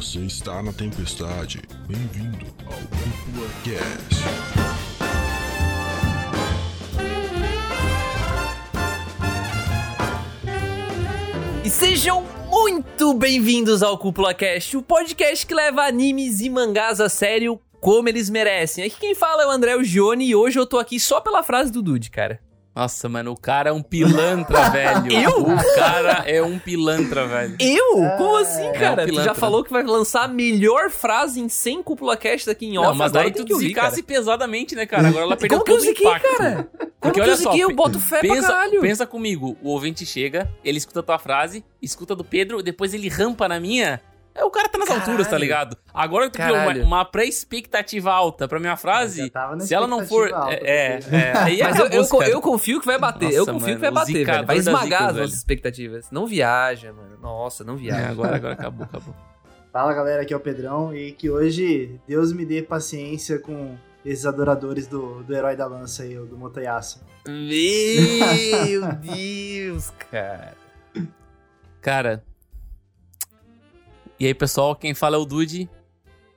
[0.00, 1.60] Você está na tempestade.
[1.86, 4.24] Bem-vindo ao Cúpula Cast.
[11.62, 17.10] E sejam muito bem-vindos ao Cúpula Cast, o podcast que leva animes e mangás a
[17.10, 18.84] sério como eles merecem.
[18.84, 21.70] Aqui quem fala é o André Gione e hoje eu tô aqui só pela frase
[21.70, 22.40] do Dude, cara.
[22.74, 25.12] Nossa, mano, o cara é um pilantra, velho.
[25.12, 25.42] Eu?
[25.42, 27.56] O cara é um pilantra, velho.
[27.58, 27.96] Eu?
[28.16, 29.02] Como assim, cara?
[29.02, 32.48] É um tu já falou que vai lançar a melhor frase em 100 Cúpula Cast
[32.48, 35.08] aqui em off, Não, mas agora daí tem tu zicasse pesadamente, né, cara?
[35.08, 36.36] Agora ela perdeu Como que eu todo ziquei, impacto.
[36.36, 36.68] cara?
[36.72, 37.56] Como Porque que eu olha só?
[37.56, 38.80] Eu boto fé pra pensa, caralho.
[38.80, 43.08] pensa comigo, o ouvinte chega, ele escuta a tua frase, escuta do Pedro, depois ele
[43.08, 44.00] rampa na minha.
[44.34, 45.04] É, o cara tá nas Caralho.
[45.06, 45.76] alturas, tá ligado?
[45.92, 49.30] Agora tu criou uma, uma pré-expectativa alta pra minha Eu frase.
[49.60, 50.32] Se ela não for.
[50.32, 52.30] alta, É, porque- é, aí Mas eu, eu, acabou, cara.
[52.30, 53.32] eu confio que vai bater.
[53.32, 54.46] eu Nossa, confio que mano, vai o bater, velho.
[54.46, 56.10] Vai esmagar zicas, as nossas expectativas.
[56.10, 57.18] Não viaja, mano.
[57.20, 58.08] Nossa, não É, viaja.
[58.08, 59.14] agora, agora acabou, acabou.
[59.72, 64.24] Fala galera, aqui é o Pedrão e que hoje Deus me dê paciência com esses
[64.26, 67.00] adoradores do, do herói da lança aí, o do Motoyasu.
[67.26, 70.54] Meu Deus, cara.
[71.80, 72.22] Cara.
[74.20, 75.68] E aí, pessoal, quem fala é o Dude.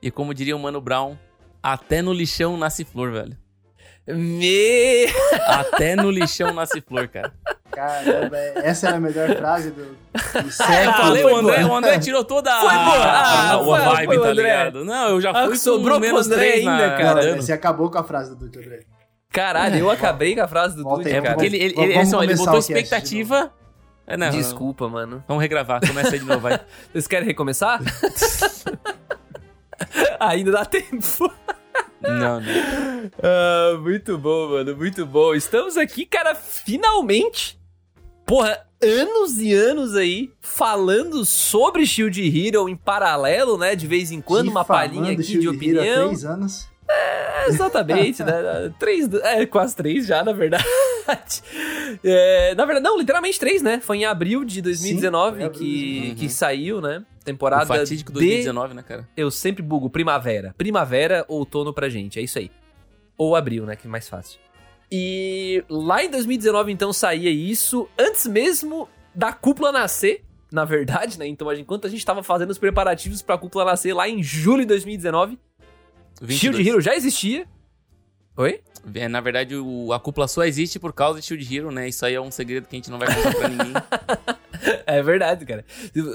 [0.02, 1.16] E como diria o Mano Brown,
[1.62, 3.36] até no lixão nasce flor, velho.
[4.06, 5.06] Me...
[5.46, 7.32] Até no lixão nasce flor, cara.
[7.70, 9.96] Caramba, essa era a melhor frase do, do
[10.46, 10.92] É, século.
[10.96, 13.04] falei, foi o André, o André tirou toda a, Foi boa.
[13.04, 14.42] a, Ah, a foi- vibe, tá André.
[14.42, 14.84] ligado?
[14.84, 17.20] Não, eu já Ah, fui sobrou menos André três ainda, na, cara.
[17.22, 17.42] dano.
[17.42, 18.80] Você acabou com a frase do Dude André.
[19.30, 21.34] Caralho, eu acabei com a frase do Dude, É cara.
[21.34, 23.52] porque ele, ele, ele, assim, ó, ele botou expectativa...
[24.06, 25.24] É, não, Desculpa, mano.
[25.26, 26.60] Vamos regravar, começa aí de novo, vai.
[26.92, 27.80] Vocês querem recomeçar?
[30.20, 31.32] Ainda dá tempo.
[32.02, 33.10] Não, não.
[33.22, 35.34] Ah, muito bom, mano, muito bom.
[35.34, 37.58] Estamos aqui, cara, finalmente.
[38.26, 43.74] Porra, anos e anos aí falando sobre Shield Hero em paralelo, né?
[43.74, 46.06] De vez em quando, uma Difamando palhinha aqui de Shield Hero Há opinião.
[46.08, 46.68] três anos.
[46.94, 48.32] É, exatamente, né?
[48.78, 50.64] Três, é, quase três já, na verdade.
[52.02, 53.78] É, na verdade, não, literalmente três, né?
[53.78, 56.14] Foi em abril de 2019 Sim, abril de que, 2019.
[56.16, 57.04] que saiu, né?
[57.20, 59.08] O Temporada fatídico de 2019, né, cara?
[59.14, 60.54] eu sempre bugo primavera.
[60.56, 62.50] Primavera, outono pra gente, é isso aí.
[63.18, 64.40] Ou abril, né, que é mais fácil.
[64.90, 71.26] E lá em 2019, então, saía isso, antes mesmo da cúpula nascer, na verdade, né?
[71.26, 74.68] Então, enquanto a gente tava fazendo os preparativos pra cúpula nascer lá em julho de
[74.68, 75.38] 2019,
[76.20, 76.38] 22.
[76.40, 77.46] Shield Hero já existia.
[78.36, 78.60] Oi?
[78.94, 81.88] É, na verdade, o- a cúpula só existe por causa de Shield Hero, né?
[81.88, 83.72] Isso aí é um segredo que a gente não vai contar pra ninguém.
[84.86, 85.62] É verdade, cara.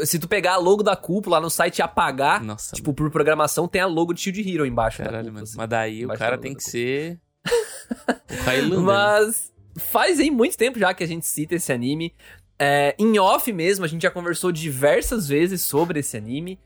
[0.05, 3.11] Se- tu pegar a logo da cúpula lá no site e apagar, Nossa, tipo, por
[3.11, 4.97] programação, tem a logo de Shield Hero embaixo.
[5.03, 5.43] caralho, cúpula, mano.
[5.43, 5.57] assim.
[5.57, 7.19] Mas daí o cara da tem que ser.
[8.31, 8.79] o Highlander.
[8.79, 8.85] né?
[8.85, 12.15] Mas faz aí muito tempo já que a gente cita esse anime.
[12.57, 16.59] É, em off mesmo, a gente já conversou diversas vezes sobre esse anime.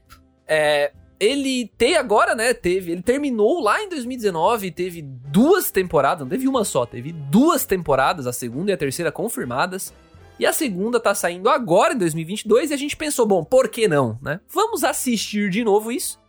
[0.47, 2.53] É, ele tem agora, né?
[2.53, 2.91] Teve.
[2.91, 8.27] Ele terminou lá em 2019, teve duas temporadas, não teve uma só, teve duas temporadas,
[8.27, 9.93] a segunda e a terceira confirmadas.
[10.39, 13.87] E a segunda tá saindo agora em 2022 e a gente pensou, bom, por que
[13.87, 14.39] não, né?
[14.49, 16.19] Vamos assistir de novo isso.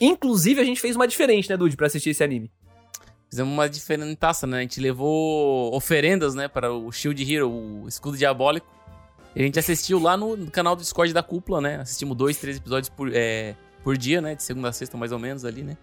[0.00, 2.50] Inclusive, a gente fez uma diferente, né, Dude, pra assistir esse anime.
[3.30, 4.58] Fizemos uma diferentaça, né?
[4.58, 6.48] A gente levou oferendas, né?
[6.48, 8.66] Para o Shield Hero, o escudo diabólico.
[9.34, 11.76] E a gente assistiu lá no no canal do Discord da cúpula, né?
[11.76, 13.54] Assistimos dois, três episódios por, é,
[13.86, 14.34] por dia, né?
[14.34, 15.76] De segunda a sexta, mais ou menos, ali, né?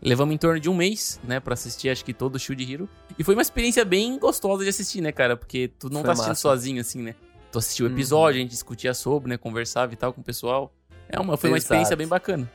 [0.00, 1.40] Levamos em torno de um mês, né?
[1.40, 2.88] Pra assistir, acho que todo o Shield Hero.
[3.18, 5.36] E foi uma experiência bem gostosa de assistir, né, cara?
[5.36, 6.40] Porque tu não Foi tá assistindo massa.
[6.40, 7.14] sozinho, assim, né?
[7.52, 7.94] Tu assistiu o Uhum.
[7.94, 9.36] episódio, a gente discutia sobre, né?
[9.36, 10.72] Conversava e tal com o pessoal.
[11.06, 11.64] É uma, foi uma Exato.
[11.66, 12.50] experiência bem bacana.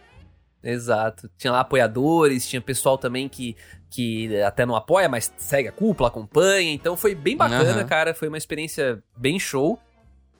[0.63, 1.29] Exato.
[1.37, 3.55] Tinha lá apoiadores, tinha pessoal também que,
[3.91, 6.71] que até não apoia, mas segue a cúpula, acompanha.
[6.73, 7.85] Então foi bem bacana, Aham.
[7.85, 8.15] cara.
[8.15, 9.77] Foi uma experiência bem show.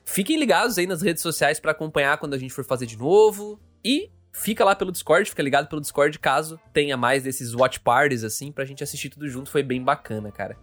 [0.04, 3.60] Fiquem ligados aí nas redes sociais pra acompanhar quando a gente for fazer de novo.
[3.84, 8.22] E fica lá pelo Discord, fica ligado pelo Discord caso tenha mais desses watch parties
[8.22, 9.50] assim pra gente assistir tudo junto.
[9.50, 10.56] Foi bem bacana, cara.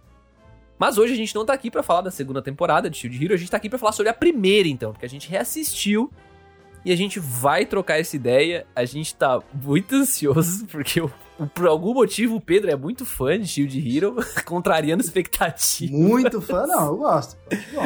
[0.78, 3.34] Mas hoje a gente não tá aqui pra falar da segunda temporada de Shield Hero,
[3.34, 6.10] a gente tá aqui pra falar sobre a primeira então, porque a gente reassistiu
[6.84, 8.66] e a gente vai trocar essa ideia.
[8.74, 11.10] A gente tá muito ansioso, porque o-
[11.54, 15.90] por algum motivo o Pedro é muito fã de Shield Hero, contrariando expectativas.
[15.98, 17.36] Muito fã, não, eu gosto.
[17.74, 17.84] Bom,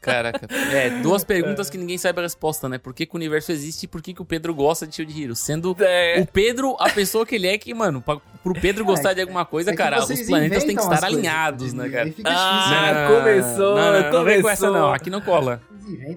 [0.00, 0.46] Caraca.
[0.72, 2.78] É, duas perguntas que ninguém sabe a resposta, né?
[2.78, 5.22] Por que, que o universo existe e por que, que o Pedro gosta de Shield
[5.22, 5.34] Hero?
[5.36, 9.12] Sendo É, o Pedro a pessoa que ele é, que, mano, pra, pro Pedro gostar
[9.12, 12.12] de alguma coisa, é cara, os planetas têm que estar alinhados, né, cara?
[12.12, 13.18] fica Ah, difícil.
[13.18, 14.50] começou, não, não, não vem com começou.
[14.50, 15.60] essa não, aqui não cola.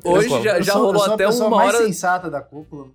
[0.03, 1.85] Hoje Eu já, Eu já sou- eu rolou sou a até pessoa uma mais hora.
[1.85, 2.87] sensata da cúpula.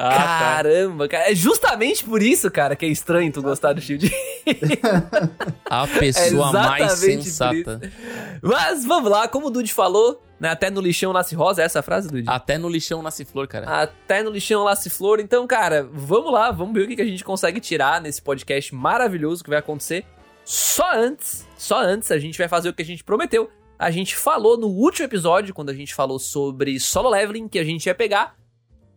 [0.00, 0.16] Ah, tá.
[0.16, 1.28] Caramba, cara.
[1.28, 4.08] É justamente por isso, cara, que é estranho tu gostar do Shield.
[5.68, 7.92] A pessoa mais exatamente por sensata.
[8.40, 10.50] Mas vamos lá, como o Dude falou, né?
[10.50, 12.30] Até no lixão nasce rosa, é essa a frase, Dude?
[12.30, 13.82] Até no lixão nasce flor, cara.
[13.82, 15.18] Até no lixão nasce flor.
[15.18, 18.72] Então, cara, vamos lá, vamos ver o que que a gente consegue tirar nesse podcast
[18.72, 20.04] maravilhoso que vai acontecer.
[20.44, 23.50] Só antes, só antes, a gente vai fazer o que a gente prometeu.
[23.76, 27.64] A gente falou no último episódio, quando a gente falou sobre solo leveling, que a
[27.64, 28.37] gente ia pegar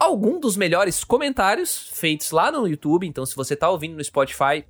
[0.01, 3.05] algum dos melhores comentários feitos lá no YouTube.
[3.05, 4.65] Então, se você tá ouvindo no Spotify,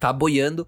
[0.00, 0.66] tá boiando,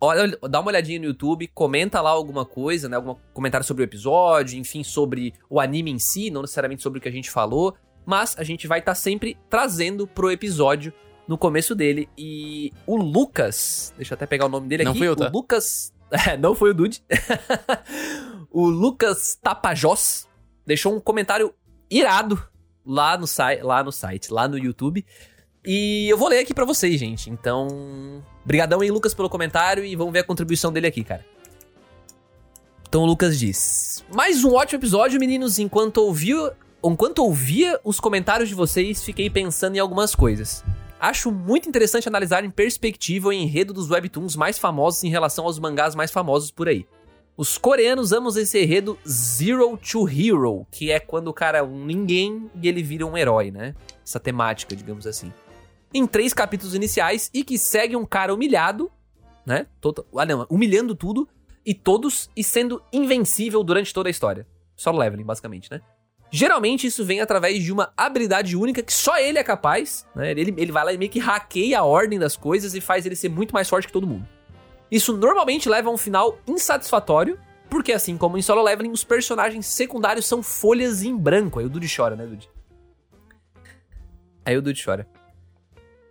[0.00, 2.96] olha, dá uma olhadinha no YouTube, comenta lá alguma coisa, né?
[2.96, 7.02] Algum comentário sobre o episódio, enfim, sobre o anime em si, não necessariamente sobre o
[7.02, 7.76] que a gente falou.
[8.06, 10.90] Mas a gente vai estar sempre trazendo pro episódio
[11.28, 12.08] no começo dele.
[12.16, 15.00] E o Lucas, deixa eu até pegar o nome dele Não aqui.
[15.00, 15.28] fui eu, tá?
[15.28, 15.92] O Lucas.
[16.26, 17.04] É, não foi o Dude.
[18.50, 20.28] o Lucas Tapajós
[20.66, 21.54] deixou um comentário
[21.88, 22.36] irado
[22.84, 25.04] lá no, site, lá no site, lá no YouTube.
[25.64, 27.28] E eu vou ler aqui pra vocês, gente.
[27.30, 31.24] Então, brigadão aí, Lucas, pelo comentário e vamos ver a contribuição dele aqui, cara.
[32.88, 35.58] Então o Lucas diz: Mais um ótimo episódio, meninos.
[35.58, 40.64] Enquanto ouvia, enquanto ouvia os comentários de vocês, fiquei pensando em algumas coisas.
[40.98, 45.58] Acho muito interessante analisar em perspectiva o enredo dos webtoons mais famosos em relação aos
[45.58, 46.86] mangás mais famosos por aí.
[47.40, 51.86] Os coreanos amam esse enredo Zero to Hero, que é quando o cara é um
[51.86, 53.74] ninguém e ele vira um herói, né?
[54.06, 55.32] Essa temática, digamos assim.
[55.94, 58.92] Em três capítulos iniciais e que segue um cara humilhado,
[59.46, 59.66] né?
[59.80, 61.26] Todo, ah, não, humilhando tudo
[61.64, 64.46] e todos e sendo invencível durante toda a história.
[64.76, 65.80] Solo leveling, basicamente, né?
[66.30, 70.30] Geralmente isso vem através de uma habilidade única que só ele é capaz, né?
[70.30, 73.16] Ele, ele vai lá e meio que hackeia a ordem das coisas e faz ele
[73.16, 74.28] ser muito mais forte que todo mundo.
[74.90, 77.38] Isso normalmente leva a um final insatisfatório,
[77.68, 81.58] porque assim como em Solo Leveling, os personagens secundários são folhas em branco.
[81.58, 82.50] Aí o Dude chora, né, Dude?
[84.44, 85.06] Aí o Dude chora.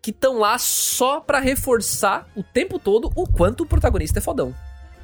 [0.01, 4.55] Que estão lá só pra reforçar o tempo todo o quanto o protagonista é fodão.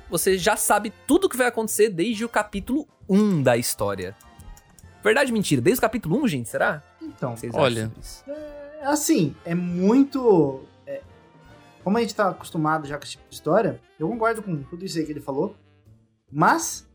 [0.10, 4.16] Você já sabe tudo o que vai acontecer desde o capítulo 1 da história.
[5.04, 5.62] Verdade ou mentira?
[5.62, 6.81] Desde o capítulo 1, gente, será?
[7.01, 7.92] Então, vocês Olha.
[8.00, 8.24] isso?
[8.81, 10.63] assim, é muito.
[11.85, 14.83] Como a gente tá acostumado já com esse tipo de história, eu concordo com tudo
[14.83, 15.55] isso aí que ele falou.
[16.31, 16.89] Mas,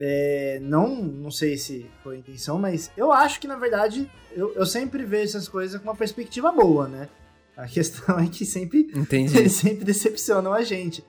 [0.00, 4.52] é, não, não sei se foi a intenção, mas eu acho que na verdade eu,
[4.54, 7.08] eu sempre vejo essas coisas com uma perspectiva boa, né?
[7.56, 9.46] A questão é que sempre Entendi.
[9.48, 11.04] sempre decepcionam a gente.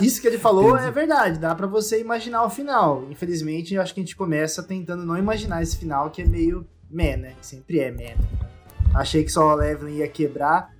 [0.00, 0.88] Isso que ele falou Entendi.
[0.88, 3.06] é verdade, dá pra você imaginar o final.
[3.10, 6.66] Infelizmente, eu acho que a gente começa tentando não imaginar esse final que é meio
[6.90, 7.34] meh, né?
[7.38, 8.16] Que sempre é meh.
[8.94, 10.72] Achei que só o Leveling ia quebrar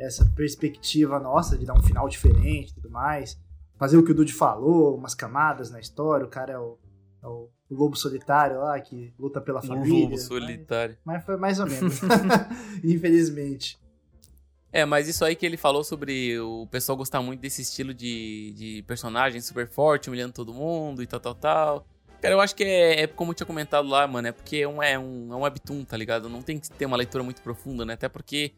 [0.00, 3.38] essa perspectiva nossa de dar um final diferente e tudo mais.
[3.78, 6.78] Fazer o que o Dude falou, umas camadas na história, o cara é o,
[7.22, 10.04] é o lobo solitário lá que luta pela família.
[10.04, 10.96] Lobo solitário.
[11.04, 12.00] Mas, mas foi mais ou menos.
[12.82, 13.78] Infelizmente.
[14.72, 18.52] É, mas isso aí que ele falou sobre o pessoal gostar muito desse estilo de,
[18.56, 21.86] de personagem super forte, humilhando todo mundo e tal, tal, tal.
[22.22, 24.68] Cara, eu acho que é, é como eu tinha comentado lá, mano, é porque é
[24.68, 26.28] um, é, um, é um webtoon, tá ligado?
[26.28, 27.94] Não tem que ter uma leitura muito profunda, né?
[27.94, 28.52] Até porque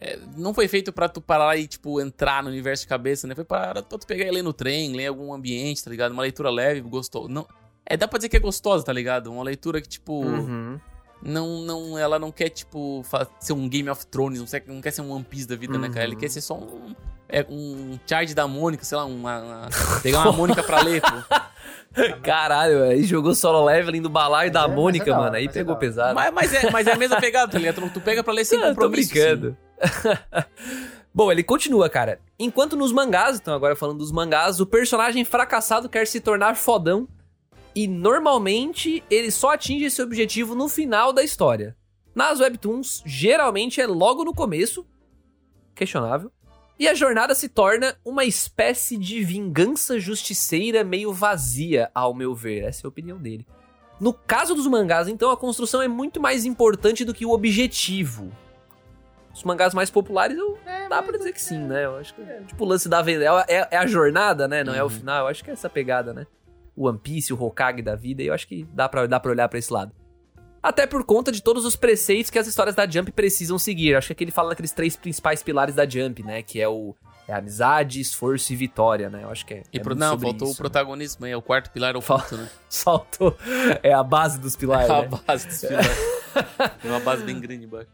[0.00, 3.34] é, não foi feito pra tu parar e, tipo, entrar no universo de cabeça, né?
[3.34, 6.12] Foi para pra tu pegar e ler no trem, ler em algum ambiente, tá ligado?
[6.12, 7.28] Uma leitura leve, gostosa.
[7.28, 7.46] Não,
[7.86, 9.30] é, dá pra dizer que é gostosa, tá ligado?
[9.32, 10.78] Uma leitura que, tipo, Uhum.
[11.22, 13.04] não, não, ela não quer, tipo,
[13.40, 15.78] ser um Game of Thrones, não, quer- não quer ser um One Piece da vida,
[15.78, 16.04] né, cara?
[16.04, 16.20] Ele Uhum.
[16.20, 16.94] quer ser só um,
[17.28, 19.68] é, um charge da Mônica, sei lá, uma, uma-
[20.02, 21.08] pegar uma Mônica pra ler, pô.
[22.22, 25.36] Caralho, aí jogou solo leveling do balaio da é- Mônica, é hora, mano.
[25.36, 26.14] Aí é pegou pesado.
[26.14, 27.88] Mas, mas é, mas é a mesma pegada, tá ligado?
[27.90, 29.12] Tu, pega pra ler sem Ah, tô compromisso.
[29.12, 29.56] brincando.
[31.14, 32.18] Bom, ele continua, cara.
[32.38, 37.06] Enquanto nos mangás, então agora falando dos mangás, o personagem fracassado quer se tornar fodão
[37.74, 41.76] e normalmente ele só atinge esse objetivo no final da história.
[42.14, 44.84] Nas webtoons, geralmente é logo no começo,
[45.74, 46.30] questionável,
[46.78, 52.64] e a jornada se torna uma espécie de vingança justiceira meio vazia, ao meu ver.
[52.64, 53.46] Essa é a opinião dele.
[54.00, 58.32] No caso dos mangás, então, a construção é muito mais importante do que o objetivo.
[59.32, 61.84] Os mangás mais populares, eu, dá pra dizer que sim, né?
[61.84, 64.62] Eu acho que, tipo, o lance da vida é, é- é a jornada, né?
[64.64, 64.90] Não é o Uhum.
[64.90, 65.20] final.
[65.24, 66.26] Eu acho que é essa pegada, né?
[66.76, 69.30] O One Piece, o Hokage da vida, e eu acho que dá pra, dá pra
[69.30, 69.92] olhar pra esse lado.
[70.64, 73.94] Até por conta de todos os preceitos que as histórias da Jump precisam seguir.
[73.94, 76.42] Acho que aqui ele fala daqueles três principais pilares da Jump, né?
[76.42, 76.94] Que é o
[77.28, 79.24] é amizade, esforço e vitória, né?
[79.24, 79.62] Eu acho que é.
[79.70, 81.98] E é pro, muito não, faltou isso, o protagonismo aí, é o quarto pilar, é
[81.98, 82.48] o Fal- culto, né?
[82.66, 83.36] Saltou.
[83.82, 84.88] É a base dos pilares.
[84.88, 85.08] a né?
[85.26, 85.98] base dos pilares.
[86.80, 87.90] Tem uma base bem grande embaixo.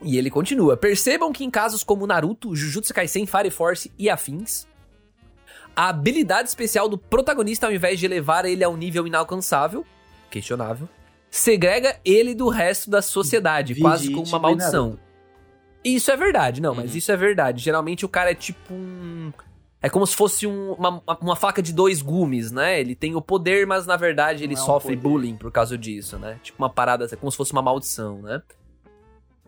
[0.00, 0.78] E ele continua.
[0.78, 4.66] Percebam que em casos como Naruto, Jujutsu Kaisen, Fire Force e afins,
[5.76, 9.84] a habilidade especial do protagonista, ao invés de elevar ele a um nível inalcançável,
[10.30, 10.88] questionável,
[11.30, 14.98] segrega ele do resto da sociedade, Vide quase como uma e maldição.
[15.84, 16.98] Isso é verdade, não, mas Uhum.
[16.98, 17.62] isso é verdade.
[17.62, 19.32] Geralmente o cara é tipo um.
[19.82, 22.78] É como se fosse um- uma, uma faca de dois gumes, né?
[22.78, 25.08] Ele tem o poder, mas na verdade ele é um sofre poder.
[25.08, 26.38] bullying por causa disso, né?
[26.42, 28.42] Tipo uma parada, é como se fosse uma maldição, né?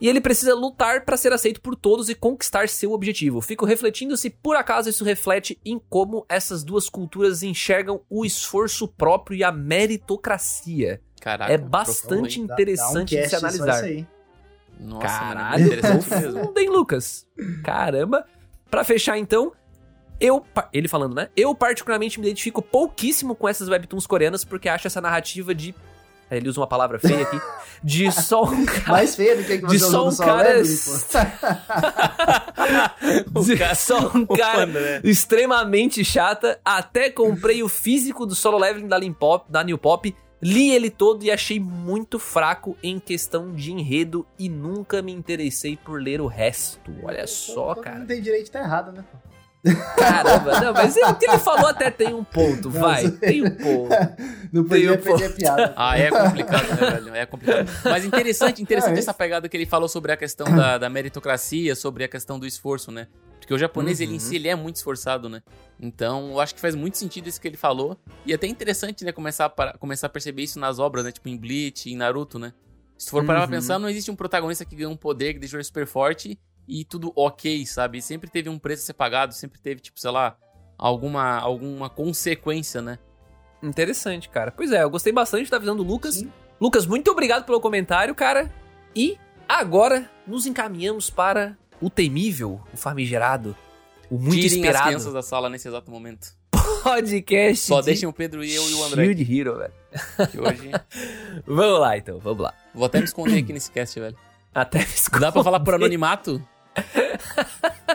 [0.00, 3.40] E ele precisa lutar pra ser aceito por todos e conquistar seu objetivo.
[3.42, 8.88] Fico refletindo se por acaso isso reflete em como essas duas culturas enxergam o esforço
[8.88, 11.00] próprio e a meritocracia.
[11.22, 11.52] Caraca.
[11.52, 13.74] é bastante Dá- interessante dá um de se só analisar.
[13.76, 13.96] isso aí.
[13.98, 14.08] hein?
[14.80, 16.32] Nossa, Caralho, é interessante mesmo.
[16.32, 17.26] profundo, hein, Lucas?
[17.62, 18.24] Caramba.
[18.68, 19.52] Pra fechar, então,
[20.18, 20.44] eu...
[20.72, 21.28] Ele falando, né?
[21.36, 25.72] Eu, particularmente, me identifico pouquíssimo com essas webtoons coreanas porque acho essa narrativa de...
[26.28, 27.38] é, Ele usa uma palavra feia aqui.
[27.84, 28.90] De só um cara...
[28.92, 30.62] Mais feio do que que De você só usou um no Solo cara-
[33.44, 36.58] de só um cara extremamente chata.
[36.64, 40.14] Até comprei o físico do solo leveling da, Limpop, da New Pop.
[40.42, 45.76] Li ele todo e achei muito fraco em questão de enredo e nunca me interessei
[45.76, 46.90] por ler o resto.
[47.02, 47.98] Olha só, cara.
[48.00, 49.04] mundo tem direito de tá errado, né?
[49.96, 53.04] Caramba, não, mas é, o que ele falou até tem um ponto, Não, vai.
[53.04, 53.90] isso- Tem um ponto.
[54.52, 55.72] Não Tem podia um perder a piada.
[55.78, 57.14] Ah, é complicado, né, velho?
[57.14, 57.70] É complicado.
[57.84, 58.98] Mas interessante, interessante é?
[58.98, 62.46] essa pegada que ele falou sobre a questão da, da meritocracia, sobre a questão do
[62.46, 63.06] esforço, né?
[63.38, 64.20] Porque o japonês, ele em Uhum.
[64.20, 65.42] si, ele é muito esforçado, né?
[65.80, 67.96] Então, eu acho que faz muito sentido isso que ele falou.
[68.24, 71.10] E até interessante, né, começar a, para- começar a perceber isso nas obras, né?
[71.12, 72.52] Tipo em Bleach, em Naruto, né?
[72.96, 73.46] Se tu for parar Uhum.
[73.48, 76.38] pra pensar, não existe um protagonista que ganha um poder, que deixou ele super forte
[76.68, 78.00] e tudo ok, sabe?
[78.00, 80.36] Sempre teve um preço a ser pagado, sempre teve, tipo, sei lá,
[80.78, 82.98] alguma, alguma consequência, né?
[83.62, 84.50] Interessante, cara.
[84.52, 86.14] Pois é, eu gostei bastante da visão do Lucas.
[86.16, 86.30] Sim.
[86.60, 88.52] Lucas, muito obrigado pelo comentário, cara.
[88.94, 93.56] E agora nos encaminhamos para o temível, o famigerado,
[94.12, 96.34] o muito Tirem as esperado crianças da sala nesse exato momento.
[96.84, 97.66] podcast.
[97.66, 99.04] Só de deixem o Pedro e eu e o André.
[99.06, 99.72] Shield Hero, velho.
[100.30, 100.70] Que hoje.
[101.46, 102.52] Vamos lá, então, vamos lá.
[102.74, 104.16] Vou até me esconder aqui nesse cast, velho.
[104.54, 105.76] Até me Dá pra falar por esconder.
[105.86, 106.46] anonimato?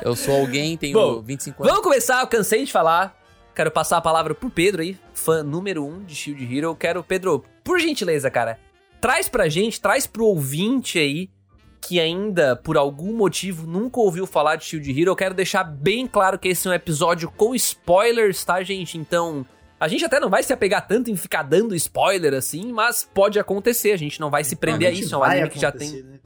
[0.02, 1.72] Eu sou alguém, tenho Bom, 25 anos.
[1.72, 3.16] Vamos começar, eu cansei de falar.
[3.54, 6.76] Quero passar a palavra pro Pedro aí, fã número um de Shield Hero.
[6.76, 8.60] Quero, Pedro, por gentileza, cara,
[9.00, 11.30] traz pra gente, traz pro ouvinte aí
[11.88, 15.12] que ainda, por algum motivo, nunca ouviu falar de Shield Hero.
[15.12, 18.98] Eu quero deixar bem claro que esse é um episódio com spoilers, tá, gente?
[18.98, 19.46] Então,
[19.80, 23.40] a gente até não vai se apegar tanto em ficar dando spoiler assim, mas pode
[23.40, 23.92] acontecer.
[23.92, 25.16] A gente não vai se prender a isso.
[25.16, 26.04] É um anime que já tem.
[26.04, 26.20] né?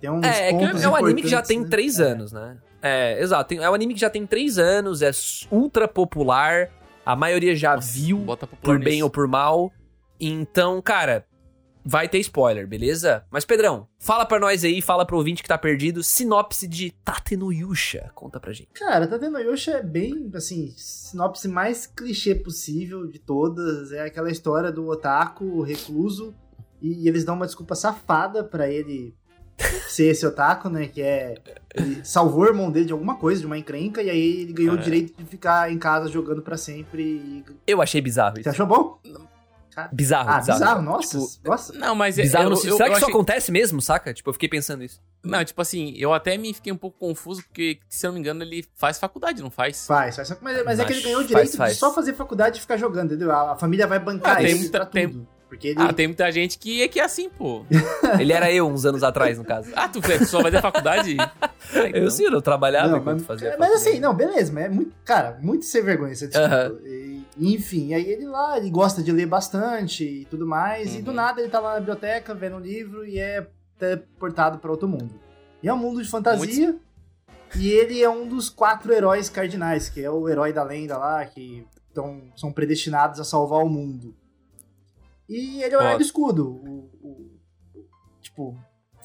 [0.00, 1.68] Tem uns É, é, é um anime que já tem né?
[1.68, 2.04] três É.
[2.04, 2.56] anos, né?
[2.80, 3.54] É, exato.
[3.54, 5.10] É um anime que já tem três anos, é
[5.50, 6.70] ultra popular.
[7.04, 9.04] A maioria já viu, Bota popular por bem nisso.
[9.04, 9.72] ou por mal.
[10.20, 11.24] Então, cara,
[11.84, 13.24] vai ter spoiler, beleza?
[13.30, 17.36] Mas, Pedrão, fala pra nós aí, fala pro ouvinte que tá perdido, sinopse de Tate
[17.36, 18.10] no Yusha.
[18.14, 18.68] Conta pra gente.
[18.74, 19.08] Cara,
[19.40, 23.92] Yosha é bem, assim, sinopse mais clichê possível de todas.
[23.92, 26.34] É aquela história do otaku recluso
[26.80, 29.14] e eles dão uma desculpa safada pra ele
[29.88, 30.86] ser esse otaku, né?
[30.86, 31.34] Que é.
[31.74, 34.74] Ele salvou o irmão dele de alguma coisa, de uma encrenca, e aí ele ganhou
[34.74, 34.84] o Cara.
[34.84, 37.02] direito de ficar em casa jogando pra sempre.
[37.02, 37.44] E...
[37.66, 38.48] Eu achei bizarro Você isso.
[38.50, 39.00] achou bom?
[39.92, 40.58] Bizarro, Ah, bizarro.
[40.58, 41.18] bizarro, nossa.
[41.18, 41.72] Tipo, nossa.
[41.74, 44.12] Não, mas é- bizarro eu, eu, Será eu que isso achei- acontece mesmo, saca?
[44.12, 45.00] Tipo, eu fiquei pensando isso.
[45.24, 48.20] Não, tipo assim, eu até me fiquei um pouco confuso, porque, se eu não me
[48.20, 49.86] engano, ele faz faculdade, não faz?
[49.86, 50.36] Faz, faz.
[50.40, 51.72] Mas, mas é que ele ganhou o faz, direito faz.
[51.74, 53.30] de só fazer faculdade e ficar jogando, entendeu?
[53.30, 55.28] A, a família vai bancar Ah, tem isso tem- tudo.
[55.48, 55.80] Porque ele.
[55.80, 57.64] Ah, tem muita gente que é que é assim, pô.
[58.20, 59.70] Ele era eu uns anos atrás, no caso.
[59.74, 61.16] Ah, tu tu só vai ter faculdade?
[61.72, 62.10] Eu então.
[62.10, 63.56] sim, eu trabalhava Não, enquanto mas, fazia.
[63.58, 63.88] mas faculdade.
[63.90, 66.54] assim, não, beleza, mas é muito, cara, muito sem vergonha essa desculpa.
[66.54, 66.78] Aham.
[66.84, 71.10] E, enfim, aí ele lá, ele gosta de ler bastante e tudo mais, e do
[71.10, 71.16] Uhum.
[71.16, 73.46] nada ele tá lá na biblioteca vendo um livro e é
[73.78, 75.14] teleportado pra outro mundo.
[75.62, 76.76] E é um mundo de fantasia,
[77.56, 81.24] e ele é um dos quatro heróis cardinais, que é o herói da lenda lá,
[81.26, 84.14] que tão, são predestinados a salvar o mundo.
[85.28, 86.48] E ele é o herói do escudo.
[86.48, 87.30] O, o-
[88.22, 88.56] tipo,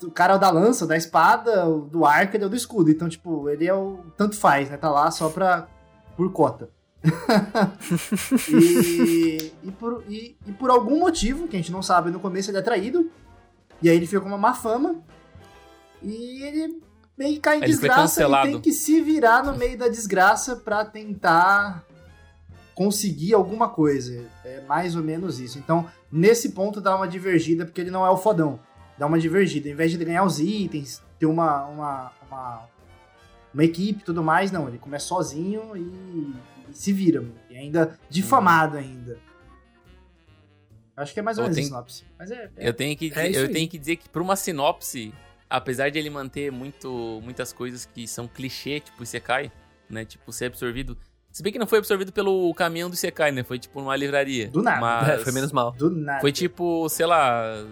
[0.02, 2.50] o cara é o da lança, o da espada, o do arco, ele é o
[2.50, 2.90] do escudo.
[2.92, 4.00] Então, tipo, ele é o.
[4.18, 4.78] Tanto faz, né?
[4.78, 5.68] Tá lá só pra.
[6.16, 6.70] por cota.
[8.50, 12.50] e, e, por, e, e por algum motivo, que a gente não sabe no começo,
[12.50, 13.10] ele é traído.
[13.82, 14.96] E aí ele fica com uma má fama.
[16.02, 16.82] E ele
[17.18, 20.56] meio que cai em Ele desgraça e tem que se virar no meio da desgraça
[20.56, 21.84] pra tentar
[22.74, 24.26] conseguir alguma coisa.
[24.44, 25.60] É mais ou menos isso.
[25.60, 28.60] Então, nesse ponto dá uma divergida, porque ele não é o fodão.
[28.98, 29.70] Dá uma divergida.
[29.70, 32.62] Em vez de ele ganhar os itens, ter uma, uma, uma,
[33.54, 34.68] uma equipe e tudo mais, não.
[34.68, 36.34] Ele começa sozinho e,
[36.74, 37.22] e se vira.
[37.22, 37.36] mano.
[37.50, 39.18] E ainda difamado ainda.
[40.96, 42.03] Acho que é mais ou menos tenho- a sinopse.
[42.20, 43.51] Mas é, é- Eu tenho que, É eu aí.
[43.53, 45.13] tenho que dizer que pra uma sinopse,
[45.50, 49.51] apesar de ele manter muito, muitas coisas que são clichê, tipo Isekai,
[49.89, 50.06] né?
[50.06, 50.96] Tipo, ser absorvido.
[51.32, 53.44] Se bem que não foi absorvido pelo caminhão do Isekai, né?
[53.44, 54.50] Foi tipo numa livraria.
[54.51, 54.80] Do nada.
[54.82, 55.72] Mas É, foi menos mal.
[55.72, 56.22] do nada.
[56.22, 57.65] Foi tipo, sei lá,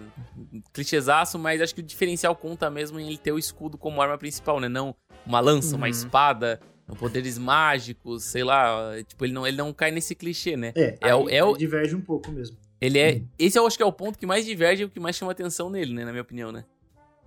[0.72, 4.18] clichêzaço, mas acho que o diferencial conta mesmo em ele ter o escudo como arma
[4.18, 4.68] principal, né?
[4.68, 5.90] Não uma lança, uma Uhum.
[5.92, 6.58] espada,
[6.98, 8.92] poderes mágicos, sei lá.
[9.06, 10.72] Tipo, ele não, ele não cai nesse clichê, né?
[10.76, 12.56] É, É o- é o- diverge um pouco mesmo.
[12.80, 13.12] Ele é.
[13.14, 13.28] Uhum.
[13.38, 15.30] Esse eu acho que é o ponto que mais diverge e o que mais chama
[15.32, 16.04] atenção nele, né?
[16.04, 16.64] Na minha opinião, né?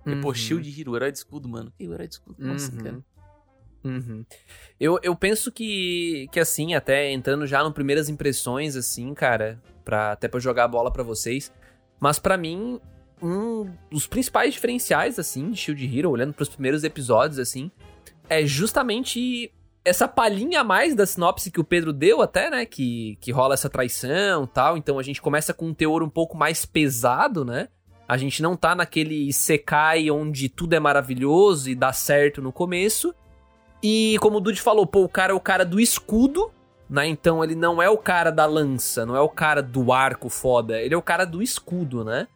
[0.06, 0.34] E, pô, Uhum.
[0.34, 1.72] Shield Hero, herói de escudo, mano.
[1.76, 2.50] Que herói de escudo?
[2.52, 2.82] Assim, Uhum.
[2.84, 3.04] cara?
[3.84, 4.24] Uhum.
[4.80, 10.12] Eu, eu penso que, que, assim, até entrando já no primeiras impressões, assim, cara, pra,
[10.12, 11.52] até pra jogar a bola pra vocês,
[12.00, 12.80] mas pra mim,
[13.22, 17.70] um dos principais diferenciais, assim, de Shield Hero, olhando pros primeiros episódios, assim,
[18.28, 19.52] é justamente
[19.84, 23.54] essa palhinha a mais da sinopse que o Pedro deu até, né, que, que rola
[23.54, 27.68] essa traição tal, então a gente começa com um teor um pouco mais pesado, né,
[28.08, 33.14] a gente não tá naquele Sekai onde tudo é maravilhoso e dá certo no começo,
[33.82, 36.50] e como o Dude falou, pô, o cara é o cara do escudo,
[36.88, 37.06] né?
[37.06, 40.80] Então ele não é o cara da lança, não é o cara do arco foda,
[40.80, 42.26] ele é o cara do escudo, né?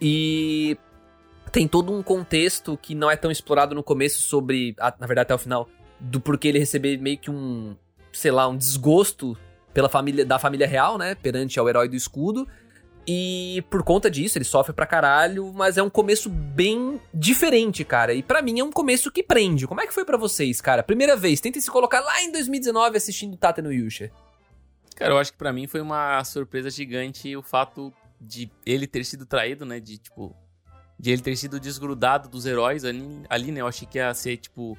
[0.00, 0.78] E
[1.52, 5.34] tem todo um contexto que não é tão explorado no começo sobre, na verdade até
[5.34, 7.76] o final, do porquê ele receber meio que um,
[8.12, 9.36] sei lá, um desgosto
[9.72, 12.46] pela família da família real, né, perante ao herói do escudo.
[13.06, 18.12] E por conta disso, ele sofre pra caralho, mas é um começo bem diferente, cara.
[18.12, 19.66] E pra mim é um começo que prende.
[19.66, 20.82] Como é que foi pra vocês, cara?
[20.82, 24.12] Primeira vez, tentem se colocar lá em 2019 assistindo Tata no Yusha.
[24.94, 29.04] Cara, eu acho que pra mim foi uma surpresa gigante o fato de ele ter
[29.04, 29.80] sido traído, né?
[29.80, 30.36] De, tipo,
[31.00, 33.60] de ele ter sido desgrudado dos heróis ali, ali né?
[33.62, 34.76] Eu achei que ia ser, tipo,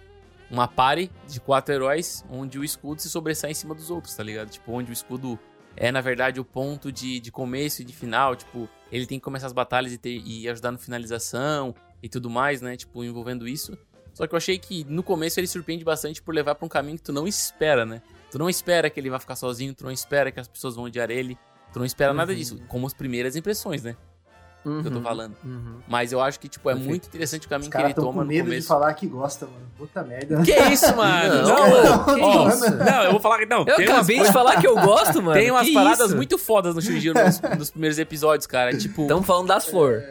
[0.49, 4.21] uma pare de quatro heróis, onde o escudo se sobressai em cima dos outros, tá
[4.23, 4.49] ligado?
[4.49, 5.39] Tipo, onde o escudo
[5.75, 8.35] é, na verdade, o ponto de, de começo e de final.
[8.35, 11.73] Tipo, ele tem que começar as batalhas e, ter, e ajudar na finalização
[12.03, 12.75] e tudo mais, né?
[12.77, 13.77] Tipo, envolvendo isso.
[14.13, 16.97] Só que eu achei que no começo ele surpreende bastante por levar pra um caminho
[16.97, 18.01] que tu não espera, né?
[18.29, 20.83] Tu não espera que ele vai ficar sozinho, tu não espera que as pessoas vão
[20.85, 21.37] odiar ele,
[21.71, 22.37] tu não espera nada Uhum.
[22.37, 23.95] disso, como as primeiras impressões, né?
[24.63, 25.35] Que eu tô falando.
[25.43, 25.75] Uhum.
[25.87, 26.89] Mas eu acho que, tipo, é Perfeito.
[26.89, 28.67] muito interessante o Os caminho que ele toma com no medo de começo.
[28.67, 29.65] falar que gosta, mano.
[29.77, 30.41] Puta merda.
[30.43, 31.47] Que isso, mano?
[31.47, 32.75] Não, Não, que ó, isso?
[32.75, 33.59] não, eu vou falar que não.
[33.65, 35.33] Eu tem umas acabei de falar que eu gosto, mano.
[35.33, 36.15] Tem umas Que paradas isso?
[36.15, 38.77] muito fodas no Shujiro nos, nos primeiros episódios, cara.
[38.77, 39.01] Tipo.
[39.01, 40.03] Estamos falando das flor.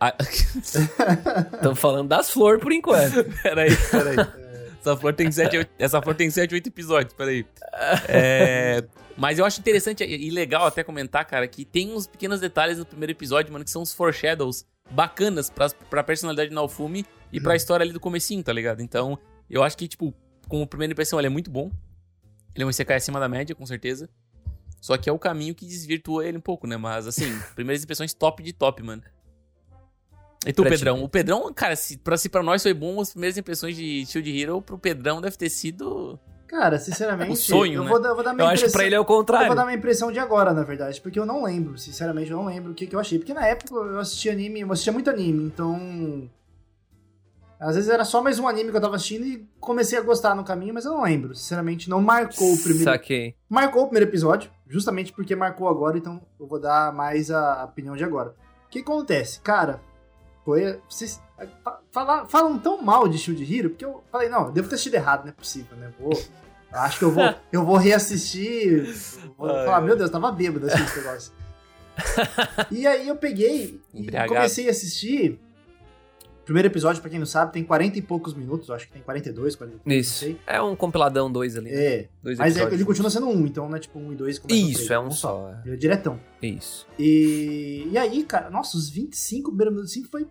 [0.00, 0.14] Ah,
[0.54, 3.24] Estamos falando das flor por enquanto.
[3.42, 4.16] peraí, peraí.
[4.84, 7.46] Essa flor tem 7, oito- essa flor tem 7, 8 episódios, peraí.
[8.08, 8.84] É,
[9.16, 12.84] mas eu acho interessante e legal até comentar, cara, que tem uns pequenos detalhes no
[12.84, 17.56] primeiro episódio, mano, que são uns foreshadows bacanas pra, pra personalidade do Naofumi e pra
[17.56, 18.82] história ali do comecinho, tá ligado?
[18.82, 19.18] Então,
[19.48, 20.12] eu acho que, tipo,
[20.48, 21.70] como primeira impressão, ele é muito bom.
[22.54, 24.08] Ele é um Isekai acima da média, com certeza.
[24.80, 26.76] Só que é o caminho que desvirtua ele um pouco, né?
[26.76, 27.24] Mas, assim,
[27.56, 29.02] primeiras impressões top de top, mano.
[30.46, 30.68] E tu, ti.
[30.70, 31.02] Pedrão?
[31.02, 34.40] O Pedrão, cara, se pra, se pra nós foi bom, as primeiras impressões de Shield
[34.42, 36.18] Hero, pro Pedrão deve ter sido...
[36.46, 37.90] Cara, sinceramente, O sonho, eu né?
[37.90, 39.54] vou, dar, vou dar minha Eu acho que pra ele é o Eu vou contrário.
[39.54, 42.70] dar minha impressão de agora, na verdade, porque eu não lembro, sinceramente, eu não lembro
[42.70, 43.18] o que, que eu achei.
[43.18, 46.30] Porque na época eu assistia anime, eu assistia muito anime, então.
[47.58, 50.34] Às vezes era só mais um anime que eu tava assistindo e comecei a gostar
[50.36, 51.34] no caminho, mas eu não lembro.
[51.34, 52.84] Sinceramente, não marcou o primeiro.
[52.84, 53.34] Saquei.
[53.48, 57.96] Marcou o primeiro episódio, justamente porque marcou agora, então eu vou dar mais a opinião
[57.96, 58.34] de agora.
[58.66, 59.40] O que acontece?
[59.40, 59.80] Cara,
[60.44, 60.80] foi.
[60.88, 61.20] Vocês
[61.64, 64.74] fa- fala- falam tão mal de Shield Hero, porque eu falei, não, eu devo ter
[64.74, 65.92] assistido errado, não é possível, né?
[65.98, 66.12] Vou.
[66.72, 68.84] Acho que eu vou, eu vou reassistir.
[69.38, 71.32] Vou Ai, falar, meu Deus, tava bêbado assistindo esse negócio.
[72.72, 74.34] e aí eu peguei e Embriagado.
[74.34, 75.40] comecei a assistir.
[76.44, 79.56] Primeiro episódio, pra quem não sabe, tem 40 e poucos minutos, acho que tem 42,
[79.56, 80.18] 40, não Isso.
[80.18, 80.38] sei.
[80.46, 81.70] É um compiladão 2 ali.
[81.70, 81.84] né?
[81.84, 84.36] É, Dois mas é, ele continua sendo um, então não é tipo um e dois.
[84.48, 85.54] Isso, três, é um só.
[85.64, 86.20] Ele é diretão.
[86.42, 86.86] Isso.
[86.98, 90.26] E, e aí, cara, nossa, os 25 primeiros minutos assim foi,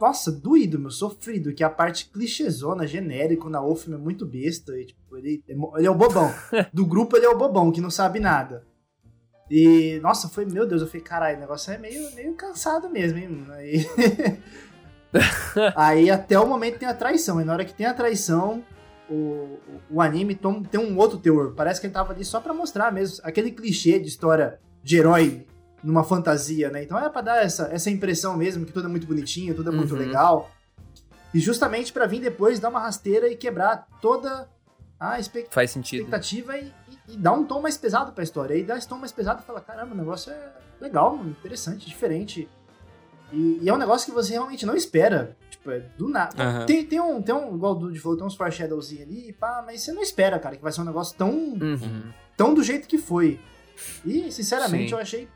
[0.00, 4.86] nossa, doído, meu, sofrido, que a parte clichêzona, genérico, na Wolf é muito besta, e,
[4.86, 6.32] tipo, ele, ele é o bobão.
[6.72, 8.64] Do grupo ele é o bobão, que não sabe nada.
[9.50, 13.18] E, nossa, foi, meu Deus, eu falei, caralho, o negócio é meio, meio cansado mesmo,
[13.18, 13.86] hein, aí...
[15.76, 18.62] aí até o momento tem a traição, e na hora que tem a traição,
[19.08, 19.58] o,
[19.90, 22.92] o, anime tom- tem um outro teor, parece que ele tava ali só pra mostrar
[22.92, 25.46] mesmo, aquele clichê de história de herói
[25.82, 26.82] numa fantasia, né?
[26.82, 29.72] Então é pra dar essa, essa impressão mesmo que tudo é muito bonitinho, tudo é
[29.74, 30.00] muito Uhum.
[30.00, 30.50] legal.
[31.32, 34.48] E justamente pra vir depois dar uma rasteira e quebrar toda
[34.98, 36.00] a expect- Faz sentido.
[36.00, 36.72] expectativa e,
[37.08, 38.54] e- e dar um tom mais pesado pra história.
[38.56, 42.48] E dar esse tom mais pesado e falar, caramba, o negócio é legal, interessante, diferente.
[43.32, 45.36] E, e é um negócio que você realmente não espera.
[45.50, 46.42] Tipo, é do nada.
[46.42, 46.66] Aham.
[46.66, 49.82] Tem, tem um, tem um, igual o Dude falou, tem uns foreshadowzinhos ali, pá, mas
[49.82, 52.02] você não espera, cara, que vai ser um negócio tão Uhum.
[52.36, 53.40] tão do jeito que foi.
[54.04, 54.94] E, sinceramente, Sim.
[54.94, 55.28] eu achei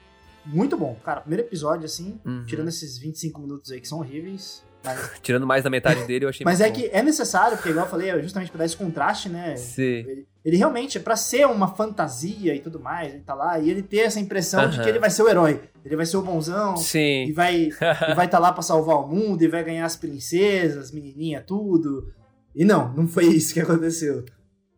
[0.47, 0.97] muito bom.
[1.05, 2.45] Cara, primeiro episódio, assim, Uhum.
[2.47, 4.63] tirando esses 25 minutos aí que são horríveis,
[5.23, 7.91] Tirando mais da metade dele, eu achei Mas é que é necessário, porque igual eu
[7.91, 9.51] falei, é justamente pra dar esse contraste, né?
[9.51, 9.57] bom.
[9.57, 9.83] Sim.
[9.83, 13.69] Ele, ele realmente, é pra ser uma fantasia e tudo mais, ele tá lá, e
[13.71, 14.83] ele ter essa impressão de Aham.
[14.85, 15.61] que ele vai ser o herói.
[15.85, 17.33] Ele vai ser o bonzão, e Sim.
[17.33, 21.43] vai e vai estar lá pra salvar o mundo, e vai ganhar as princesas, menininha,
[21.43, 22.13] tudo.
[22.55, 24.25] E não, não foi isso que aconteceu.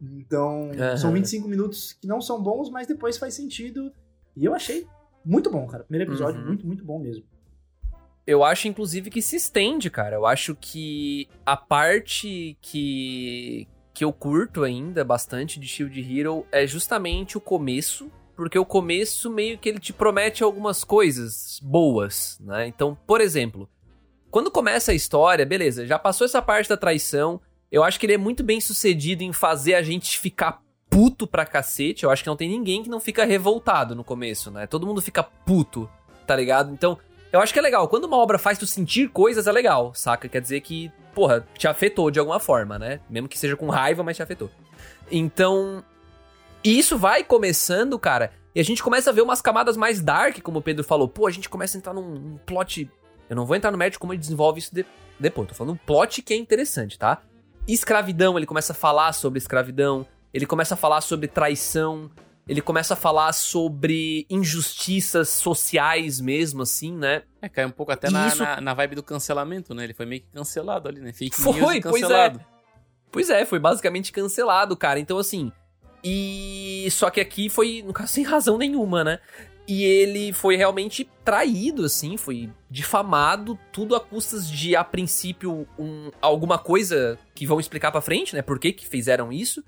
[0.01, 0.97] Então, Aham.
[0.97, 3.93] são 25 minutos que não são bons, mas depois faz sentido.
[4.37, 4.87] E eu achei
[5.25, 5.85] muito bom, cara.
[5.85, 6.47] Primeiro episódio, Uhum.
[6.49, 7.23] muito, muito bom mesmo.
[8.27, 10.17] Eu acho, inclusive, que se estende, cara.
[10.17, 16.67] Eu acho que a parte que, que eu curto ainda bastante de Shield Hero é
[16.67, 18.11] justamente o começo.
[18.35, 22.67] Porque o começo meio que ele te promete algumas coisas boas, né?
[22.67, 23.69] Então, por exemplo,
[24.31, 27.41] quando começa a história, beleza, já passou essa parte da traição.
[27.71, 31.45] Eu acho que ele é muito bem sucedido em fazer a gente ficar puto pra
[31.45, 32.05] cacete.
[32.05, 34.67] Eu acho que não tem ninguém que não fica revoltado no começo, né?
[34.67, 35.89] Todo mundo fica puto,
[36.27, 36.73] tá ligado?
[36.73, 36.99] Então,
[37.33, 37.89] eu acho que é legal.
[37.89, 40.29] Quando uma obra faz tu sentir coisas, é legal, saca?
[40.29, 43.01] Quer dizer que, porra, te afetou de alguma forma, né?
[43.09, 44.51] Mesmo que seja com raiva, mas te afetou.
[45.11, 45.83] Então.
[46.65, 48.33] E isso vai começando, cara.
[48.55, 51.09] E a gente começa a ver umas camadas mais dark, como o Pedro falou.
[51.09, 52.89] Pô, a gente começa a entrar num, plot.
[53.29, 54.85] Eu não vou entrar no mérito como ele desenvolve isso de-
[55.19, 55.49] depois.
[55.49, 57.23] Tô falando um plot que é interessante, tá?
[57.67, 60.07] Escravidão, ele começa a falar sobre escravidão.
[60.35, 62.11] Ele começa a falar sobre traição.
[62.49, 67.23] Ele começa a falar sobre injustiças sociais mesmo, assim, né?
[67.41, 69.85] É, cai um pouco até na, isso- na, na vibe do cancelamento, né?
[69.85, 71.13] Ele foi meio que cancelado ali, né?
[71.13, 72.01] Fake Foi, news e pois é.
[72.01, 72.45] cancelado.
[73.11, 74.99] Pois é, foi basicamente cancelado, cara.
[74.99, 75.53] Então, assim.
[76.03, 76.89] E.
[76.91, 79.21] Só que aqui foi, no caso, sem razão nenhuma, né?
[79.69, 86.11] E ele foi realmente traído, assim, foi difamado, tudo a custas de, a princípio, um,
[86.21, 88.43] alguma coisa que vão explicar pra frente, né?
[88.43, 89.63] Por que que fizeram isso.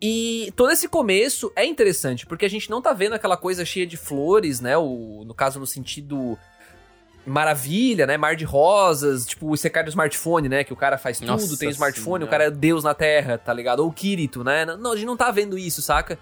[0.00, 3.86] E todo esse começo é interessante, porque a gente não tá vendo aquela coisa cheia
[3.86, 4.76] de flores, né?
[4.76, 6.38] O, no caso, no sentido
[7.26, 8.16] maravilha, né?
[8.16, 10.62] Mar de rosas, tipo o Isekai do smartphone, né?
[10.62, 12.30] Que o cara faz tudo, Nossa tem smartphone, o Senhora.
[12.30, 13.80] cara é Deus na Terra, tá ligado?
[13.80, 14.64] Ou o Kirito, né?
[14.64, 16.18] Não, a gente não tá vendo isso, saca?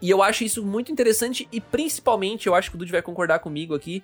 [0.00, 3.40] E eu acho isso muito interessante e principalmente, eu acho que o Dude vai concordar
[3.40, 4.02] comigo aqui,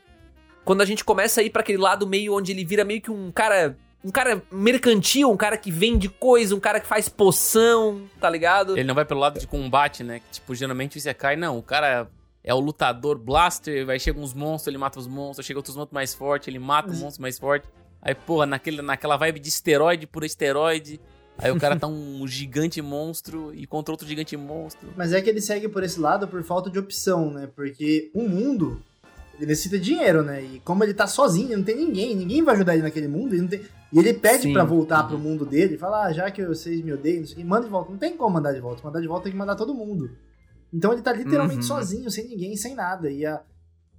[0.64, 3.10] quando a gente começa a ir pra aquele lado meio onde ele vira meio que
[3.10, 3.76] um cara...
[4.04, 8.76] Um cara mercantil, um cara que vende coisa, um cara que faz poção, tá ligado?
[8.76, 10.18] Ele não vai pelo lado de combate, né?
[10.18, 11.58] Que, tipo, geralmente o Isekai, não.
[11.58, 12.08] O cara
[12.42, 15.94] é o lutador blaster, vai chega uns monstros, ele mata os monstros, chega outros monstros
[15.94, 17.68] mais fortes, ele mata o monstro mais forte.
[18.00, 21.00] Aí, porra, naquele, naquela vibe de esteroide por esteroide.
[21.38, 24.92] Aí o cara tá um gigante monstro e contra outro gigante monstro.
[24.96, 27.48] Mas é que ele segue por esse lado por falta de opção, né?
[27.54, 28.82] Porque o mundo
[29.36, 30.42] ele necessita de dinheiro, né?
[30.42, 33.34] E como ele tá sozinho, não tem ninguém, ninguém vai ajudar ele naquele mundo.
[33.34, 33.62] Ele não tem...
[33.92, 37.20] E ele pede pra voltar pro mundo dele, fala, ah, já que vocês me odeiam,
[37.20, 37.90] não sei o que, manda de volta.
[37.90, 38.82] Não tem como mandar de volta.
[38.82, 40.10] Mandar de volta tem que mandar todo mundo.
[40.72, 41.62] Então ele tá literalmente Uhum.
[41.66, 43.10] sozinho, sem ninguém, sem nada.
[43.10, 43.42] E, a-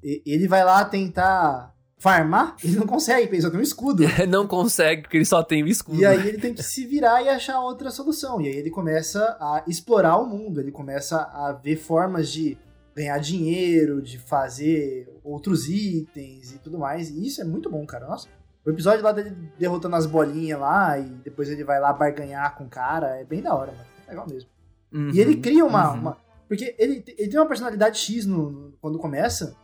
[0.04, 4.04] e- ele vai lá tentar farmar, ele não consegue, porque ele só tem um escudo.
[4.28, 6.00] não consegue, porque ele só tem o escudo.
[6.02, 8.42] E aí ele tem que se virar e achar outra solução.
[8.42, 12.58] E aí ele começa a explorar o mundo, ele começa a ver formas de
[12.96, 17.10] ganhar dinheiro, de fazer outros itens e tudo mais.
[17.10, 18.08] E isso é muito bom, cara.
[18.08, 18.28] Nossa.
[18.65, 22.63] O episódio lá dele derrotando as bolinhas lá e depois ele vai lá barganhar com
[22.63, 23.84] o cara é bem da hora, mano.
[24.08, 24.49] É legal mesmo.
[24.91, 25.91] Uhum, E ele cria uma.
[25.93, 25.99] uhum.
[25.99, 29.56] uma- porque ele, ele tem uma personalidade X no, no- quando começa,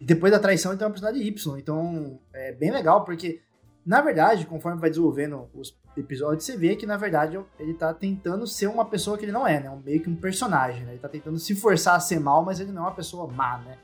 [0.00, 1.58] e depois da traição ele tem uma personalidade Y.
[1.58, 3.40] Então é bem legal, porque,
[3.86, 8.46] na verdade, conforme vai desenvolvendo os episódios, você vê que, na verdade, ele tá tentando
[8.48, 9.70] ser uma pessoa que ele não é, né?
[9.70, 10.92] Um, meio que um personagem, né?
[10.92, 13.58] Ele tá tentando se forçar a ser mal, mas ele não é uma pessoa má,
[13.58, 13.78] né?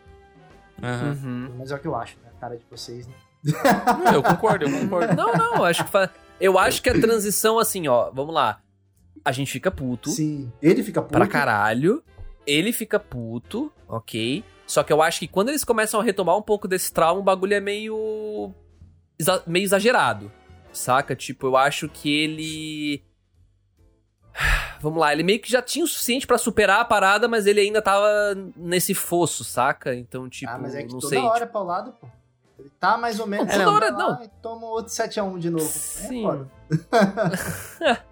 [0.82, 1.54] Uhum.
[1.58, 2.30] Mas é o que eu acho, né?
[2.36, 3.14] A cara de vocês, né?
[3.44, 5.14] Não, eu concordo, eu concordo.
[5.14, 6.10] Não, não, acho que fa...
[6.40, 8.60] eu acho que a transição assim, ó, vamos lá.
[9.24, 10.50] A gente fica puto Sim.
[10.62, 11.12] Ele fica puto.
[11.12, 12.02] pra caralho.
[12.46, 14.42] Ele fica puto, ok?
[14.66, 17.24] Só que eu acho que quando eles começam a retomar um pouco desse trauma, o
[17.24, 18.52] bagulho é meio.
[19.18, 20.30] exa- meio exagerado.
[20.72, 21.14] Saca?
[21.14, 23.04] Tipo, eu acho que ele.
[24.80, 27.60] Vamos lá, ele meio que já tinha o suficiente pra superar a parada, mas ele
[27.60, 28.08] ainda tava
[28.56, 29.94] nesse fosso, saca?
[29.94, 31.18] Então, tipo, ah, mas é que não toda sei.
[31.18, 32.08] hora é pra lado, pô.
[32.60, 33.54] Ele tá mais ou menos.
[33.56, 34.22] Não, hora não.
[34.22, 35.64] e Toma outro 7x1 de novo.
[35.64, 36.26] Sim.
[37.80, 37.96] É.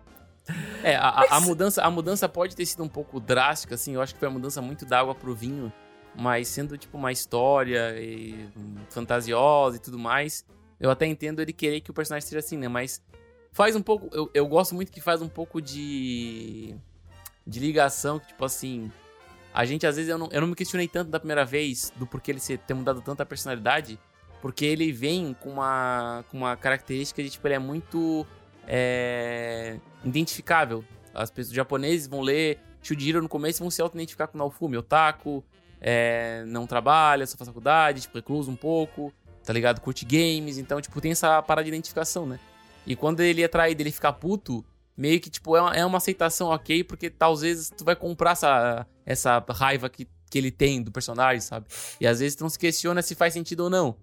[0.83, 3.95] É, a, a- a mudança, a mudança pode ter sido um pouco drástica, assim.
[3.95, 5.71] Eu acho que foi a mudança muito da água pro vinho,
[6.15, 8.49] mas sendo tipo uma história e,
[8.89, 10.47] fantasiosa e tudo mais,
[10.81, 12.67] eu até entendo ele querer que o personagem seja assim, né?
[12.67, 13.03] Mas
[13.53, 14.09] faz um pouco.
[14.11, 16.75] Eu, eu gosto muito que faz um pouco de.
[17.47, 18.91] de ligação, que tipo assim.
[19.53, 22.07] A gente, às vezes, eu não, eu não me questionei tanto da primeira vez do
[22.07, 23.99] porquê ele ser- ter mudado tanto a personalidade,
[24.41, 28.27] porque ele vem com uma, com uma característica de, tipo, ele é muito
[28.67, 30.85] é, identificável.
[31.15, 35.45] As pessoas japoneses vão ler Shujiro no começo e vão se auto-identificar com Naofumi, otaku,
[35.81, 39.13] é, não trabalha, só faz faculdade, tipo, recluso um pouco,
[39.45, 39.81] tá ligado?
[39.81, 42.39] Curte games, então, tipo, tem essa parada de identificação, né?
[42.87, 44.65] E quando ele é traído, ele fica puto,
[44.97, 48.87] meio que, tipo, é uma, é uma aceitação ok, porque talvez tu vai comprar essa,
[49.05, 51.67] essa raiva que, que ele tem do personagem, sabe?
[52.01, 53.97] E às vezes tu não se questiona se faz sentido ou não.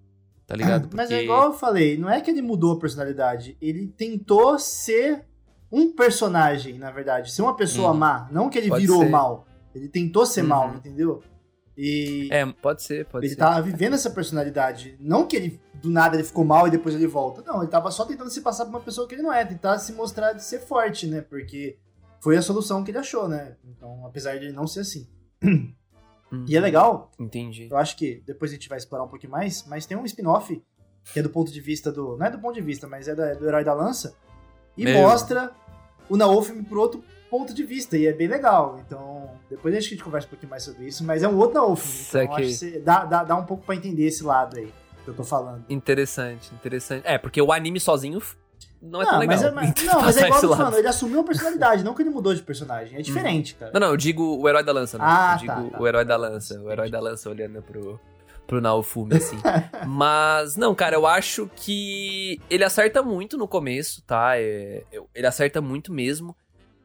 [0.47, 0.89] Tá ligado?
[0.93, 5.23] Mas é igual eu falei, não é que ele mudou a personalidade, ele tentou ser
[5.71, 7.97] um personagem, na verdade, ser uma pessoa Uhum.
[7.97, 9.09] má, não que ele Pode virou ser.
[9.09, 9.47] mal.
[9.73, 10.47] Ele tentou ser Uhum.
[10.47, 11.23] mal, entendeu?
[11.77, 13.39] E É, Pode ser, pode ele ser.
[13.39, 17.05] tava vivendo essa personalidade, não que ele do nada ele ficou mal e depois ele
[17.07, 17.41] volta.
[17.45, 19.77] Não, ele tava só tentando se passar por uma pessoa que ele não é, tentar
[19.79, 21.21] se mostrar de ser forte, né?
[21.21, 21.77] Porque
[22.21, 23.55] foi a solução que ele achou, né?
[23.65, 25.07] Então, apesar de ele não ser assim.
[26.31, 26.45] Uhum.
[26.47, 27.67] E é legal, Entendi.
[27.69, 30.61] eu acho que depois a gente vai explorar um pouquinho mais, mas tem um spin-off
[31.13, 32.17] que é do ponto de vista do.
[32.17, 34.15] Não é do ponto de vista, mas é da- do herói da lança.
[34.75, 35.01] E Meu.
[35.03, 35.51] mostra
[36.09, 37.95] o Naofim por outro ponto de vista.
[37.97, 38.79] E é bem legal.
[38.85, 41.03] Então, depois a gente conversa um pouquinho mais sobre isso.
[41.03, 42.05] Mas é um outro Naofim.
[42.09, 45.09] Então, acho que você- dá, dá, dá um pouco pra entender esse lado aí que
[45.09, 45.63] eu tô falando.
[45.69, 47.03] Interessante, interessante.
[47.05, 48.19] É, porque o anime sozinho
[48.85, 49.35] não é tão legal.
[49.37, 52.01] mas é, mas, não, mas é igual eu falando, ele assumiu uma personalidade, não que
[52.01, 52.97] ele mudou de personagem.
[52.97, 53.71] É diferente, cara.
[53.73, 55.03] Não, não, eu digo o herói da lança, né?
[55.07, 55.81] Ah, eu digo tá, tá.
[55.81, 56.59] o herói da lança.
[56.61, 57.99] O herói da lança olhando pro,
[58.47, 59.37] pro Naofumi, assim.
[59.87, 64.37] Mas, não, cara, eu acho que ele acerta muito no começo, tá?
[64.37, 66.35] É, eu- ele acerta muito mesmo.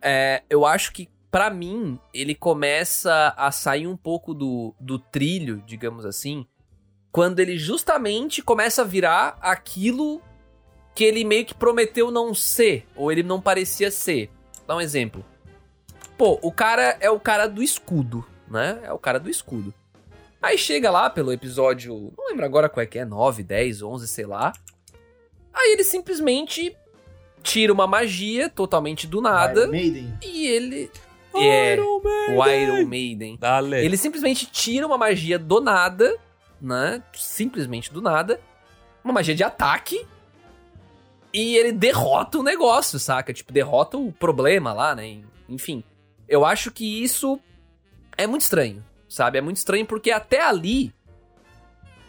[0.03, 5.63] É, eu acho que, pra mim, ele começa a sair um pouco do, do trilho,
[5.67, 6.47] digamos assim,
[7.13, 10.23] quando ele justamente começa a virar aquilo
[11.01, 14.29] que ele meio que prometeu não ser, ou ele não parecia ser.
[14.67, 15.25] Dá um exemplo.
[16.19, 18.79] Pô, o cara é o cara do escudo, né?
[18.83, 19.73] É o cara do escudo.
[20.43, 24.09] Aí chega lá pelo episódio, não lembro agora qual é que é, 9, 10, 11,
[24.09, 24.53] sei lá.
[25.55, 26.77] Aí ele simplesmente
[27.43, 30.19] tira uma magia totalmente do nada Iron Maiden.
[30.23, 30.91] e ele
[31.35, 32.37] é Iron Man!
[32.37, 33.39] o Iron Maiden.
[33.41, 33.77] Dale.
[33.77, 36.15] Ele simplesmente tira uma magia do nada,
[36.61, 37.03] né?
[37.15, 38.39] Simplesmente do nada.
[39.03, 40.07] Uma magia de ataque.
[41.33, 43.33] E ele derrota o negócio, saca?
[43.33, 45.19] Tipo, derrota o problema lá, né?
[45.49, 45.83] Enfim.
[46.29, 47.39] Eu acho que isso
[48.17, 49.39] é muito estranho, sabe?
[49.39, 50.93] É muito estranho porque até ali.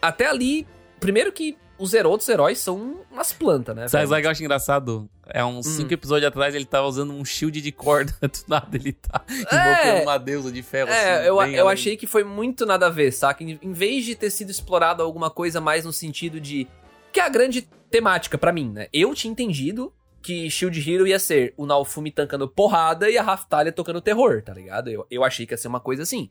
[0.00, 0.66] Até ali.
[1.00, 3.88] Primeiro que os outros heróis são umas plantas, né?
[3.88, 5.08] Sabe o que eu acho engraçado?
[5.26, 5.76] É uns Hum.
[5.78, 8.12] cinco episódios atrás ele tava usando um shield de corda.
[8.22, 9.34] Do nada ele tá É.
[9.34, 10.90] invocando uma deusa de ferro.
[10.90, 11.58] É, assim, eu, eu além.
[11.60, 13.42] achei que foi muito nada a ver, saca?
[13.42, 16.68] Em, em vez de ter sido explorado alguma coisa mais no sentido de.
[17.12, 18.88] Que é a grande temática pra mim, né?
[18.92, 23.72] Eu tinha entendido que Shield Hero ia ser o Naofumi tancando porrada e a Raftalia
[23.72, 24.88] tocando terror, tá ligado?
[24.88, 26.30] Eu, eu achei que ia ser uma coisa assim.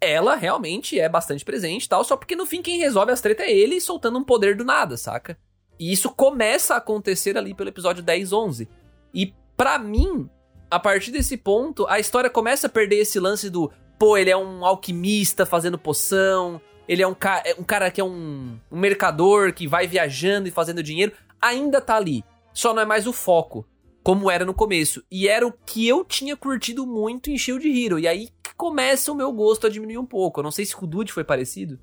[0.00, 3.46] Ela realmente é bastante presente e tal, só porque no fim quem resolve as tretas
[3.46, 5.38] é ele soltando um poder do nada, saca?
[5.78, 8.68] E isso começa a acontecer ali pelo episódio 10, 11.
[9.14, 10.28] E pra mim,
[10.70, 14.36] a partir desse ponto, a história começa a perder esse lance do, pô, ele é
[14.36, 18.76] um alquimista fazendo poção, ele é um, ca é um cara que é um, um
[18.80, 22.24] mercador que vai viajando e fazendo dinheiro, ainda tá ali.
[22.52, 23.64] Só não é mais o foco,
[24.02, 25.00] como era no começo.
[25.08, 27.96] E era o que eu tinha curtido muito em Shield Hero.
[27.96, 30.40] E aí que começa o meu gosto a diminuir um pouco.
[30.40, 31.78] Eu não sei se com o Dude foi parecido.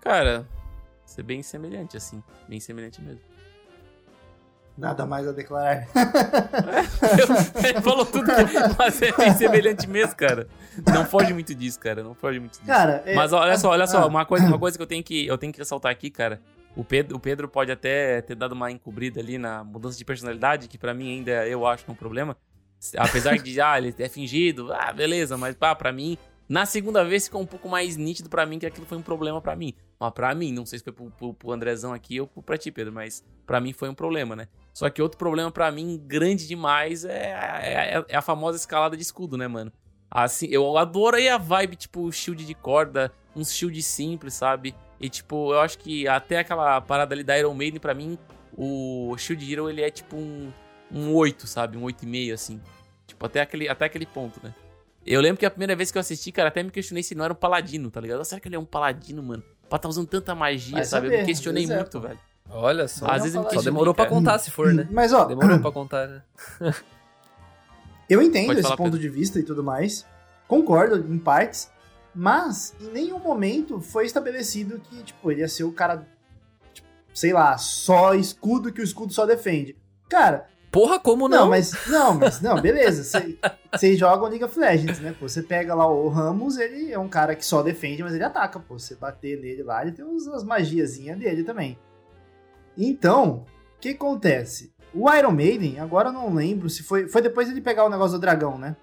[0.00, 0.48] Cara,
[1.04, 2.22] ser bem semelhante, assim.
[2.48, 3.20] Bem semelhante mesmo.
[4.76, 5.86] Nada mais a declarar.
[7.64, 10.48] Ele falou tudo, que- mas é bem semelhante mesmo, cara.
[10.92, 12.02] Não foge muito disso, cara.
[12.02, 12.64] Não foge muito disso.
[12.66, 14.06] Cara, é- Mas olha só, olha só, Ah.
[14.06, 16.40] uma coisa, uma coisa que eu tenho que eu tenho que ressaltar aqui, cara.
[16.74, 20.68] O Pedro, o Pedro pode até ter dado uma encobrida ali na mudança de personalidade,
[20.68, 22.34] que pra mim ainda eu acho que é um problema.
[22.96, 26.16] Apesar de ah, ele é fingido, ah, beleza, mas pá, pra mim,
[26.52, 29.40] na segunda vez ficou um pouco mais nítido pra mim que aquilo foi um problema
[29.40, 29.72] pra mim.
[29.98, 32.70] Mas pra mim, não sei se foi pro, pro, pro Andrezão aqui ou pra ti,
[32.70, 34.46] Pedro, mas pra mim foi um problema, né?
[34.74, 39.02] Só que outro problema pra mim, grande demais, é, é, é a famosa escalada de
[39.02, 39.72] escudo, né, mano?
[40.10, 44.74] Assim, eu adoro aí a vibe, tipo, shield de corda, uns shield simples, sabe?
[45.00, 48.18] E, tipo, eu acho que até aquela parada ali da Iron Maiden, pra mim,
[48.54, 50.52] o Shield Hero, ele é tipo um,
[50.92, 51.78] um 8, sabe?
[51.78, 52.60] Um 8,5, assim.
[53.06, 54.54] Tipo, até aquele, até aquele ponto, né?
[55.06, 57.24] Eu lembro que a primeira vez que eu assisti, cara, até me questionei se não
[57.24, 58.24] era um paladino, tá ligado?
[58.24, 59.42] Será que ele é um paladino, mano?
[59.68, 61.06] Pra tá usando tanta magia, Vai sabe?
[61.06, 62.18] eu saber, me questionei é, muito, velho.
[62.50, 63.06] Olha só.
[63.06, 64.14] Às vezes eu me Só questionei, demorou pra cara.
[64.16, 64.86] contar se for, né?
[64.90, 66.22] Mas ó, Demorou pra contar, né?
[68.08, 69.00] eu entendo Pode esse falar, ponto Pedro.
[69.00, 70.06] de vista e tudo mais.
[70.46, 71.70] Concordo em partes.
[72.14, 76.06] Mas em nenhum momento foi estabelecido que, tipo, ele ia ser o cara,
[76.74, 79.74] tipo, sei lá, só escudo que o escudo só defende.
[80.10, 81.48] Cara, Porra, como não, não?
[81.50, 81.86] mas.
[81.86, 82.40] Não, mas.
[82.40, 83.04] Não, beleza.
[83.72, 85.14] Vocês jogam League of Legends, né?
[85.20, 88.24] Pô, você pega lá o Ramos, ele é um cara que só defende, mas ele
[88.24, 88.78] ataca, pô.
[88.78, 91.78] Você bater nele lá, ele tem uns- as magiazinhas dele também.
[92.76, 93.44] Então,
[93.76, 94.72] o que acontece?
[94.94, 97.06] O Iron Maiden, agora eu não lembro se foi.
[97.06, 98.74] Foi depois ele pegar o negócio do dragão, né?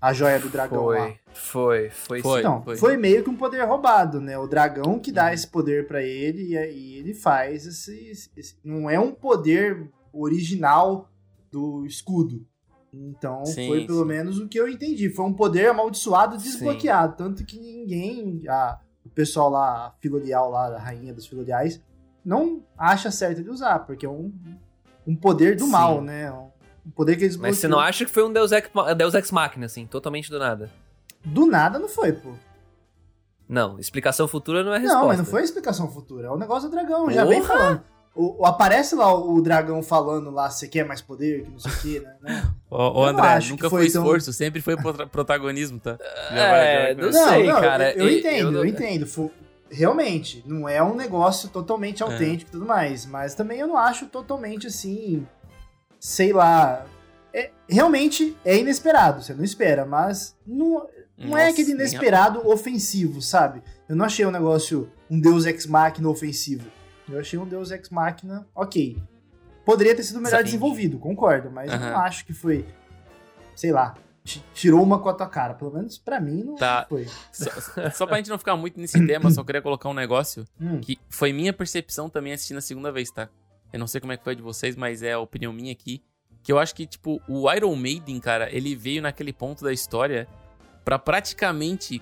[0.00, 1.12] A joia do dragão lá.
[1.32, 2.20] Foi, foi, foi.
[2.22, 2.32] Foi.
[2.34, 2.38] sim.
[2.40, 2.76] Então, foi.
[2.76, 2.96] foi.
[2.96, 4.38] meio que um poder roubado, né?
[4.38, 8.88] O dragão que dá esse poder pra ele e aí ele faz esse, esse- Não
[8.88, 9.88] é um poder
[10.22, 11.08] original
[11.50, 12.44] do escudo.
[12.92, 14.06] Então, Sim, foi pelo sim.
[14.08, 15.10] menos o que eu entendi.
[15.10, 16.44] Foi um poder amaldiçoado Sim.
[16.48, 17.16] desbloqueado.
[17.16, 18.42] Tanto que ninguém.
[18.48, 21.80] a- o pessoal lá, a Filorial lá, a rainha dos Filoriais,
[22.24, 24.32] não acha certo de usar, porque é um,
[25.06, 25.70] um poder do Sim.
[25.70, 26.32] mal, né?
[26.84, 29.30] Um poder que eles Mas você não acha que foi um Deus Ex, Deus Ex
[29.30, 30.70] Machina, assim, totalmente do nada?
[31.24, 32.32] Do nada não foi, pô.
[33.48, 35.00] Não, explicação futura não é resposta.
[35.00, 36.26] Não, mas não foi explicação futura.
[36.26, 37.08] É o negócio do dragão.
[37.10, 37.48] Já vem Porra!
[37.56, 37.82] falando.
[38.16, 41.58] O, o- aparece lá o, o dragão falando lá, você quer mais poder, que não
[41.58, 42.16] sei o que, né?
[42.22, 42.50] né?
[42.70, 45.98] Ô, não André, acho nunca que foi foi tão- esforço, sempre foi prota- protagonismo, tá?
[46.30, 47.92] É, não sei, cara.
[47.92, 49.06] Eu, eu E- entendo, eu eu, não- entendo.
[49.06, 49.30] Fu-
[49.68, 51.50] Realmente, não é um negócio É.
[51.50, 53.04] totalmente autêntico e tudo mais.
[53.04, 55.26] Mas também eu não acho totalmente assim.
[55.98, 56.86] Sei lá.
[57.34, 60.86] é- realmente é inesperado, você não espera, mas não,
[61.18, 63.60] não é Nossa, aquele nem inesperado ofensivo, sabe?
[63.88, 66.64] Eu não achei um negócio, um Deus Ex Machina ofensivo.
[67.08, 69.00] Eu achei um Deus Ex Machina, ok.
[69.64, 72.64] Poderia ter sido melhor desenvolvido, concordo, mas eu não acho que foi,
[73.54, 75.54] sei lá, ti- tirou uma com a tua cara.
[75.54, 76.86] Pelo menos pra mim não Tá.
[76.88, 77.06] foi.
[77.32, 77.50] Só,
[77.92, 80.98] só pra gente não ficar muito nesse tema, só queria colocar um negócio Hum, que
[81.08, 83.28] foi minha percepção também assistindo a segunda vez, tá?
[83.72, 86.02] Eu não sei como é que foi de vocês, mas é a opinião minha aqui.
[86.42, 90.28] Que eu acho que, tipo, o Iron Maiden, cara, ele veio naquele ponto da história
[90.84, 92.00] pra praticamente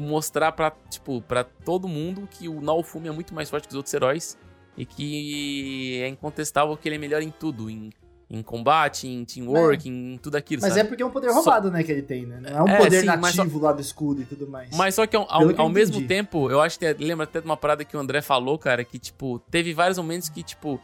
[0.00, 3.76] mostrar pra, tipo, pra todo mundo que o Naofumi é muito mais forte que os
[3.76, 4.38] outros heróis
[4.76, 7.90] e que é incontestável que ele é melhor em tudo, em,
[8.30, 10.80] em combate, em teamwork, em tudo aquilo, Mas sabe?
[10.82, 12.38] é porque é um poder Só- roubado, né, que ele tem, né?
[12.40, 14.70] Não é um É, poder sim, nativo lá do escudo e tudo mais.
[14.76, 17.40] Mas só que ao, ao- que ao mesmo tempo, eu acho que é- lembra até
[17.40, 20.80] de uma parada que o André falou, cara, que, tipo, teve vários momentos que, tipo,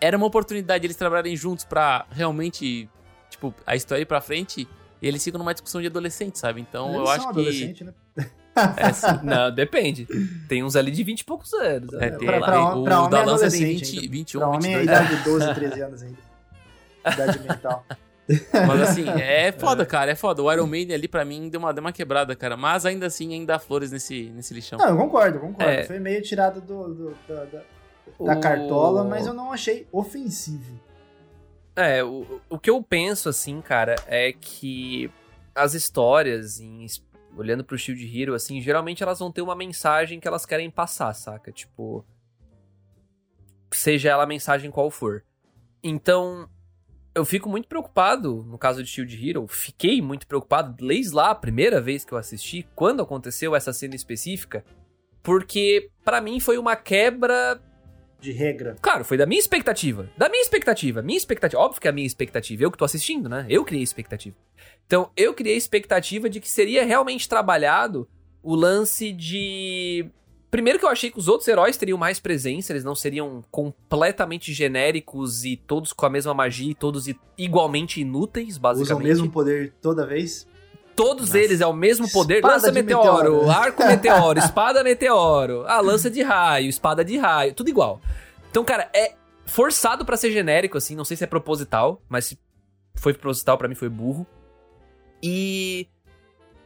[0.00, 2.88] era uma oportunidade de eles trabalharem juntos pra realmente,
[3.30, 4.68] tipo, a história ir pra frente
[5.00, 6.60] e eles ficam numa discussão de adolescente, sabe?
[6.60, 7.84] Então Eles eu acho que.
[7.84, 7.94] né?
[8.76, 9.06] É, sim.
[9.24, 10.06] Não, depende.
[10.48, 11.92] Tem uns ali de 20 e poucos anos.
[11.94, 12.10] É, né?
[12.10, 12.46] tem, pra- Lá.
[12.46, 14.12] pra o pra homem da é lança tem adolescente 20, ainda.
[14.12, 14.84] 21, pra homem é 22.
[14.84, 16.18] idade de 12, 13 anos ainda.
[17.06, 17.86] Idade mental.
[18.68, 20.42] Mas assim, é foda, cara, é foda.
[20.42, 22.56] O Iron Maiden ali pra mim deu uma, deu uma quebrada, cara.
[22.56, 24.78] Mas ainda assim, ainda dá flores nesse, nesse lixão.
[24.78, 25.70] Não, eu concordo, eu concordo.
[25.70, 25.84] É.
[25.84, 27.62] Foi meio tirado do, do- da, da- da
[28.18, 30.78] O- cartola, mas eu não achei ofensivo.
[31.74, 35.10] É, o, o que eu penso, assim, cara, é que
[35.54, 36.84] as histórias, em
[37.36, 41.12] olhando pro Shield Hero, assim, geralmente elas vão ter uma mensagem que elas querem passar,
[41.14, 41.50] saca?
[41.52, 42.04] Tipo.
[43.72, 45.24] Seja ela a mensagem qual for.
[45.82, 46.48] Então,
[47.14, 51.34] eu fico muito preocupado, no caso de Shield Hero, fiquei muito preocupado desde lá, a
[51.34, 54.64] primeira vez que eu assisti, quando aconteceu essa cena específica,
[55.22, 57.60] porque pra mim foi uma quebra
[58.20, 58.76] De regra.
[58.80, 60.08] Claro, foi da minha expectativa.
[60.16, 61.02] Da minha expectativa.
[61.02, 61.60] Minha expectativa.
[61.60, 62.62] Óbvio que é a minha expectativa.
[62.62, 63.44] Eu que tô assistindo, né?
[63.48, 64.36] Eu criei expectativa.
[64.86, 68.08] Então, eu criei a expectativa de que seria realmente trabalhado
[68.42, 70.06] o lance de.
[70.50, 74.52] Primeiro que eu achei que os outros heróis teriam mais presença, eles não seriam completamente
[74.52, 77.06] genéricos e todos com a mesma magia e todos
[77.38, 79.06] igualmente inúteis, Usa o basicamente.
[79.06, 80.46] mesmo poder toda vez.
[80.94, 81.38] Todos Nossa.
[81.38, 82.36] eles é o mesmo poder.
[82.36, 83.50] Espada lança meteoro, meteoro.
[83.50, 87.98] arco meteoro, espada meteoro, a lança de raio, espada de raio, tudo igual.
[88.50, 89.14] Então, cara, é
[89.46, 92.38] forçado pra ser genérico, assim, não sei se é proposital, mas se
[92.94, 94.26] foi proposital, pra mim foi burro.
[95.22, 95.88] E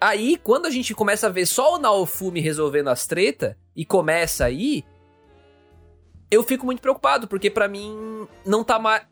[0.01, 4.45] aí, quando a gente começa a ver só o Naofumi resolvendo as treta e começa
[4.45, 4.85] aí,
[6.31, 9.07] eu fico muito preocupado, porque pra mim não tá mais.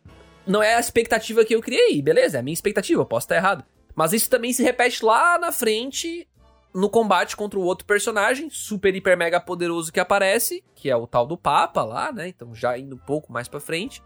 [0.47, 2.39] Não é a expectativa que eu criei, beleza?
[2.39, 3.65] É a minha expectativa, eu posso estar errado.
[3.95, 6.29] Mas isso também se repete lá na frente,
[6.75, 11.07] no combate contra o outro personagem, super, hiper, mega poderoso que aparece, que é o
[11.07, 12.29] tal do Papa lá, né?
[12.29, 14.03] Então já indo um pouco mais pra frente.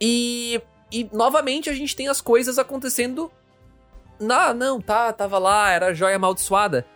[0.00, 0.60] E,
[0.92, 3.32] e novamente a gente tem as coisas acontecendo.
[4.18, 6.86] Não, não, tá, tava lá, era a joia amaldiçoada.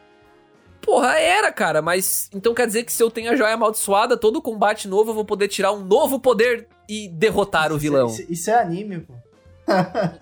[0.81, 4.41] Porra, era, cara, mas então quer dizer que se eu tenho a joia amaldiçoada, todo
[4.41, 8.07] combate novo eu vou poder tirar um novo poder e derrotar o vilão.
[8.07, 9.13] Isso, isso é anime, pô.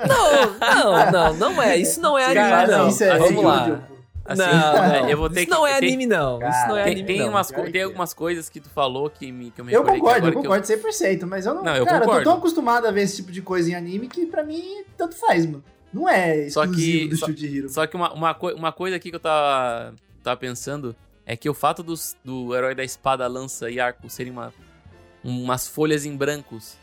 [0.06, 1.76] Não, não, não, não é.
[1.76, 2.88] Isso não é anime, Cara, não.
[2.88, 3.80] Isso é Vamos lá.
[4.24, 6.38] Assim, não, é, eu vou ter isso que- não é tem- anime, não.
[6.46, 7.28] Isso não é Tem, anime, tem não.
[7.30, 7.84] umas, tem é.
[7.84, 11.24] algumas coisas que tu falou que, me, que eu me Eu concordo, eu concordo 100%,
[11.26, 11.62] mas eu não.
[11.62, 12.24] Não, eu cara, eu concordo.
[12.24, 15.16] tô tão acostumado a ver esse tipo de coisa em anime que pra mim tanto
[15.16, 15.64] faz, mano.
[15.92, 17.68] Não é Só exclusivo que- do só- Shield Hero.
[17.68, 21.48] Só que uma, uma, coi- uma coisa aqui que eu tava, tava pensando é que
[21.48, 24.52] o fato dos, do herói da espada, lança e arco serem uma,
[25.24, 26.76] umas folhas em brancos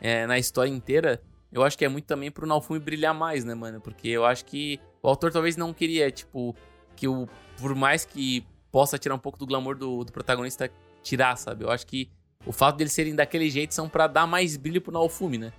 [0.00, 1.20] é, na história inteira,
[1.52, 3.80] eu acho que é muito também pro Naofumi brilhar mais, né, mano?
[3.80, 6.54] Porque eu acho que o autor talvez não queria, tipo,
[6.96, 7.28] que o.
[7.58, 10.70] Por mais que possa tirar um pouco do glamour do, do protagonista,
[11.02, 11.64] tirar, sabe?
[11.64, 12.08] Eu acho que
[12.46, 15.52] o fato deles serem daquele jeito são pra dar mais brilho pro Naofumi, né?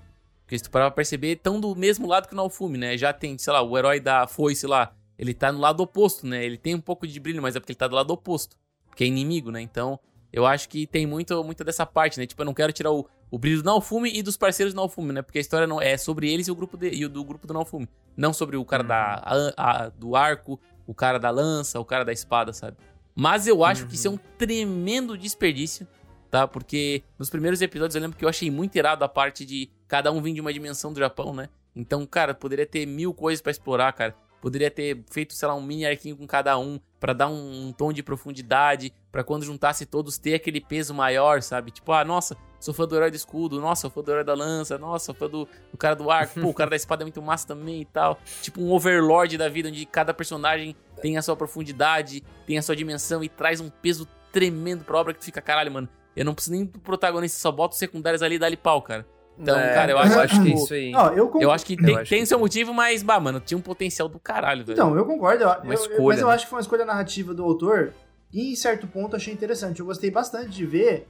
[0.52, 2.98] Porque se tu parar pra perceber, tão do mesmo lado que o Naofumi, né?
[2.98, 6.44] Já tem, sei lá, o herói da foice lá, ele tá no lado oposto, né?
[6.44, 8.58] Ele tem um pouco de brilho, mas é porque ele tá do lado oposto.
[8.86, 9.62] Porque é inimigo, né?
[9.62, 9.98] Então,
[10.34, 12.26] eu acho que tem muito, muito dessa parte, né?
[12.26, 15.14] Tipo, eu não quero tirar o, o brilho do Naofume e dos parceiros do Naofume,
[15.14, 15.22] né?
[15.22, 17.48] Porque a história não é sobre eles e o grupo de, e o do grupo
[17.48, 17.88] do Naofume.
[18.18, 19.54] Não sobre o cara da, a-
[19.86, 22.76] a- do arco, o cara da lança, o cara da espada, sabe?
[23.16, 25.88] Mas eu acho que isso é um tremendo desperdício,
[26.30, 26.46] tá?
[26.46, 30.10] Porque nos primeiros episódios eu lembro que eu achei muito irado a parte de cada
[30.10, 31.50] um vir de uma dimensão do Japão, né?
[31.76, 34.16] Então, cara, poderia ter mil coisas pra explorar, cara.
[34.40, 37.74] Poderia ter feito, sei lá, um mini arquinho com cada um pra dar um, um
[37.74, 41.72] tom de profundidade, pra quando juntasse todos ter aquele peso maior, sabe?
[41.72, 44.34] Tipo, ah, nossa, sou fã do herói do escudo, nossa, sou fã do herói da
[44.34, 47.06] lança, nossa, sou fã do, do cara do arco, pô, o cara da espada é
[47.06, 48.18] muito massa também e tal.
[48.42, 52.78] Tipo um overlord da vida, onde cada personagem tem a sua profundidade, tem a sua
[52.78, 55.90] dimensão e traz um peso tremendo pra obra que tu fica, caralho, mano.
[56.16, 59.06] Eu não preciso nem do protagonista, só boto os secundários ali e dá-lhe pau, cara.
[59.42, 60.94] Então, É, cara, eu eu acho, acho que isso aí.
[60.96, 61.32] Ó, eu.
[61.40, 63.62] Eu acho que Eu tem, acho tem que- seu motivo, mas, bah, mano, tinha um
[63.62, 64.76] potencial do caralho, velho.
[64.76, 65.44] Então, eu concordo.
[65.44, 66.34] Eu- escolha, mas eu né?
[66.34, 67.94] acho que foi uma escolha narrativa do autor.
[68.32, 69.80] E em certo ponto eu achei interessante.
[69.80, 71.08] Eu gostei bastante de ver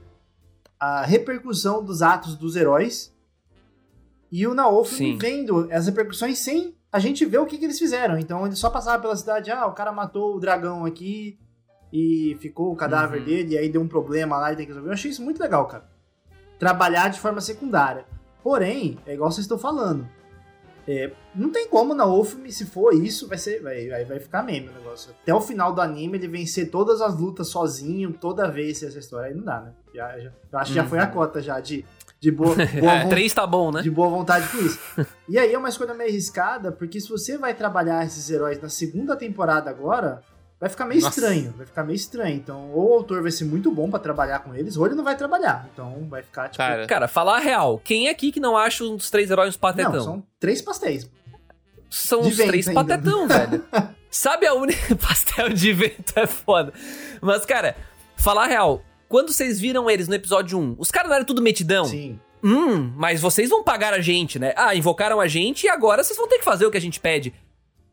[0.80, 3.12] a repercussão dos atos dos heróis.
[4.30, 5.18] E o Sim.
[5.18, 8.18] vendo as repercussões sem a gente ver o que, que eles fizeram.
[8.18, 11.38] Então ele só passava pela cidade, ah, o cara matou o dragão aqui
[11.92, 13.24] e ficou o cadáver Uhum.
[13.26, 14.88] dele, e aí deu um problema lá e tem que resolver.
[14.88, 15.84] Eu achei isso muito legal, cara.
[16.58, 18.06] Trabalhar de forma secundária.
[18.42, 20.06] Porém, é igual vocês estão falando.
[20.86, 23.62] É, não tem como na Wolfme, se for isso, vai ser.
[23.62, 25.12] Vai, vai, vai ficar meme o negócio.
[25.22, 29.28] Até o final do anime, ele vencer todas as lutas sozinho, toda vez essa história.
[29.28, 29.72] Aí não dá, né?
[29.94, 31.84] Já, já- eu acho que já foi a cota já de,
[32.18, 33.80] de boa, boa, É, três tá bom, né?
[33.80, 34.80] de boa vontade com isso.
[35.28, 38.68] E aí é uma escolha meio arriscada, porque se você vai trabalhar esses heróis na
[38.68, 40.20] segunda temporada agora,
[40.62, 41.18] vai ficar meio Nossa.
[41.18, 41.52] estranho.
[41.56, 42.36] Vai ficar meio estranho.
[42.36, 45.02] Então, ou o autor vai ser muito bom pra trabalhar com eles, ou ele não
[45.02, 45.68] vai trabalhar.
[45.72, 46.58] Então vai ficar tipo.
[46.58, 49.56] Cara, Cara, falar a real, quem é aqui que não acha um dos três heróis
[49.56, 49.92] patetão?
[49.92, 51.10] não, são três pastéis.
[51.90, 52.84] São os três ainda.
[52.84, 53.64] patetão, velho.
[54.08, 54.94] Sabe a única.
[54.94, 56.72] Pastel de vento é foda.
[57.20, 57.76] Mas, cara,
[58.16, 61.42] falar a real, quando vocês viram eles no episódio 1, os caras não eram tudo
[61.42, 61.86] metidão?
[61.86, 62.20] Sim.
[62.44, 64.52] Hum, mas vocês vão pagar a gente, né?
[64.56, 67.00] Ah, invocaram a gente e agora vocês vão ter que fazer o que a gente
[67.00, 67.34] pede.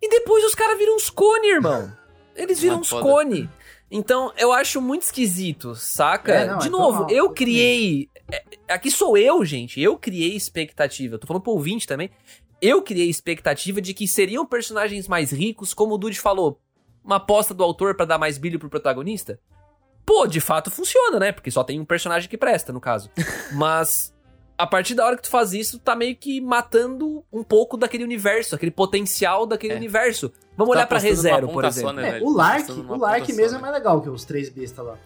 [0.01, 1.91] E depois os caras viram uns cone, irmão.
[2.39, 3.49] Eles viram uns cone.
[3.91, 6.31] Então, eu acho muito esquisito, saca?
[6.31, 8.07] É, não, De é novo, eu criei.
[8.31, 9.81] é, Aqui sou eu, gente.
[9.81, 11.17] Eu criei expectativa.
[11.17, 12.09] Tô falando pro ouvinte também.
[12.61, 16.59] Eu criei expectativa de que seriam personagens mais ricos, como o Dude falou.
[17.03, 19.39] Uma aposta do autor pra dar mais brilho pro protagonista.
[20.05, 21.31] Pô, de fato funciona, né?
[21.31, 23.09] Porque só tem um personagem que presta, no caso.
[23.53, 24.13] Mas
[24.60, 28.03] a partir da hora que tu faz isso, tá meio que matando um pouco daquele
[28.03, 29.78] universo, aquele potencial daquele É.
[29.78, 30.32] universo.
[30.57, 31.93] Vamos olhar Tá pra apostando numa ReZero, por só, exemplo.
[31.93, 33.57] né, É, o Lark, o Lark só, mesmo né?
[33.57, 34.97] é mais legal que os três bestas lá.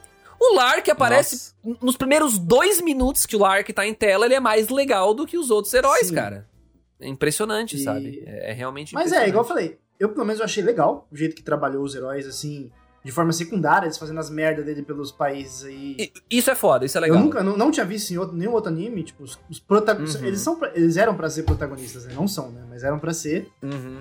[0.41, 1.77] O Lark aparece Nossa.
[1.85, 5.25] nos primeiros dois minutos que o Lark tá em tela, ele é mais legal do
[5.27, 6.15] que os outros heróis, Sim.
[6.15, 6.47] cara.
[6.99, 8.23] É impressionante, E- sabe?
[8.25, 11.15] É, é realmente Mas é, igual eu falei, eu pelo menos eu achei legal o
[11.15, 12.71] jeito que trabalhou os heróis, assim,
[13.03, 15.95] de forma secundária, eles fazendo as merdas dele pelos países aí.
[15.99, 17.17] E- Isso é foda, isso é legal.
[17.17, 20.21] Eu nunca, não, não tinha visto em outro, nenhum outro anime, tipo, os, os protagonistas.
[20.21, 20.27] Uhum.
[20.27, 22.13] Eles, são, eles eram pra ser protagonistas, né?
[22.15, 22.63] Não são, né?
[22.69, 23.49] Mas eram pra ser.
[23.61, 23.99] Uhum.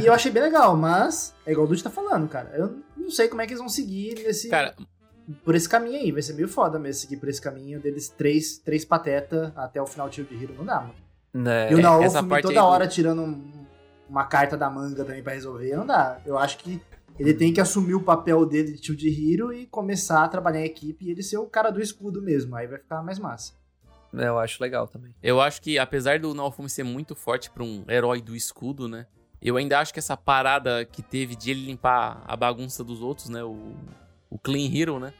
[0.00, 2.50] E eu achei bem legal, mas é igual o Dude tá falando, cara.
[2.56, 4.74] Eu não sei como é que eles vão seguir nesse, Cara,
[5.44, 6.10] por esse caminho aí.
[6.12, 9.86] Vai ser meio foda mesmo seguir por esse caminho deles três, três pateta até o
[9.86, 10.54] final de Hero.
[10.56, 10.94] Não dá, mano.
[11.34, 11.70] Né?
[11.70, 13.66] E o Naofumi toda aí hora tirando um-
[14.08, 16.18] uma carta da manga também pra resolver, não dá.
[16.24, 16.80] Eu acho que
[17.18, 20.66] ele tem que assumir o papel dele de Shield Hero e começar a trabalhar em
[20.66, 22.54] equipe e ele ser o cara do escudo mesmo.
[22.56, 23.54] Aí vai ficar mais massa.
[24.14, 25.14] É, eu acho legal também.
[25.22, 29.06] eu acho que apesar do Naofumi ser muito forte pra um herói do escudo, né?
[29.42, 33.28] Eu ainda acho que essa parada que teve de ele limpar a bagunça dos outros,
[33.28, 33.44] né?
[33.44, 33.74] O,
[34.30, 35.12] o Clean Hero, né?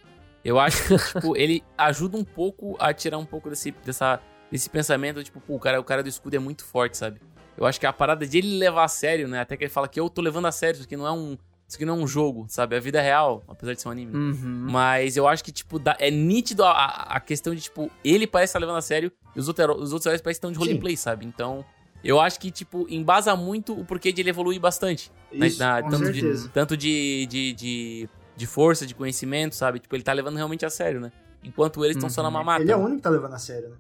[0.45, 4.21] Eu acho que, tipo, ele ajuda um pouco a tirar um pouco desse, dessa,
[4.51, 7.21] desse pensamento, tipo, pô, o cara, o cara do escudo é muito forte, sabe?
[7.57, 9.41] Eu acho que a parada de ele levar a sério, né?
[9.41, 11.37] Até que ele fala que eu tô levando a sério, isso aqui não é um.
[11.69, 12.77] Isso aqui não é um jogo, sabe?
[12.77, 14.13] É a vida real, apesar de ser um anime.
[14.13, 14.19] né?
[14.19, 14.67] Uhum.
[14.71, 18.51] Mas eu acho que, tipo, dá- é nítido a, a- questão de, tipo, ele parece
[18.51, 20.97] estar levando a sério e os, outros heró- os outros heróis parecem estão de roleplay,
[20.97, 21.27] sabe?
[21.27, 21.65] Então,
[22.05, 25.11] eu acho que, tipo, embasa muito o porquê de ele evoluir bastante.
[25.33, 25.49] né?
[25.49, 29.81] Isso, Na- com tanto de, tanto de, de, de, de força, de conhecimento, sabe?
[29.81, 31.11] Tipo, ele tá levando realmente a sério, né?
[31.43, 32.35] Enquanto eles estão só na Uhum.
[32.35, 32.63] mamata.
[32.63, 33.77] Ele é o único que tá levando a sério, né?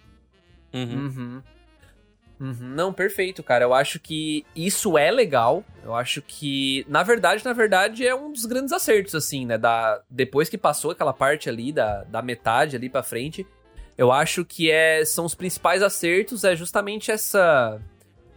[0.75, 1.07] Uhum.
[1.07, 1.43] Uhum.
[2.39, 2.75] Uhum.
[2.75, 3.65] Não, perfeito, cara.
[3.65, 5.65] Eu acho que isso é legal.
[5.83, 9.57] Eu acho que, na verdade, na verdade, é um dos grandes acertos, assim, né?
[9.57, 13.47] Da, depois que passou aquela parte ali, da, da metade ali pra frente,
[13.97, 17.81] eu acho que é, são os principais acertos, é justamente essa.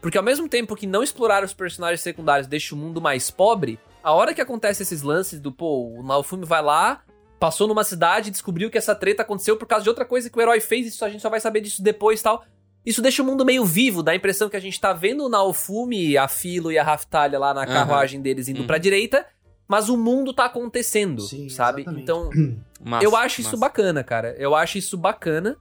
[0.02, 3.78] Porque ao mesmo tempo que não explorar os personagens secundários deixa o mundo mais pobre,
[4.02, 7.04] a hora que acontece esses lances do, pô, o Naofumi vai lá,
[7.38, 10.42] passou numa cidade, descobriu que essa treta aconteceu por causa de outra coisa que o
[10.42, 12.46] herói fez, isso a gente só vai saber disso depois e tal.
[12.86, 15.30] Isso deixa o mundo meio vivo, dá a impressão que a gente tá vendo o
[15.30, 18.68] Naofumi, a Filo e a Raftalha lá na carruagem deles indo Uhum.
[18.68, 19.26] pra direita,
[19.68, 21.82] mas o mundo tá acontecendo, Sim, sabe?
[21.82, 22.04] exatamente.
[22.04, 22.30] Então,
[22.82, 23.60] Massa, eu acho isso massa.
[23.60, 24.34] bacana, cara.
[24.40, 25.58] Eu acho isso bacana.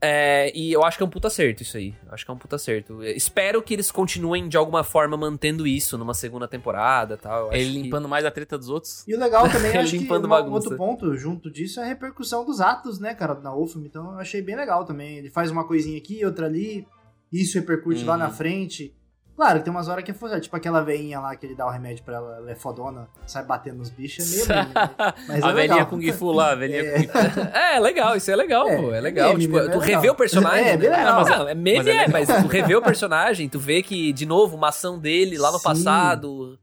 [0.00, 1.94] É, e eu acho que é um puta acerto isso aí.
[2.06, 3.02] Eu acho que é um puta acerto.
[3.02, 7.40] Eu Espero que eles continuem de alguma forma mantendo isso numa segunda temporada e tal.
[7.40, 9.06] Eu acho Ele que- limpando mais a treta dos outros.
[9.08, 10.68] E o legal também, acho que bagunça.
[10.68, 13.86] outro ponto junto disso é a repercussão dos atos, né, cara, na UFM.
[13.86, 15.18] Então eu achei bem legal também.
[15.18, 16.86] Ele faz uma coisinha aqui, outra ali,
[17.32, 18.18] isso repercute lá Uhum.
[18.20, 18.94] na frente.
[19.36, 21.70] Claro, tem umas horas que é foda, tipo aquela veinha lá que ele dá o
[21.70, 25.14] remédio pra ela, ela é fodona, sai batendo nos bichos, é meio meme, né?
[25.28, 25.86] Mas a é velhinha legal.
[25.88, 27.02] Kung Fu lá, a velhinha É.
[27.06, 27.40] Kung Fu.
[27.40, 28.92] É, legal, isso é legal, É, pô.
[28.94, 29.28] É é legal.
[29.30, 29.64] meme, tipo, né?
[29.68, 30.14] tu É revê legal.
[30.14, 30.66] o personagem.
[30.68, 30.96] É, bem né?
[30.96, 31.14] legal.
[31.20, 34.10] Mas, não, é meme, Mas é é, mas tu revê o personagem, tu vê que,
[34.12, 35.64] de novo, uma ação dele lá no Sim.
[35.64, 36.58] passado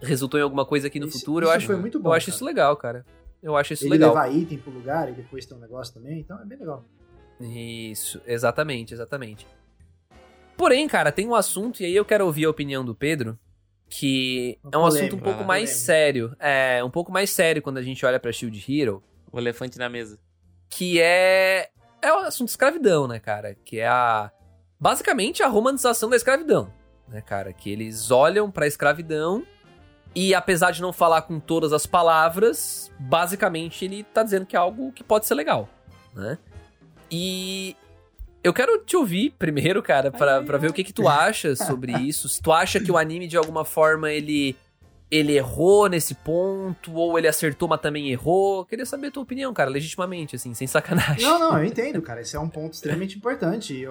[0.00, 1.46] resultou em alguma coisa aqui no Isso- futuro.
[1.46, 2.36] eu isso acho, foi muito bom, eu acho cara.
[2.36, 3.04] isso legal, cara.
[3.42, 4.10] Eu acho isso Ele legal.
[4.10, 6.84] levar item pro lugar e depois tem um negócio também, então é bem legal.
[7.40, 9.46] Isso, exatamente, exatamente.
[10.56, 13.38] Porém, cara, tem um assunto, e aí eu quero ouvir a opinião do Pedro,
[13.88, 15.86] que é um Polêmico, assunto um pouco mais polêmico.
[15.86, 16.36] sério.
[16.38, 19.02] É, um pouco mais sério quando a gente olha pra Shield Hero,
[19.32, 20.18] O elefante na mesa.
[20.70, 21.68] que é.
[22.02, 23.56] É o assunto de escravidão, né, cara?
[23.64, 24.30] Que é a.
[24.78, 26.70] Basicamente a romantização da escravidão,
[27.08, 27.52] né, cara?
[27.52, 29.44] Que eles olham pra escravidão
[30.14, 34.58] e, apesar de não falar com todas as palavras, basicamente ele tá dizendo que é
[34.58, 35.68] algo que pode ser legal,
[36.14, 36.36] né?
[37.10, 37.74] E.
[38.44, 41.92] Eu quero te ouvir primeiro, cara, pra, pra ver o que, que tu acha sobre
[42.06, 42.28] isso.
[42.28, 44.54] Se tu acha que o anime, de alguma forma, ele
[45.10, 48.64] ele errou nesse ponto, ou ele acertou, mas também errou.
[48.64, 51.22] Queria saber a tua opinião, cara, legitimamente, assim, sem sacanagem.
[51.22, 52.20] Não, não, eu entendo, cara.
[52.20, 53.72] Esse é um ponto extremamente importante.
[53.72, 53.86] E,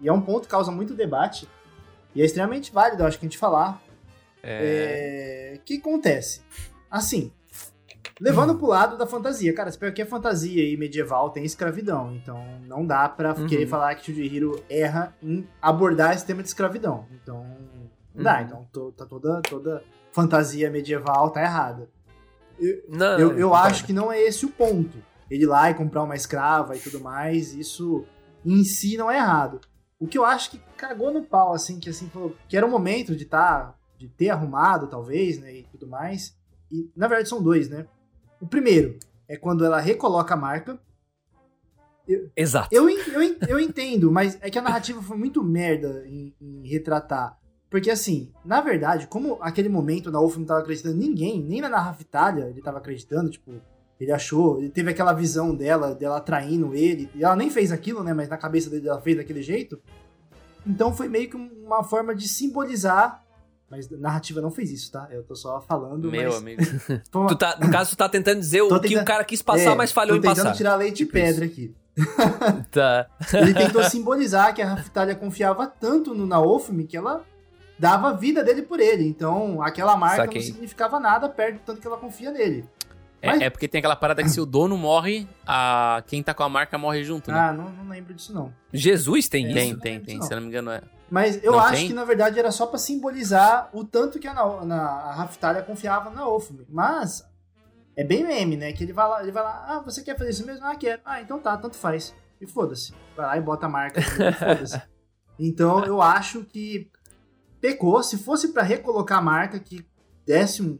[0.00, 1.48] e é um ponto que causa muito debate.
[2.14, 3.80] E é extremamente válido, eu acho que a gente falar.
[4.42, 5.52] É...
[5.54, 6.42] É, O que acontece?
[6.90, 7.30] Assim,
[8.20, 9.52] levando pro lado da fantasia.
[9.54, 12.14] Cara, espero que a fantasia e medieval tem escravidão.
[12.14, 13.46] Então não dá pra Uhum.
[13.46, 17.06] querer falar que Shield Hero erra em abordar esse tema de escravidão.
[17.12, 17.46] Então,
[18.14, 18.38] não dá.
[18.40, 18.44] Uhum.
[18.68, 19.82] Então tá toda, toda
[20.12, 21.88] fantasia medieval tá errada.
[22.88, 23.68] Não, Eu, eu concordo.
[23.68, 24.98] acho que não é esse o ponto.
[25.30, 28.04] Ele ir lá e comprar uma escrava e tudo mais, isso
[28.44, 29.60] em si não é errado.
[29.98, 32.70] O que eu acho que cagou no pau, assim, que assim, falou que era o
[32.70, 36.34] momento de tá, de ter arrumado, talvez, né, e tudo mais.
[36.70, 37.86] E, na verdade, são dois, né?
[38.40, 38.98] O primeiro
[39.28, 40.78] é quando ela recoloca a marca.
[42.36, 42.68] Exato.
[42.72, 46.34] Eu, en- eu, en- eu entendo, mas é que a narrativa foi muito merda em,
[46.40, 47.38] em retratar.
[47.68, 51.60] Porque, assim, na verdade, como aquele momento na UF não tava acreditando em ninguém, nem
[51.60, 53.52] na Narravitalha ele tava acreditando, tipo,
[54.00, 58.02] ele achou, ele teve aquela visão dela, dela traindo ele, e ela nem fez aquilo,
[58.02, 59.80] né, mas na cabeça dele ela fez daquele jeito.
[60.66, 63.24] Então foi meio que uma forma de simbolizar,
[63.70, 65.06] mas a narrativa não fez isso, tá?
[65.10, 66.62] Eu tô só falando, Meu mas amigo.
[67.28, 69.40] Tu tá, no caso, tu tá tentando dizer Tô o que tentando- o cara quis
[69.42, 70.56] passar, É, mas falhou tô em tentando passar.
[70.56, 71.74] tirar leite Tipo de pedra aqui.
[72.70, 73.06] Tá.
[73.34, 77.22] Ele tentou simbolizar que a Raftalia confiava tanto no Naofumi que ela
[77.78, 79.06] dava a vida dele por ele.
[79.06, 80.40] Então, aquela marca Saquei.
[80.40, 82.64] não significava nada perto do tanto que ela confia nele.
[83.22, 86.02] Mas- É, é porque tem aquela parada que se o dono morre, a...
[86.06, 87.38] quem tá com a marca morre junto, né?
[87.38, 88.52] Ah, não, não lembro disso não.
[88.72, 89.78] Jesus tem É, isso?
[89.80, 90.22] tem, tem, tem.
[90.22, 90.80] Se não me engano, é.
[91.10, 91.88] Mas eu Não acho tem?
[91.88, 95.60] que na verdade era só pra simbolizar o tanto que a, Na, na, a Raftalia
[95.62, 96.64] confiava na Naofumi.
[96.68, 97.22] Mas
[97.96, 98.72] é bem meme, né?
[98.72, 100.64] Que ele vai lá, ele vai lá, ah, você quer fazer isso mesmo?
[100.64, 101.02] Ah, quero.
[101.04, 102.14] Ah, então tá, tanto faz.
[102.40, 102.94] E foda-se.
[103.16, 104.80] Vai lá e bota a marca foda-se.
[105.42, 106.90] Então eu acho que
[107.60, 108.02] pecou.
[108.02, 109.84] Se fosse pra recolocar a marca que
[110.26, 110.78] desse um,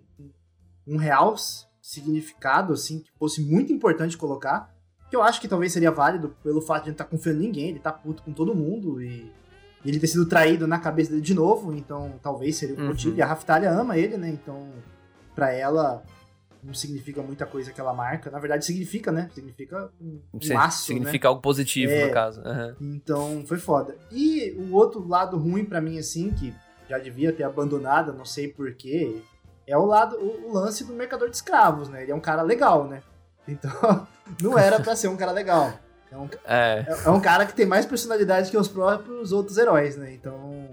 [0.86, 1.34] um real
[1.83, 4.74] significado, assim, que fosse muito importante colocar,
[5.09, 7.47] que eu acho que talvez seria válido pelo fato de ele não estar confiando em
[7.47, 9.31] ninguém, ele tá puto com todo mundo e
[9.83, 12.89] e ele ter sido traído na cabeça dele de novo, então talvez seria o Uhum.
[12.89, 13.16] motivo.
[13.16, 14.28] E a Raftalia ama ele, né?
[14.28, 14.68] Então,
[15.35, 16.05] pra ela,
[16.62, 18.31] não significa muita coisa aquela marca.
[18.31, 19.31] Na verdade, significa, né?
[19.35, 20.99] Significa um, Sim, laço, né?
[20.99, 22.09] significa algo positivo, É.
[22.09, 22.43] no caso.
[22.43, 22.76] Aham.
[22.78, 23.97] Então, foi foda.
[24.12, 26.53] E o outro lado ruim pra mim, assim, que
[26.87, 29.22] já devia ter abandonado, não sei porquê,
[29.70, 32.02] é o lado, o, o lance do mercador de escravos, né?
[32.02, 33.02] Ele é um cara legal, né?
[33.48, 34.06] Então,
[34.42, 35.72] não era pra ser um cara legal.
[36.12, 36.84] É um, É.
[36.88, 40.12] é- é um cara que tem mais personalidade que os próprios outros heróis, né?
[40.12, 40.68] Então,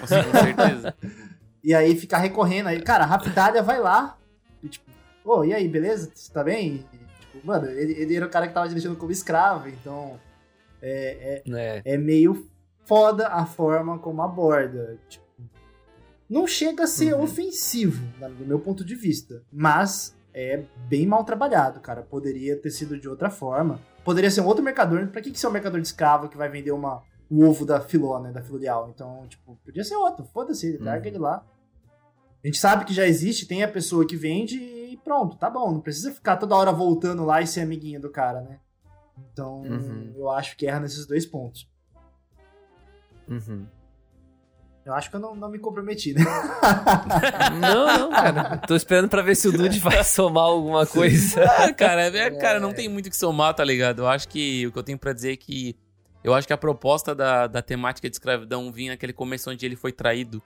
[0.00, 0.94] Com certeza.
[1.64, 2.80] E aí ficar recorrendo aí.
[2.80, 4.16] Cara, a Raptalia vai lá
[4.62, 4.88] e tipo,
[5.24, 6.08] ô, e aí, beleza?
[6.14, 6.86] Você tá bem?
[6.92, 10.16] E, tipo, mano, ele, ele era o cara que tava dirigindo como escravo, então
[10.80, 11.82] é, É.
[11.84, 12.48] é, é meio
[12.84, 14.96] foda a forma como aborda.
[15.08, 15.25] Tipo,
[16.28, 17.22] não chega a ser Uhum.
[17.22, 18.06] ofensivo,
[18.38, 22.02] do meu ponto de vista, mas é bem mal trabalhado, cara.
[22.02, 23.80] Poderia ter sido de outra forma.
[24.04, 25.06] Poderia ser um outro mercador.
[25.08, 27.80] Pra que, que ser um mercador de escravo que vai vender uma, o ovo da
[27.80, 28.32] Filó, né?
[28.32, 28.90] Da Filolial.
[28.94, 30.24] Então, tipo, podia ser outro.
[30.26, 31.14] Foda-se, larga Uhum.
[31.14, 31.44] ele lá.
[32.44, 35.72] A gente sabe que já existe, tem a pessoa que vende e pronto, tá bom.
[35.72, 38.60] Não precisa ficar toda hora voltando lá e ser amiguinho do cara, né?
[39.32, 40.12] Então, Uhum.
[40.14, 41.68] eu acho que erra nesses dois pontos.
[43.28, 43.66] Uhum.
[44.86, 46.22] Eu acho que eu não, não me comprometi, né?
[47.60, 48.56] Não, não, cara.
[48.58, 51.44] Tô esperando pra ver se o Dude vai somar alguma coisa.
[51.58, 54.02] Ah, cara, é, cara, não tem muito o que somar, tá ligado?
[54.02, 55.74] Eu acho que o que eu tenho pra dizer é que.
[56.22, 59.74] Eu acho que a proposta da, da temática de escravidão vinha naquele começo onde ele
[59.74, 60.40] foi traído.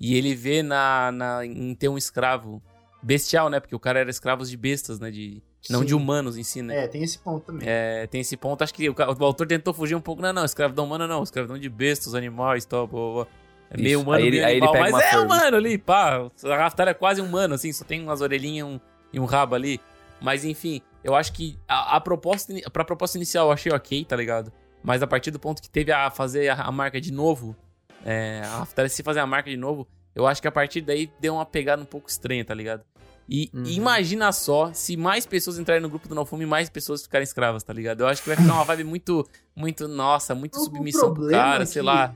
[0.00, 2.62] E ele vê na, na, em ter um escravo
[3.02, 3.60] bestial, né?
[3.60, 5.10] Porque o cara era escravo de bestas, né?
[5.10, 6.84] De, não de humanos em si, né?
[6.84, 7.68] É, tem esse ponto também.
[7.68, 8.62] É, tem esse ponto.
[8.62, 10.22] Acho que o, o autor tentou fugir um pouco.
[10.22, 11.22] Não, não, escravidão humana não.
[11.22, 13.41] Escravidão de bestas, animais, tal, blá, blá, blá.
[13.74, 14.02] É meio Isso.
[14.02, 14.74] humano, Aí ele- meio aí animal.
[14.92, 16.28] Mas é humano ali, pá.
[16.44, 17.72] A Raftar é quase humano, assim.
[17.72, 18.80] Só tem umas orelhinhas e um,
[19.14, 19.80] e um rabo ali.
[20.20, 24.14] Mas enfim, eu acho que a, a proposta, pra proposta inicial eu achei ok, tá
[24.14, 24.52] ligado?
[24.82, 27.56] Mas a partir do ponto que teve a fazer a, a marca de novo,
[28.04, 31.10] é, a Raftar se fazer a marca de novo, eu acho que a partir daí
[31.18, 32.82] deu uma pegada um pouco estranha, tá ligado?
[33.28, 33.64] E Uhum.
[33.66, 37.72] imagina só se mais pessoas entrarem no grupo do Naofumi, mais pessoas ficarem escravas, tá
[37.72, 38.00] ligado?
[38.02, 41.62] Eu acho que vai ficar uma vibe muito, muito, nossa, muito O- submissão pro cara,
[41.62, 42.14] é sei que lá.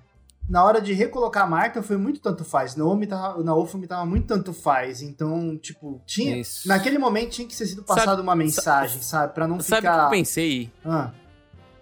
[0.48, 2.76] Na hora de recolocar a marca foi muito tanto faz.
[2.76, 5.02] Naomi tava, na Ofumi tava muito tanto faz.
[5.02, 6.38] Então, tipo, tinha.
[6.38, 6.68] Isso.
[6.68, 9.34] Naquele momento tinha que ser sido passado uma mensagem, sabe?
[9.34, 10.04] Pra não Sabe o que ficar.
[10.04, 10.70] eu pensei?
[10.84, 11.10] Ah,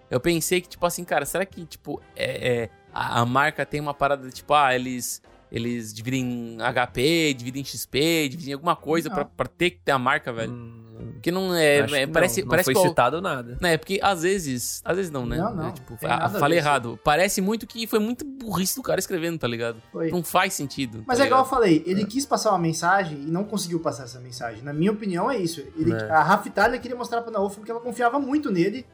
[0.09, 3.79] Eu pensei que, tipo assim, cara, será que, tipo, é, é, a, a marca tem
[3.79, 9.71] uma parada, tipo, ah, eles, eles dividem HP, dividem XP, dividem alguma coisa pra ter
[9.71, 10.51] que ter a marca, velho?
[10.51, 13.57] Hum, Porque não é, é, que parece, não, não parece foi que o- citado nada.
[13.61, 14.81] Né, porque às vezes.
[14.85, 15.37] Às vezes não, né?
[15.37, 16.99] Não, não, É, tipo, a falei errado.
[17.03, 19.77] Parece muito que foi muito burrice do cara escrevendo, tá ligado?
[19.91, 20.09] foi.
[20.11, 21.03] Não faz sentido.
[21.07, 24.03] Mas tá é igual eu falei, ele quis passar uma mensagem e não conseguiu passar
[24.03, 24.61] essa mensagem.
[24.63, 25.61] Na minha opinião, é isso.
[25.77, 26.09] Ele, É.
[26.11, 28.85] A Rafitalia queria mostrar pra Naofumi que ela confiava muito nele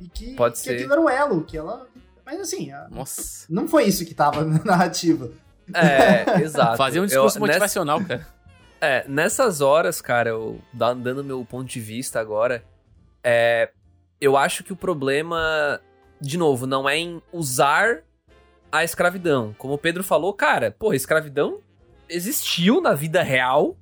[0.00, 0.74] e que, Pode que ser.
[0.74, 1.86] aquilo era o elo, que ela.
[2.24, 3.46] Mas assim, a- Nossa.
[3.50, 5.30] não foi isso que tava na narrativa.
[5.74, 6.76] É, exato.
[6.76, 8.26] Fazer um discurso Eu- motivacional, cara.
[8.82, 12.64] É, nessas horas, cara, eu dando meu ponto de vista agora,
[13.22, 13.70] é,
[14.20, 15.80] eu acho que o problema,
[16.20, 18.02] de novo, não é em usar
[18.72, 19.54] a escravidão.
[19.56, 21.60] Como o Pedro falou, cara, pô, a escravidão
[22.08, 23.76] existiu na vida real,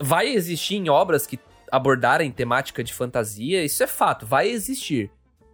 [0.00, 1.38] vai existir em obras que
[1.70, 5.08] abordarem temática de fantasia, isso é fato, vai existir.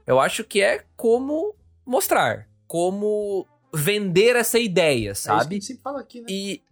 [0.07, 5.57] Eu acho que é como mostrar, como vender essa ideia, É isso que sabe?
[5.57, 6.27] a gente sempre fala aqui, né?
[6.31, 6.63] E.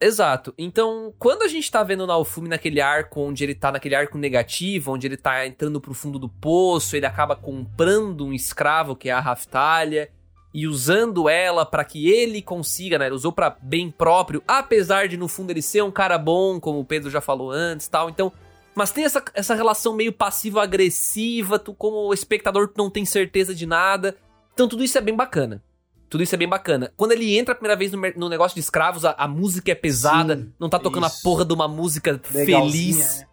[0.00, 0.52] Exato.
[0.58, 4.18] Então, quando a gente tá vendo o Naofumi naquele arco onde ele tá naquele arco
[4.18, 9.08] negativo, onde ele tá entrando pro fundo do poço, ele acaba comprando um escravo que
[9.08, 10.10] é a Raftalia
[10.52, 13.06] e usando ela pra que ele consiga, né?
[13.06, 16.80] Ele usou pra bem próprio, apesar de no fundo ele ser um cara bom, como
[16.80, 18.10] o Pedro já falou antes, tal.
[18.10, 18.32] Então,
[18.74, 23.64] mas tem essa, essa relação meio passivo-agressiva, tu como espectador tu não tem certeza de
[23.64, 24.16] nada.
[24.52, 25.62] Então tudo isso é bem bacana.
[26.08, 26.92] Tudo isso é bem bacana.
[26.96, 29.74] Quando ele entra a primeira vez no, no negócio de escravos, a, a música é
[29.74, 31.16] pesada, Sim, não tá tocando isso.
[31.18, 33.26] a porra de uma música Legalzinha, feliz, né?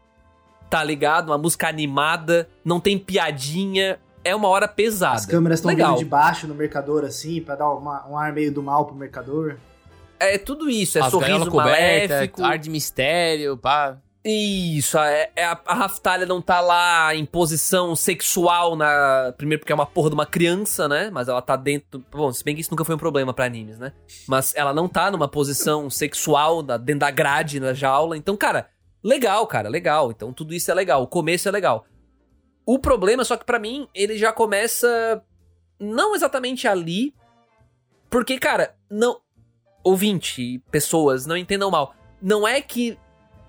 [0.70, 1.28] tá ligado?
[1.30, 4.00] Uma música animada, não tem piadinha.
[4.24, 5.16] É uma hora pesada.
[5.16, 8.52] As câmeras estão vindo de baixo no mercador, assim, pra dar uma- um ar meio
[8.52, 9.58] do mal pro mercador.
[10.20, 12.42] É tudo isso, é As sorriso maléfico.
[12.44, 13.98] ar de mistério, pá.
[14.26, 19.34] Isso, é, é a, a Raftalia não tá lá em posição sexual na.
[19.36, 21.10] Primeiro porque é uma porra de uma criança, né?
[21.12, 22.02] Mas ela tá dentro.
[22.10, 23.92] Bom, se bem que isso nunca foi um problema pra animes, né?
[24.26, 28.16] Mas ela não tá numa posição sexual dentro da grade, na jaula.
[28.16, 28.70] Então, cara,
[29.04, 30.10] legal, cara, legal.
[30.10, 31.04] Então tudo isso é legal.
[31.04, 31.86] O começo é legal.
[32.66, 35.22] O problema, só que pra mim, ele já começa.
[35.78, 37.14] Não exatamente ali.
[38.10, 39.20] Porque, cara, não.
[39.84, 41.94] Ouvinte, pessoas, não entendam mal.
[42.22, 42.98] Não é que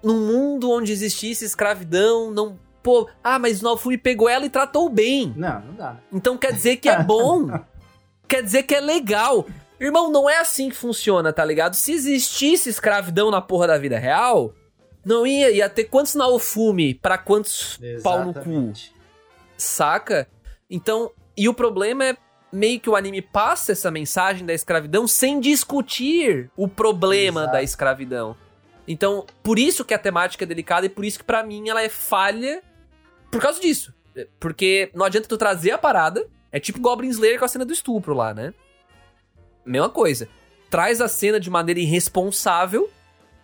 [0.04, 2.58] num mundo onde existisse escravidão, não.
[2.82, 5.32] Pô, ah, mas o Naofumi pegou ela e tratou bem.
[5.34, 5.96] Não, não dá?
[6.12, 7.46] Então quer dizer que é bom.
[8.28, 9.46] quer dizer que é legal.
[9.80, 11.74] Irmão, não é assim que funciona, tá ligado?
[11.74, 14.54] Se existisse escravidão na porra da vida real,
[15.04, 18.94] não ia, ia ter quantos Naofumi pra quantos pau no cu, Exatamente.
[19.56, 20.28] saca?
[20.70, 22.16] Então, e o problema é
[22.52, 27.52] meio que o anime passa essa mensagem da escravidão sem discutir o problema Exato.
[27.52, 28.36] da escravidão.
[28.86, 31.82] Então, por isso que a temática é delicada e por isso que pra mim ela
[31.82, 32.62] é falha
[33.30, 33.94] por causa disso.
[34.14, 37.64] É, Porque não adianta tu trazer a parada, é tipo Goblin Slayer com a cena
[37.64, 38.52] do estupro lá, né?
[39.64, 40.28] Mesma coisa.
[40.70, 42.90] Traz a cena de maneira irresponsável,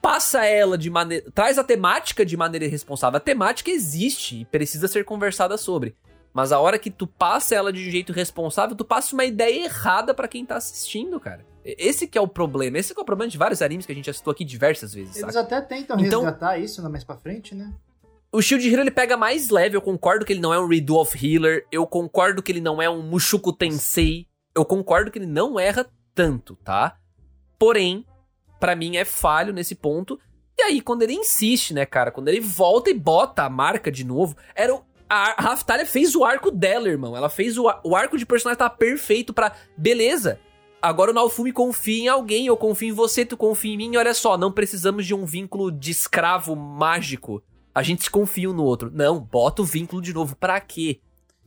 [0.01, 1.31] passa ela de maneira.
[1.33, 3.17] Traz a temática de maneira irresponsável.
[3.17, 5.95] A temática existe e precisa ser conversada sobre.
[6.33, 9.65] Mas a hora que tu passa ela de um jeito responsável, tu passa uma ideia
[9.65, 11.45] errada pra quem tá assistindo, cara.
[11.65, 12.79] Esse que é o problema.
[12.79, 14.95] Esse que é o problema de vários animes que a gente já citou aqui diversas
[14.95, 15.57] vezes, Eles saca?
[15.59, 17.73] até tentam Então- resgatar isso né, mais pra frente, né?
[18.33, 20.97] O Shield Hero ele pega mais leve, eu concordo que ele não é um Redo
[20.97, 25.27] of Healer, eu concordo que ele não é um Mushoku Tensei, eu concordo que ele
[25.27, 25.85] não erra
[26.15, 26.97] tanto, tá?
[27.59, 28.07] Porém,
[28.59, 30.19] pra mim é falho nesse ponto.
[30.59, 34.05] E aí, quando ele insiste, né, cara, quando ele volta e bota a marca de
[34.05, 34.83] novo, era o.
[35.09, 37.17] A Raftalia fez o arco dela, irmão.
[37.17, 39.53] Ela fez o, ar- o arco de personagem tá perfeito pra.
[39.77, 40.39] Beleza.
[40.83, 44.15] Agora o Naofumi confia em alguém, eu confio em você, tu confia em mim, olha
[44.15, 47.43] só, não precisamos de um vínculo de escravo mágico.
[47.75, 48.91] A gente se confia um no outro.
[48.93, 51.01] Não, bota o vínculo de novo, pra quê?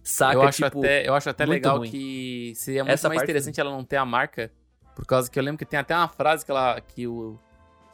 [0.04, 1.90] Saca, eu acho tipo, até, eu acho até legal ruim.
[1.90, 4.52] que seria muito Essa mais interessante ela não ter a marca,
[4.96, 7.40] por causa que eu lembro que tem até uma frase que ela que o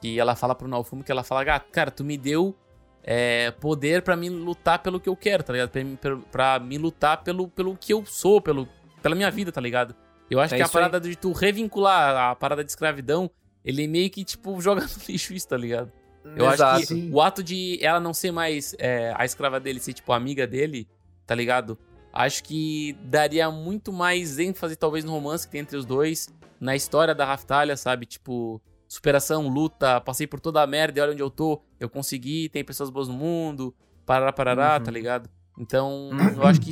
[0.02, 2.56] que ela fala pro Naofumi que ela fala, "Ah, cara, tu me deu
[3.04, 5.70] é, poder pra me lutar pelo que eu quero, tá ligado?
[5.70, 8.68] Pra, me- pra- pra me lutar pelo, pelo que eu sou, pelo,
[9.02, 9.96] pela minha vida, tá ligado?
[10.30, 10.84] Eu acho É que a isso aí.
[10.84, 13.30] parada de tu revincular a parada de escravidão,
[13.66, 15.92] ele meio que, tipo, joga no lixo isso, tá ligado?
[16.36, 16.78] Eu Exato.
[16.84, 20.12] acho que o ato de ela não ser mais é, a escrava dele, ser, tipo,
[20.14, 20.88] amiga dele,
[21.26, 21.78] tá ligado?
[22.14, 26.28] Acho que daria muito mais ênfase, talvez, no romance que tem entre os dois,
[26.60, 28.06] na história da Raftalha, sabe?
[28.06, 32.50] Tipo, superação, luta, passei por toda a merda e olha onde eu tô, eu consegui,
[32.50, 33.74] tem pessoas boas no mundo,
[34.06, 34.84] parará, parará, Uhum.
[34.84, 35.30] tá ligado?
[35.58, 36.72] Então, eu acho que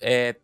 [0.00, 0.36] é,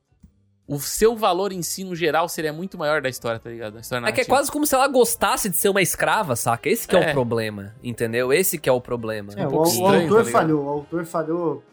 [0.67, 3.77] o seu valor em si, no geral, seria muito maior da história, tá ligado?
[3.77, 6.69] A história É que é quase como se ela gostasse de ser uma escrava, saca?
[6.69, 7.11] Esse que é, É.
[7.11, 8.33] o problema, entendeu?
[8.33, 9.33] Esse que é o problema.
[9.37, 11.65] É, um o, pouco o estranho, autor tá falhou, o autor falhou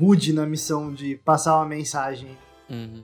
[0.00, 2.36] rude na missão de passar uma mensagem.
[2.70, 3.02] Uhum.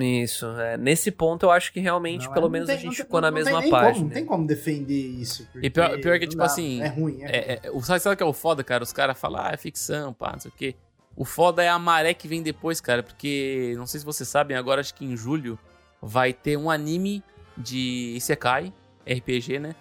[0.00, 0.76] Isso, é.
[0.76, 3.20] Nesse ponto eu acho que realmente, Não, pelo não menos, tem- a gente tem- ficou
[3.20, 3.92] na mesma página.
[3.94, 5.46] Como, não tem como defender isso.
[5.60, 7.32] E pior- pior que, tipo dá, assim, É ruim, é, ruim.
[7.32, 8.84] É, é, sabe o que é o foda, cara?
[8.84, 10.76] Os caras falam, ah, é ficção, pá, não sei o quê.
[11.20, 14.56] O foda é a maré que vem depois, cara, porque não sei se vocês sabem,
[14.56, 15.58] agora acho que em julho
[16.00, 17.24] vai ter um anime
[17.56, 18.72] de Isekai,
[19.04, 19.74] RPG, né?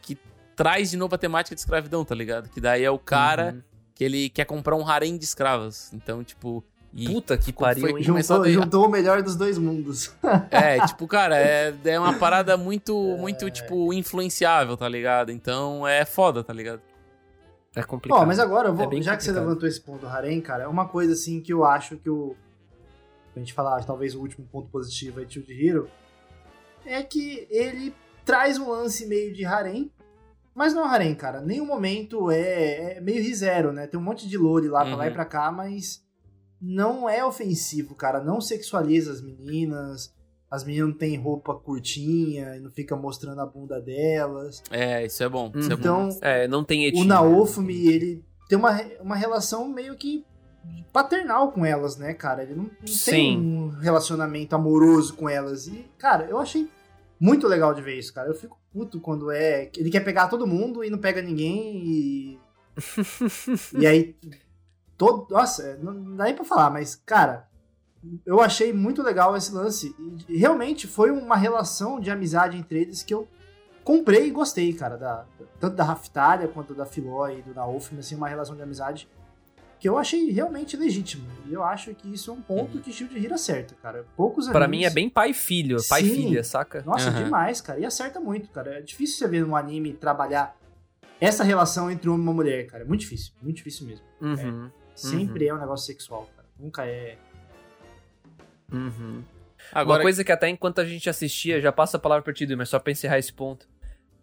[0.00, 0.16] Que
[0.54, 2.48] traz de novo a temática de escravidão, tá ligado?
[2.48, 3.62] Que daí é o cara Uhum.
[3.92, 5.92] que ele quer comprar um harém de escravas.
[5.92, 6.62] Então, tipo.
[6.96, 10.12] E, Puta que como pariu, foi- juntou, daí- juntou o melhor dos dois mundos.
[10.52, 15.32] É, tipo, cara, é, é uma parada muito, muito, tipo, influenciável, tá ligado?
[15.32, 16.80] Então é foda, tá ligado?
[17.76, 18.20] É complicado.
[18.22, 20.68] Ó, mas agora, vou, É já que você levantou esse ponto do Harem, cara, é
[20.68, 22.36] uma coisa assim que eu acho que o.
[23.34, 25.90] A gente falar, talvez o último ponto positivo aí de Shield Hero,
[26.86, 27.92] é que ele
[28.24, 29.90] traz um lance meio de Harem,
[30.54, 31.40] mas não é Harem, cara.
[31.40, 33.88] Nenhum momento é, é meio rizero, né?
[33.88, 35.14] Tem um monte de lore lá pra lá e Uhum.
[35.14, 36.04] pra cá, mas
[36.60, 38.22] não é ofensivo, cara.
[38.22, 40.14] Não sexualiza as meninas.
[40.54, 44.62] As meninas não têm roupa curtinha e não fica mostrando a bunda delas.
[44.70, 45.50] É, isso é bom.
[45.54, 45.80] Isso é bom.
[45.80, 47.02] Então, É, não tem etnia.
[47.02, 50.24] o Naofumi, ele tem uma, uma relação meio que
[50.92, 52.42] paternal com elas, né, cara?
[52.42, 55.66] Ele não, não tem um relacionamento amoroso com elas.
[55.66, 56.68] E, cara, eu achei
[57.18, 58.28] muito legal de ver isso, cara.
[58.28, 59.70] Eu fico puto quando é.
[59.76, 62.38] Ele quer pegar todo mundo e não pega ninguém e.
[63.78, 64.16] e aí.
[64.96, 67.48] Todo, nossa, não dá nem pra falar, mas, cara,
[68.26, 69.94] eu achei muito legal esse lance.
[70.28, 73.26] E realmente foi uma relação de amizade entre eles que eu
[73.82, 74.96] comprei e gostei, cara.
[74.96, 75.24] Da,
[75.60, 79.08] tanto da Raftalha quanto da Filó e do Naofim, assim, uma relação de amizade
[79.78, 81.26] que eu achei realmente legítimo.
[81.46, 84.06] E eu acho que isso é um ponto que Shield Hero acerta, cara.
[84.16, 86.14] Poucos Pra animes- mim é bem pai e filho, pai e Sim.
[86.14, 86.82] filha, saca?
[86.86, 87.24] Nossa, Aham.
[87.24, 87.78] demais, cara.
[87.80, 88.78] E acerta muito, cara.
[88.78, 90.56] É difícil você ver num anime trabalhar
[91.20, 92.84] essa relação entre um homem e uma mulher, cara.
[92.84, 93.32] É muito difícil.
[93.42, 94.04] Muito difícil mesmo.
[94.22, 96.48] Uhum, Sempre é um negócio sexual, cara.
[96.58, 97.18] Nunca é.
[98.74, 99.22] Uhum.
[99.72, 102.46] Agora, Uma coisa que até enquanto a gente assistia, já passa a palavra pra ti,
[102.54, 103.66] mas só pra encerrar esse ponto.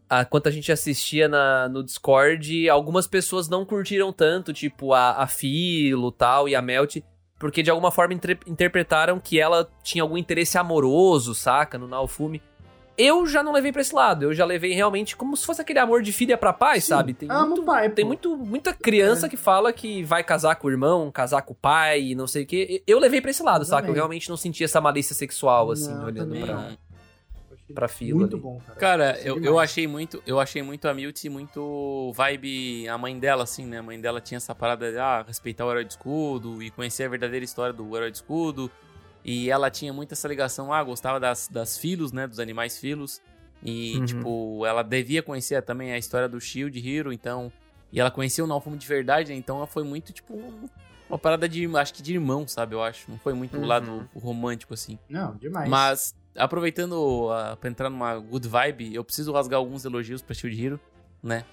[0.10, 5.12] Ah, Enquanto a gente assistia na, no Discord, algumas pessoas não curtiram tanto, tipo a,
[5.24, 6.97] a Filo tal, e a Melt,
[7.39, 12.41] porque de alguma forma intre- interpretaram que ela tinha algum interesse amoroso, saca, no Naofumi.
[13.04, 15.80] Eu já não levei pra esse lado, eu já levei realmente como se fosse aquele
[15.80, 17.14] amor de filha pra pai, Sim, sabe?
[17.14, 19.30] Tem amo muito, o pai, tem muito, muita criança É.
[19.30, 22.43] que fala que vai casar com o irmão, casar com o pai, e não sei
[22.43, 22.84] o quê.
[22.86, 23.88] Eu levei pra esse lado, Eu saca?
[23.88, 26.72] Eu realmente não senti essa malícia sexual, assim, Não, olhando também pra...
[27.74, 28.43] pra fila Muito ali.
[28.43, 28.80] bom, cara.
[28.80, 33.43] Cara, eu, eu achei muito, eu achei muito a Milty muito vibe a mãe dela,
[33.43, 33.80] assim, né?
[33.80, 37.06] A mãe dela tinha essa parada de ah, respeitar o herói de escudo e conhecer
[37.06, 38.70] a verdadeira história do herói de escudo.
[39.24, 42.26] E ela tinha muito essa ligação, ah, gostava das, das filos, né?
[42.28, 43.22] Dos animais filos.
[43.63, 44.05] E, Uhum.
[44.05, 47.51] tipo, ela devia conhecer também a história do Shield Hero, então.
[47.91, 49.38] E ela conhecia o Naofumi de verdade, né?
[49.38, 50.67] Então ela foi muito, tipo, um-
[51.09, 52.74] uma parada de, acho que de irmão, sabe?
[52.74, 53.11] Eu acho.
[53.11, 53.65] Não foi muito o Uhum.
[53.67, 54.97] lado romântico, assim.
[55.09, 55.69] Não, demais.
[55.69, 56.93] Mas, aproveitando
[57.30, 60.80] uh, pra entrar numa good vibe, eu preciso rasgar alguns elogios pra Shield Hero,
[61.22, 61.43] né?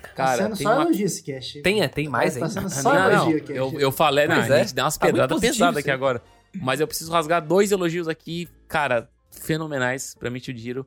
[0.00, 0.82] tá Cara, sendo tem só uma...
[0.82, 1.62] elogio esse cast.
[1.62, 2.50] Tem, é, tem mais Tá ainda.
[2.50, 3.52] sendo só não, não, elogio aqui.
[3.52, 4.62] eu, eu falei, não, Pois a é.
[4.62, 6.22] gente deu umas Tá pedradas pesadas aqui agora.
[6.60, 10.86] Mas eu preciso rasgar dois elogios aqui, cara, fenomenais pra mim, Shield Hero.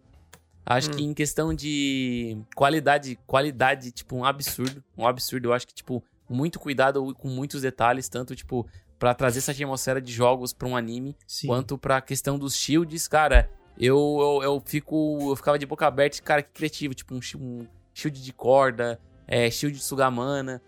[0.66, 0.94] Acho Hum.
[0.94, 4.84] que em questão de qualidade, qualidade, tipo, um absurdo.
[4.98, 5.48] Um absurdo.
[5.50, 8.68] Eu acho que, tipo, muito cuidado com muitos detalhes, tanto, tipo,
[9.00, 11.48] pra trazer essa atmosfera de jogos pra um anime, Sim.
[11.48, 13.50] quanto pra questão dos shields, cara,
[13.80, 15.18] eu, eu, eu fico.
[15.32, 19.50] Eu ficava de boca aberta, cara, que criativo, tipo, um, um shield de corda, é,
[19.50, 20.62] shield de Sugamana.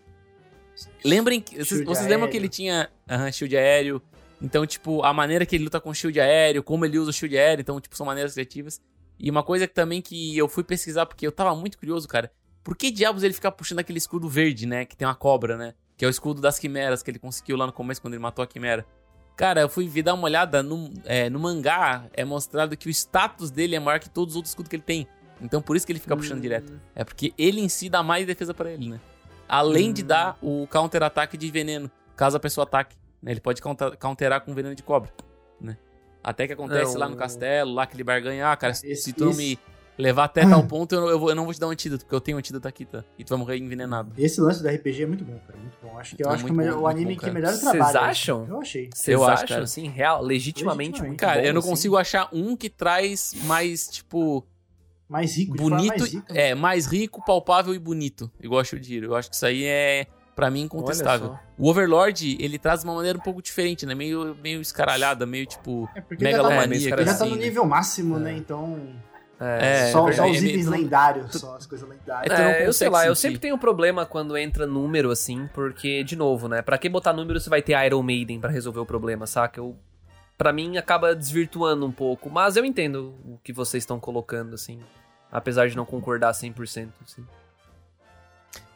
[1.03, 1.63] Lembrem que.
[1.63, 4.01] Vocês, vocês lembram que ele tinha aham, shield aéreo?
[4.41, 7.37] Então, tipo, a maneira que ele luta com shield aéreo, como ele usa o shield
[7.37, 8.81] aéreo, então, tipo, são maneiras criativas.
[9.19, 12.31] E uma coisa que também que eu fui pesquisar, porque eu tava muito curioso, cara.
[12.63, 14.85] Por que diabos ele fica puxando aquele escudo verde, né?
[14.85, 15.73] Que tem uma cobra, né?
[15.95, 18.43] Que é o escudo das quimeras que ele conseguiu lá no começo quando ele matou
[18.43, 18.85] a quimera.
[19.35, 23.49] Cara, eu fui dar uma olhada no, é, no mangá, é mostrado que o status
[23.49, 25.07] dele é maior que todos os outros escudos que ele tem.
[25.41, 26.41] Então por isso que ele fica puxando Hum.
[26.41, 26.79] direto.
[26.95, 28.99] É porque ele em si dá mais defesa pra ele, né?
[29.47, 30.07] Além de Hum.
[30.07, 32.95] dar o counter-ataque de veneno, caso a pessoa ataque.
[33.21, 33.31] Né?
[33.31, 35.11] Ele pode counter- counterar com veneno de cobra,
[35.59, 35.77] né?
[36.23, 36.99] Até que acontece Não.
[37.01, 38.51] lá no castelo, lá que ele barganha.
[38.51, 39.59] Ah, cara, se- Esse- se tu esse- me
[39.97, 42.15] levar até tal ponto, eu, eu vou- eu não vou te dar um antídoto, porque
[42.15, 43.03] eu tenho um antídoto aqui, tá?
[43.17, 44.13] E tu vai morrer envenenado.
[44.17, 45.57] Esse lance do RPG é muito bom, cara.
[45.59, 45.97] Muito bom.
[45.97, 47.51] Acho que eu É acho que muito o, melhor- bom, o anime bom, que melhor
[47.53, 47.99] Vocês trabalha.
[48.01, 48.45] acham?
[48.47, 48.89] Eu achei.
[48.93, 49.63] Vocês Eu acho, acham, cara.
[49.63, 51.07] assim, real, legitimamente, Legitimamente.
[51.09, 51.69] muito Cara, bom, eu não assim?
[51.69, 54.45] consigo achar um que traz mais, tipo,
[55.09, 55.87] Mais rico, bonito.
[55.97, 56.33] mais rica.
[56.33, 56.49] né?
[56.49, 58.31] É, mais rico, palpável e bonito.
[58.39, 59.05] Igual a Hero.
[59.07, 60.07] Eu acho que isso aí é,
[60.41, 61.37] pra mim, incontestável.
[61.55, 63.93] O Overlord, ele traz de uma maneira um pouco diferente, né?
[63.93, 65.87] Meio, meio escaralhada, meio tipo.
[65.93, 67.43] É porque ele já tá, Megalomaníaca, cara, ele já tá assim, no né?
[67.45, 68.19] nível máximo, É.
[68.19, 68.33] né?
[68.33, 68.87] Então.
[69.39, 70.17] É, É, só, verdade.
[70.29, 72.39] só os É, itens tu- lendários, só as coisas lendárias.
[72.39, 73.21] É, É, eu sei lá, eu sentir.
[73.27, 76.61] sempre tenho um problema quando entra número assim, porque, de novo, né?
[76.63, 79.59] Pra que botar número se vai ter Iron Maiden pra resolver o problema, saca?
[79.59, 79.75] Eu,
[80.37, 84.79] pra mim acaba desvirtuando um pouco, mas eu entendo o que vocês estão colocando, assim.
[85.31, 87.25] Apesar de não concordar 100%, assim.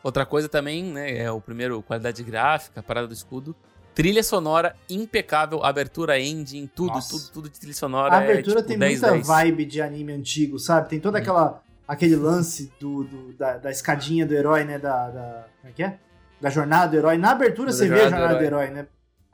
[0.06, 1.18] Outra coisa também, né?
[1.18, 3.56] É o primeiro, qualidade gráfica, parada do escudo.
[3.96, 7.10] Trilha sonora impecável, abertura engine, tudo, Nossa.
[7.10, 8.14] tudo, tudo de trilha sonora.
[8.14, 9.28] A abertura é, tipo, tem 10, muita 10.
[9.28, 10.90] vibe de anime antigo, sabe?
[10.90, 14.78] Tem toda aquela aquele lance do, do- da, da escadinha do herói, né?
[14.78, 15.48] Da, da.
[15.60, 15.98] Como é que é?
[16.40, 17.18] Da jornada do herói.
[17.18, 18.88] Na abertura Da você vê a jornada do jornada do herói, né?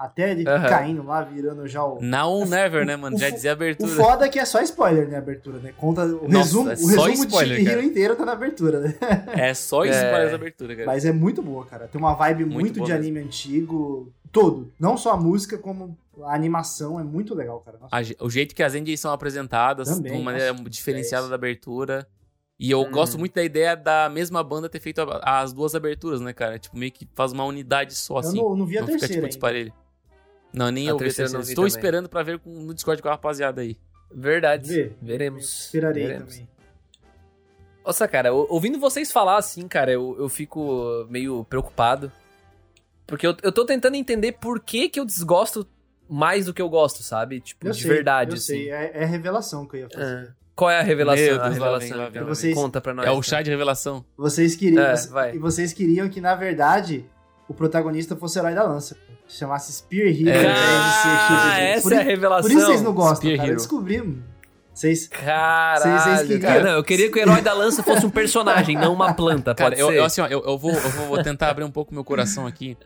[0.03, 2.01] Até ele caindo lá, virando já o.
[2.01, 3.15] Now or never, né, mano?
[3.15, 3.91] o Já dizia O abertura.
[3.95, 5.17] foda é que é só spoiler, né?
[5.17, 5.73] Abertura, né?
[5.77, 7.83] Conta o Nossa, resumo, é o resumo spoiler, de cara.
[7.83, 8.95] inteiro tá na abertura, né?
[9.27, 10.09] É só É.
[10.11, 10.87] para essa abertura, cara.
[10.87, 11.87] Mas é muito boa, cara.
[11.87, 12.95] Tem uma vibe Muito muito, de mesmo.
[12.95, 14.11] anime antigo.
[14.31, 14.71] Todo.
[14.79, 17.77] Não só a música, como a animação é muito legal, cara.
[17.91, 21.35] A o jeito que as engines são apresentadas, Também, de uma maneira diferenciada é da
[21.35, 22.07] abertura.
[22.59, 22.91] E eu Hum.
[22.91, 26.57] gosto muito da ideia da mesma banda ter feito as duas aberturas, né, cara?
[26.59, 28.37] Tipo, meio que faz uma unidade só, eu assim.
[28.37, 29.27] não, não vi a não fica, tipo, terceira ainda.
[29.29, 29.73] disparelho.
[30.53, 31.39] Não, nem A eu vi terceira terceira.
[31.39, 31.77] não vi Estou também.
[31.77, 33.77] esperando pra ver no Discord com a rapaziada aí.
[34.13, 34.67] Verdade.
[34.67, 34.91] Vê.
[35.01, 35.65] Veremos.
[35.65, 36.33] Esperarei Veremos.
[36.33, 36.49] também.
[37.85, 42.11] Nossa, cara, ou- ouvindo vocês falar assim, cara, eu, eu fico meio preocupado.
[43.07, 45.67] Porque eu, eu tô tentando entender por que que eu desgosto
[46.07, 47.39] mais do que eu gosto, sabe?
[47.41, 48.45] Tipo, Eu de sei, verdade, eu assim.
[48.45, 48.69] sei.
[48.71, 50.27] É, é a revelação que eu ia fazer.
[50.27, 50.41] É.
[50.55, 51.23] Qual é a revelação?
[51.25, 52.25] Meu a Deus, lá revelação, vem, lá então.
[52.25, 52.35] vem.
[52.35, 53.05] Vocês- Conta pra nós.
[53.05, 53.23] é o então.
[53.23, 54.05] chá de revelação.
[54.15, 55.35] Vocês queriam, É, você- vai.
[55.35, 57.05] e vocês queriam que, na verdade,
[57.47, 58.95] o protagonista fosse o herói da lança.
[59.31, 60.45] Se chamasse Spear Hero É.
[60.47, 61.61] Ah, Shield.
[61.69, 62.49] essa por, é a revelação.
[62.51, 63.47] por isso vocês não gostam, Spear cara.
[63.47, 63.57] Eu Hero.
[63.57, 63.97] descobri.
[63.99, 64.23] mano.
[64.73, 65.07] Vocês.
[65.07, 66.63] Caralho, Vocês cara.
[66.63, 69.71] Não, eu queria que o herói da lança fosse um personagem, não uma planta, Cara,
[69.71, 69.97] pode eu, ser?
[69.97, 72.45] eu, assim, ó, eu, eu vou, eu vou vou tentar abrir um pouco meu coração
[72.47, 72.77] aqui.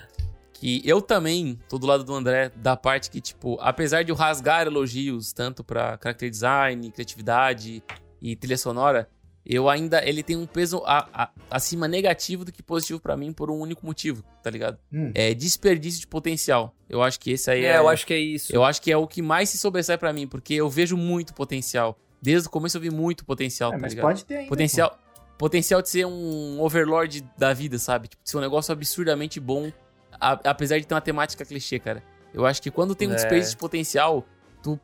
[0.53, 4.15] Que eu também tô do lado do André, da parte que, tipo, apesar de eu
[4.15, 7.83] rasgar elogios, tanto pra character design, criatividade
[8.21, 9.07] e trilha sonora,
[9.45, 10.03] eu ainda.
[10.07, 13.59] Ele tem um peso a- a- acima negativo do que positivo pra mim por um
[13.59, 14.77] único motivo, tá ligado?
[14.91, 15.11] Hum.
[15.13, 16.73] É desperdício de potencial.
[16.89, 17.77] Eu acho que esse aí É, é.
[17.77, 18.53] eu acho que é isso.
[18.55, 21.33] eu acho que é o que mais se sobressai pra mim, porque eu vejo muito
[21.33, 21.97] potencial.
[22.21, 24.05] Desde o começo eu vi muito potencial, É, tá mas ligado?
[24.07, 24.49] pode ter ainda.
[24.49, 24.97] Potencial,
[25.37, 28.07] potencial de ser um overlord da vida, sabe?
[28.07, 29.71] Tipo, de ser um negócio absurdamente bom,
[30.19, 32.01] a- apesar de ter uma temática clichê, cara.
[32.33, 33.15] Eu acho que quando tem um É.
[33.15, 34.25] desperdício de potencial,
[34.63, 34.79] tu,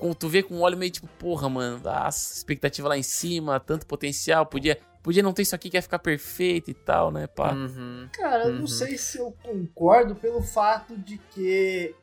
[0.00, 3.60] com- tu vê com um olho meio tipo, porra, mano, a expectativa lá em cima,
[3.60, 7.26] tanto potencial, podia, podia não ter isso aqui que ia ficar perfeito e tal, né,
[7.26, 7.52] pá.
[7.52, 8.08] Uhum.
[8.12, 8.60] Cara, eu Uhum.
[8.60, 11.94] não sei se eu concordo pelo fato de que.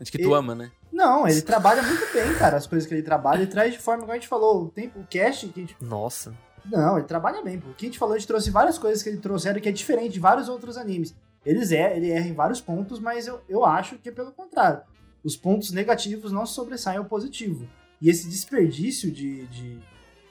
[0.00, 0.70] Acho que tu E- ama, né?
[0.92, 2.56] Não, ele trabalha muito bem, cara.
[2.56, 5.00] As coisas que ele trabalha, ele traz de forma, como a gente falou, o tempo,
[5.00, 6.34] o cast que a gente Nossa.
[6.64, 7.68] Não, ele trabalha bem, pô.
[7.70, 9.72] O que a gente falou, a gente trouxe várias coisas que ele trouxeram que é
[9.72, 11.14] diferente de vários outros animes.
[11.44, 14.80] Eles é, ele erra em vários pontos, mas eu, eu acho que é pelo contrário.
[15.26, 17.68] Os pontos negativos não sobressaem ao positivo.
[18.00, 19.44] E esse desperdício de.
[19.48, 19.80] de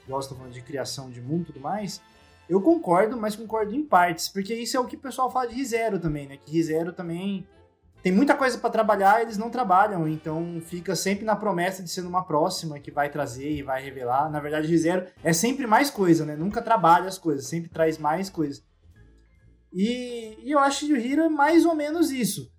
[0.08, 2.00] tá falando de criação de mundo e tudo mais,
[2.48, 4.26] eu concordo, mas concordo em partes.
[4.26, 6.38] Porque isso é o que o pessoal fala de ReZero também, né?
[6.38, 7.46] Que ReZero também
[8.02, 12.00] tem muita coisa pra trabalhar, eles não trabalham, então fica sempre na promessa de ser
[12.00, 14.30] numa próxima que vai trazer e vai revelar.
[14.30, 16.34] Na verdade, ReZero é sempre mais coisa, né?
[16.34, 18.64] Nunca trabalha as coisas, sempre traz mais coisas.
[19.74, 22.50] E, e eu acho que o Hiro é mais ou menos isso.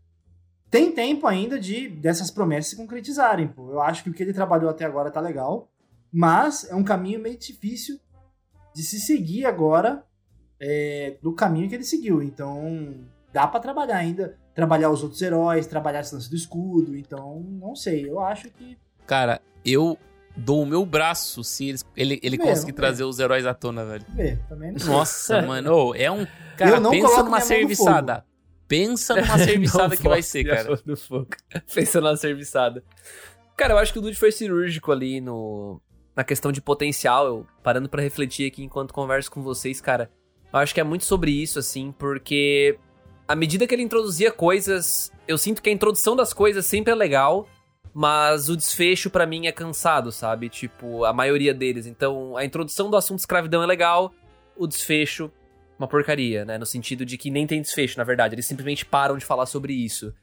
[0.69, 3.71] Tem tempo ainda de dessas promessas se concretizarem, pô.
[3.71, 5.69] Eu acho que o que ele trabalhou até agora tá legal,
[6.11, 7.99] mas é um caminho meio difícil
[8.75, 10.03] de se seguir agora
[10.59, 12.21] é, do caminho que ele seguiu.
[12.21, 12.95] Então,
[13.31, 16.97] dá pra trabalhar ainda, trabalhar os outros heróis, trabalhar esse lance do escudo.
[16.97, 19.97] Então, não sei, eu acho que Cara, eu
[20.35, 24.05] dou o meu braço se ele, ele, ele conseguir trazer os heróis à tona, velho.
[24.09, 24.85] vê, também não.
[24.85, 26.27] Nossa, mano, é um.
[26.57, 28.25] Cara, Eu não pensa numa serviçada.
[28.67, 30.61] Pensa numa serviçada que vai ser, cara.
[30.61, 31.29] a mão do fogo.
[31.73, 32.83] Pensando na serviçada.
[33.55, 35.81] Cara, eu acho que o Dude foi cirúrgico ali no.
[36.15, 40.11] na questão de potencial, eu parando pra refletir aqui enquanto converso com vocês, cara.
[40.51, 42.77] Eu acho que é muito sobre isso, assim, porque
[43.27, 46.95] à medida que ele introduzia coisas, eu sinto que a introdução das coisas sempre é
[46.95, 47.47] legal,
[47.93, 50.49] mas o desfecho pra mim é cansado, sabe?
[50.49, 51.85] Tipo, a maioria deles.
[51.85, 54.13] Então, a introdução do assunto escravidão é legal,
[54.55, 55.31] o desfecho
[55.77, 56.57] uma porcaria, né?
[56.57, 58.35] No sentido de que nem tem desfecho, na verdade.
[58.35, 60.13] Eles simplesmente param de falar sobre isso.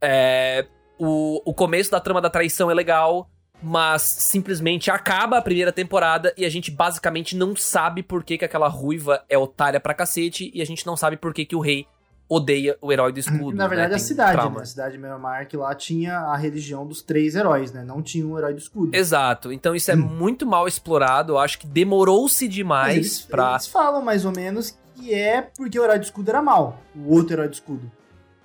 [0.00, 0.66] É,
[0.98, 3.30] o, o começo da trama da traição é legal,
[3.62, 8.44] mas simplesmente acaba a primeira temporada e a gente basicamente não sabe por que, que
[8.44, 11.60] aquela ruiva é otária pra cacete e a gente não sabe por que, que o
[11.60, 11.86] rei
[12.28, 13.56] odeia o herói do escudo.
[13.56, 13.96] Na verdade, né?
[13.96, 14.56] a cidade, trauma.
[14.56, 14.62] né?
[14.62, 17.84] A cidade de que lá tinha a religião dos três heróis, né?
[17.84, 18.94] Não tinha um herói do escudo.
[18.94, 19.52] Exato.
[19.52, 21.34] Então isso é muito mal explorado.
[21.34, 23.52] Eu acho que demorou-se Mas demais eles, pra.
[23.52, 26.80] eles falam mais ou menos que é porque o herói do escudo era mal.
[26.94, 27.90] O outro herói do escudo.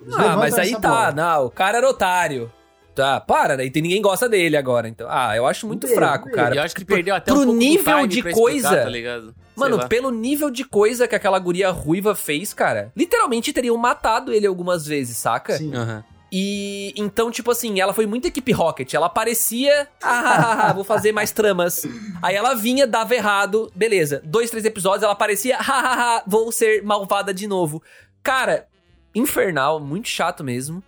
[0.02, 1.12] Eles Ah, mas aí tá, bola.
[1.12, 2.50] não, o cara era otário.
[2.94, 3.64] Tá, para, né?
[3.66, 5.06] E ninguém gosta dele agora, então.
[5.08, 6.36] Ah, eu acho muito Dele, fraco, dele.
[6.36, 6.54] cara.
[6.54, 8.82] E eu acho que Pro- perdeu até pro um pouco nível de pra explicar, coisa-
[8.82, 9.34] tá ligado?
[9.56, 9.86] Mano, lá.
[9.88, 14.84] pelo nível de coisa que aquela guria ruiva fez, cara, literalmente teriam matado ele algumas
[14.86, 15.56] vezes, saca?
[15.56, 15.72] Sim.
[15.74, 16.04] Aham.
[16.32, 18.94] E então, tipo assim, ela foi muito equipe Rocket.
[18.94, 21.84] Ela aparecia, ah, vou fazer mais tramas.
[22.22, 24.22] Aí ela vinha, dava errado, beleza.
[24.24, 27.82] Dois, três episódios, ela aparecia, ah, ah, ah, vou ser malvada de novo.
[28.22, 28.68] Cara,
[29.14, 30.82] infernal, muito chato mesmo.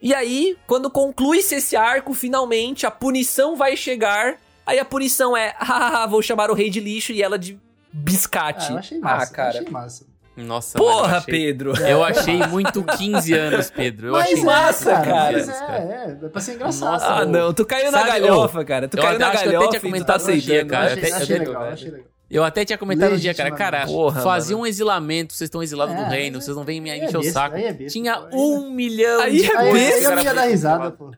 [0.00, 4.36] E aí, quando conclui-se esse arco, finalmente a punição vai chegar.
[4.66, 7.56] Aí a punição é, ah, vou chamar o rei de lixo e ela de
[7.92, 8.66] biscate.
[8.70, 9.32] Ah, eu achei massa.
[9.32, 9.58] ah, cara.
[9.60, 10.06] Achei massa.
[10.36, 11.72] Nossa, eu Porra, achei- Pedro.
[11.86, 14.06] Eu achei muito 15 anos, Pedro.
[14.08, 15.04] Eu mas achei é, massa, cara.
[15.04, 15.32] cara.
[15.32, 16.90] Mas é, é, é pra ser engraçado.
[16.92, 18.88] Nossa, Ah, ô, não, tu caiu na galhofa, cara.
[18.88, 20.66] Tu eu caiu na que eu até galhofa e tu tá comentado aceitando.
[20.70, 20.86] cara.
[20.86, 22.06] Achei, até- achei eu legal, achei legal.
[22.30, 23.50] Eu até tinha comentado no dia, cara.
[23.50, 24.64] Cara, Porra, fazia mano.
[24.64, 27.18] um exilamento, vocês estão exilados do É, reino, mas vocês não vêm me é encher
[27.18, 27.56] o saco.
[27.58, 29.88] é besta, Tinha um milhão Aí de é Aí, coisas.
[29.92, 31.10] aí besta, eu ia dar risada, pô.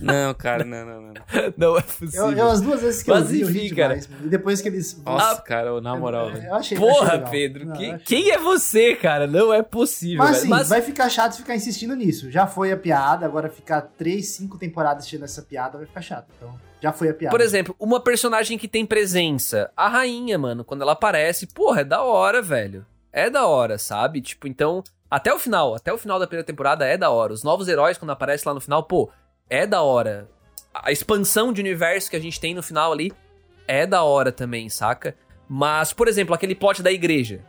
[0.00, 1.14] Não, cara, não, não, não.
[1.56, 2.30] Não é Eu, possível.
[2.32, 3.96] eu, as duas vezes que eu Mas vi, eu ri cara.
[3.98, 4.24] demais.
[4.24, 5.00] E depois que eles...
[5.04, 6.46] Nossa, cara, na moral, eu, velho.
[6.48, 7.30] eu achei, eu achei Porra, legal.
[7.30, 7.66] Pedro.
[7.66, 9.26] Não, que- eu achei- quem é você, cara?
[9.26, 10.18] Não é possível.
[10.18, 12.30] Mas assim, Mas, vai ficar chato ficar insistindo nisso.
[12.30, 16.26] Já foi a piada, agora ficar três, cinco temporadas assistindo essa piada vai ficar chato.
[16.36, 17.30] Então, já foi a piada.
[17.30, 19.70] por exemplo, uma personagem que tem presença.
[19.76, 22.84] A rainha, mano, quando ela aparece, porra, é da hora, velho.
[23.12, 24.20] É da hora, sabe?
[24.20, 27.32] Tipo, então, até o final, até o final da primeira temporada é da hora.
[27.32, 29.10] Os novos heróis, quando aparecem lá no final, pô,
[29.50, 30.28] é da hora.
[30.72, 33.12] A expansão de universo que a gente tem no final ali
[33.66, 35.14] é da hora também, saca?
[35.48, 37.44] Mas, por exemplo, aquele plot da igreja.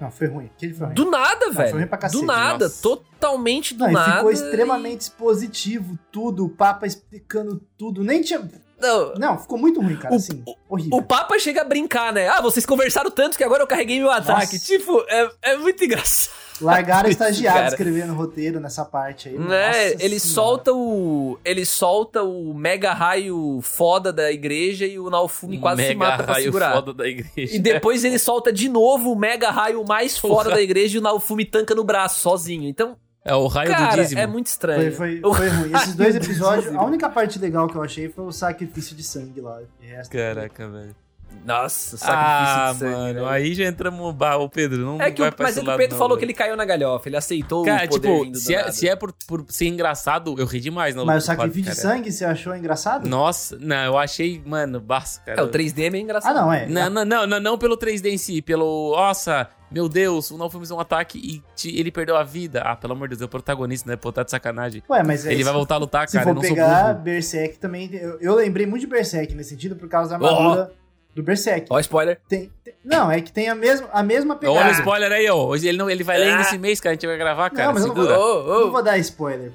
[0.00, 0.46] Não, foi ruim.
[0.56, 0.94] Aquele foi ruim.
[0.94, 1.70] Do nada, Não, velho.
[1.70, 2.80] foi ruim pra cacete, do nada, nossa.
[2.82, 4.14] totalmente do Não, e nada.
[4.16, 8.02] ficou e- extremamente expositivo, tudo, o Papa explicando tudo.
[8.02, 8.40] Nem tinha.
[8.80, 10.14] Não, Não, ficou muito ruim, cara.
[10.14, 10.96] O- assim, horrível.
[10.96, 12.28] O Papa chega a brincar, né?
[12.28, 14.54] Ah, vocês conversaram tanto que agora eu carreguei meu ataque.
[14.54, 14.58] Nossa.
[14.64, 16.32] Tipo, é, é muito engraçado.
[16.60, 17.68] Largaram o estagiário Cara.
[17.74, 19.38] escrevendo roteiro nessa parte aí.
[19.38, 19.92] Né?
[19.92, 20.18] Ele Senhora.
[20.20, 21.38] solta o.
[21.44, 26.22] Ele solta o mega raio foda da igreja e o Naofumi quase se Mega mata
[26.24, 26.72] pra raio segurar.
[26.74, 27.56] foda da igreja.
[27.56, 31.02] E depois ele solta de novo o mega raio mais foda da igreja e o
[31.02, 32.68] Naofumi tanca no braço sozinho.
[32.68, 34.20] Então, É o raio do cara, dízimo.
[34.20, 34.92] é muito Foi, estranho.
[34.92, 35.72] foi, O- foi ruim.
[35.74, 39.40] Esses dois episódios, a única parte legal que eu achei foi o sacrifício de sangue
[39.40, 39.60] lá.
[39.80, 40.96] De resto, Caraca, velho.
[41.44, 42.92] Nossa, sacrifício Ah, de sangue.
[42.94, 43.26] mano, velho.
[43.28, 44.14] aí já entramos.
[44.14, 46.16] Bah, o Pedro, não É que vai o, mas é que o Pedro não, falou
[46.18, 48.58] que ele caiu na galhofa, ele aceitou Cara, o poder tipo, vindo do se é,
[48.58, 48.72] nada.
[48.72, 52.12] se é por, por ser engraçado, eu ri demais no Mas o sacrifício de sangue,
[52.12, 53.08] você achou engraçado?
[53.08, 55.40] Nossa, não, eu achei, mano, basta, cara.
[55.40, 56.36] É, o 3D é meio engraçado.
[56.36, 56.66] Ah, não, é.
[56.66, 58.92] Não, não, não, não, não pelo 3D em si, pelo.
[58.94, 62.60] Nossa, meu Deus, o não fomos um ataque e te- ele perdeu a vida.
[62.62, 63.96] Ah, pelo amor de Deus, é o protagonista, né?
[63.96, 64.82] Pô, tá de sacanagem.
[64.90, 66.24] Ué, mas é Ele vai voltar a lutar, Se cara.
[66.24, 66.94] for eu não pegar.
[66.94, 67.88] Berserk também.
[67.94, 70.72] Eu, eu lembrei muito de Berserk nesse sentido por causa da armadura
[71.20, 71.66] do Berserk.
[71.70, 72.18] Ó, spoiler.
[72.28, 74.58] Tem- tem- não, é que tem a mesma, a mesma pegada.
[74.58, 75.44] Olha o spoiler aí, ó.
[75.46, 76.40] Hoje ele, não, ele vai ler Ah.
[76.40, 76.92] esse mês, cara.
[76.92, 77.66] A gente vai gravar, cara.
[77.68, 78.18] Não, mas eu não Segura.
[78.18, 78.60] Ô, ô.
[78.66, 79.52] Não vou dar spoiler.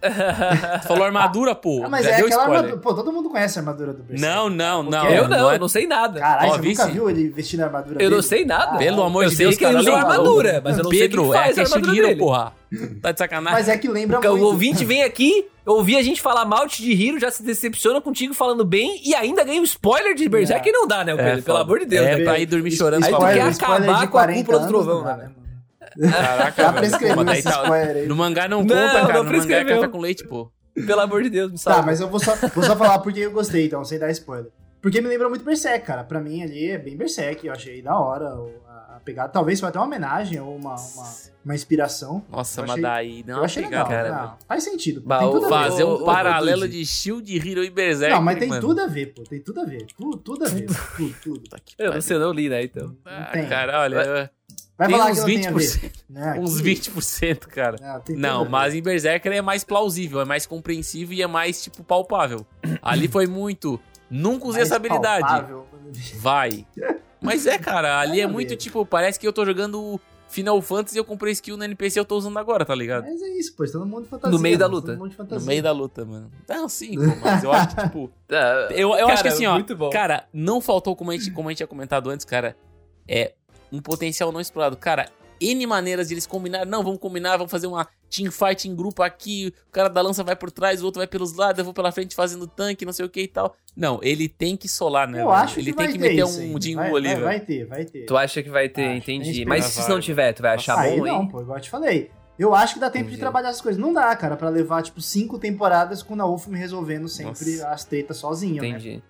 [0.00, 1.82] Tu falou armadura, pô.
[1.84, 2.56] Ah, mas Já é aquela spoiler.
[2.56, 2.76] armadura.
[2.80, 4.20] Pô, todo mundo conhece a armadura do Berserk.
[4.34, 5.08] Não, não, não.
[5.10, 6.18] eu não, é- eu não sei nada.
[6.20, 6.80] Caralho, Ó, você vice.
[6.80, 8.14] nunca viu ele vestindo a armadura eu dele?
[8.14, 8.72] não sei nada.
[8.74, 10.90] Ah, Pelo amor eu de sei Deus, que ele usa lembra- armadura, mas eu não
[10.90, 12.18] sei o Pedro, que faz é a que é armadura Shigiro, dele.
[12.18, 12.52] porra.
[13.02, 13.58] Tá de sacanagem.
[13.58, 14.42] Mas é que lembra Porque muito.
[14.44, 18.32] o ouvinte vem aqui, ouvir a gente falar mal de Hiro, já se decepciona contigo
[18.32, 20.70] falando bem e ainda ganha um spoiler de Berserk É.
[20.70, 21.42] e não dá, né, Pedro?
[21.42, 21.60] Pelo foda.
[21.62, 22.24] amor de Deus, É né?
[22.24, 24.68] pra ir dormir chorando Aí com tu quer acabar spoiler com a 40 cúpula do
[24.68, 25.30] trovão, dá, né?
[25.98, 28.06] Caraca, Já prescreveu esse tá- spoiler aí.
[28.06, 29.22] No mangá não, Não, conta, não cara.
[29.22, 30.50] No mangá é café com leite, pô.
[30.86, 31.80] Pelo amor de Deus, me salva.
[31.80, 34.50] Tá, mas eu vou só, vou só falar porque eu gostei, então, sem dar spoiler.
[34.80, 36.04] Porque me lembra muito Berserk, cara.
[36.04, 38.28] Pra mim ali é bem Berserk, eu achei da hora
[38.66, 39.28] a, pegada.
[39.30, 41.12] Talvez foi até uma homenagem ou uma, uma,
[41.44, 42.24] uma inspiração.
[42.30, 44.08] Nossa, Eu mas achei- daí não eu achei legal, cara.
[44.10, 45.02] não, faz sentido.
[45.04, 45.68] Bah, tem o- tudo a ver.
[45.70, 48.14] Fazer um paralelo de Shield, Hero e Berserk.
[48.14, 48.60] Não, mas tem mano.
[48.62, 49.22] tudo a ver, pô.
[49.24, 49.84] Tem tudo a ver.
[49.98, 50.64] Tudo, tudo a ver.
[50.96, 51.42] tudo, tudo.
[51.78, 52.96] Eu não eu não li, né, então.
[53.04, 53.46] Ah, tem.
[53.48, 54.30] cara, olha,
[54.80, 55.58] Vai tem falar uns que não tem a ver.
[55.58, 55.92] 20%.
[56.08, 57.76] Né, uns que- 20%, cara.
[58.08, 61.84] Não, Não, mas em Berserker é mais plausível, é mais compreensível e é mais, tipo,
[61.84, 62.46] palpável.
[62.80, 63.78] Ali foi muito.
[64.08, 65.20] Nunca usei mais essa habilidade.
[65.20, 65.66] palpável.
[66.16, 66.66] Vai.
[67.20, 68.56] Mas é, cara, ali é a muito ver.
[68.56, 72.00] tipo, parece que eu tô jogando Final Fantasy e eu comprei skill no NPC e
[72.00, 73.04] eu tô usando agora, tá ligado?
[73.04, 73.66] Mas é isso, pô.
[73.66, 74.34] Todo mundo fantasia.
[74.34, 74.92] No meio da luta.
[74.96, 76.30] todo mundo de No meio da luta, mano.
[76.48, 78.10] Não, sim, pô, mas eu acho que, tipo.
[78.70, 79.52] Eu, eu acho que cara, assim, ó.
[79.54, 79.90] Muito bom.
[79.90, 82.56] Cara, não faltou, como a, gente, como a gente tinha comentado antes, cara,
[83.06, 83.34] é
[83.72, 84.76] um potencial não explorado.
[84.76, 85.08] Cara,
[85.40, 86.68] N maneiras de eles combinarem.
[86.70, 89.54] Não, vamos combinar, vamos fazer uma teamfight em grupo aqui.
[89.68, 91.90] O cara da lança vai por trás, o outro vai pelos lados, eu vou pela
[91.90, 93.54] frente fazendo tanque, não sei o que e tal.
[93.74, 95.22] Não, ele tem que solar, né?
[95.22, 95.38] Eu velho?
[95.38, 96.62] acho ele que tem que ter meter isso um aí.
[96.62, 97.24] Jingu vai, ali, vai, velho.
[97.24, 98.04] vai ter, vai ter.
[98.04, 99.44] Tu acha que vai ter, Acho, entendi.
[99.46, 101.28] Mas se não tiver, tu vai achar aí bom, não, hein?
[101.28, 102.10] pô, igual eu te falei.
[102.38, 103.16] Eu acho que dá tempo Entendi.
[103.16, 103.78] de trabalhar essas coisas.
[103.80, 107.68] Não dá, cara, pra levar, tipo, cinco temporadas com o Naofumi resolvendo sempre Nossa.
[107.68, 108.68] as tretas sozinho, né?
[108.68, 109.02] Entendi.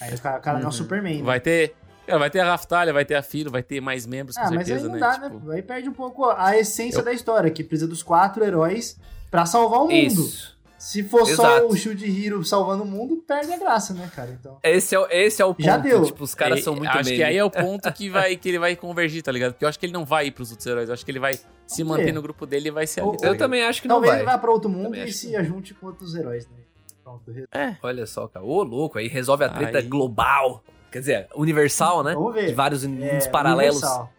[0.00, 0.72] Aí o cara, o cara não é o Uhum.
[0.72, 1.22] Superman, né?
[1.24, 1.74] Vai ter.
[2.06, 4.50] Cara, vai ter a Raftalha, vai ter a Filo, vai ter mais membros, com Ah,
[4.50, 5.00] mas aí certeza, não né?
[5.00, 5.56] dá, Tipo, né?
[5.56, 8.98] Aí perde um pouco a essência Eu- da história, que precisa dos quatro heróis
[9.30, 9.92] pra salvar o mundo.
[9.92, 10.54] Isso.
[10.76, 11.66] Se for só Exato.
[11.72, 14.36] o Shield Hero salvando o mundo, perde a graça, né, cara?
[14.38, 14.58] Então.
[14.62, 15.64] Esse é, o- esse é o ponto.
[15.64, 16.02] Já deu.
[16.04, 17.16] Tipo, os caras É, são muito Acho meme.
[17.16, 19.52] que aí é o ponto que, vai, que ele vai convergir, tá ligado?
[19.54, 20.88] Porque eu acho que ele não vai ir pros outros heróis.
[20.90, 21.34] Eu acho que ele vai
[21.66, 22.12] se Vamos manter ver.
[22.12, 23.08] no grupo dele e vai ser ali.
[23.08, 24.20] Ou- tá Eu também acho que não Talvez vai.
[24.20, 26.56] ele vá pra outro mundo Também e se que ajunte com outros heróis, né?
[27.02, 27.32] Pronto.
[27.32, 27.46] re-
[27.82, 28.44] Olha só, cara.
[28.44, 28.98] Ô, louco.
[28.98, 30.62] Aí resolve a treta Aí- global.
[30.94, 32.14] Quer dizer, universal, né?
[32.14, 32.46] Vamos ver.
[32.46, 33.82] De vários É, mundos paralelos.
[33.82, 34.12] universal.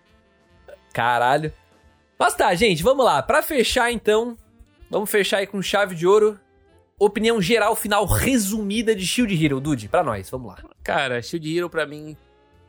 [0.94, 1.54] Caralho.
[2.20, 3.24] Mas tá, gente, vamos lá.
[3.24, 4.36] Pra fechar, então,
[4.90, 6.38] vamos fechar aí com chave de ouro.
[7.00, 10.58] Opinião geral final resumida de Shield Hero, Dude, pra nós, vamos lá.
[10.84, 12.18] Cara, Shield Hero pra mim,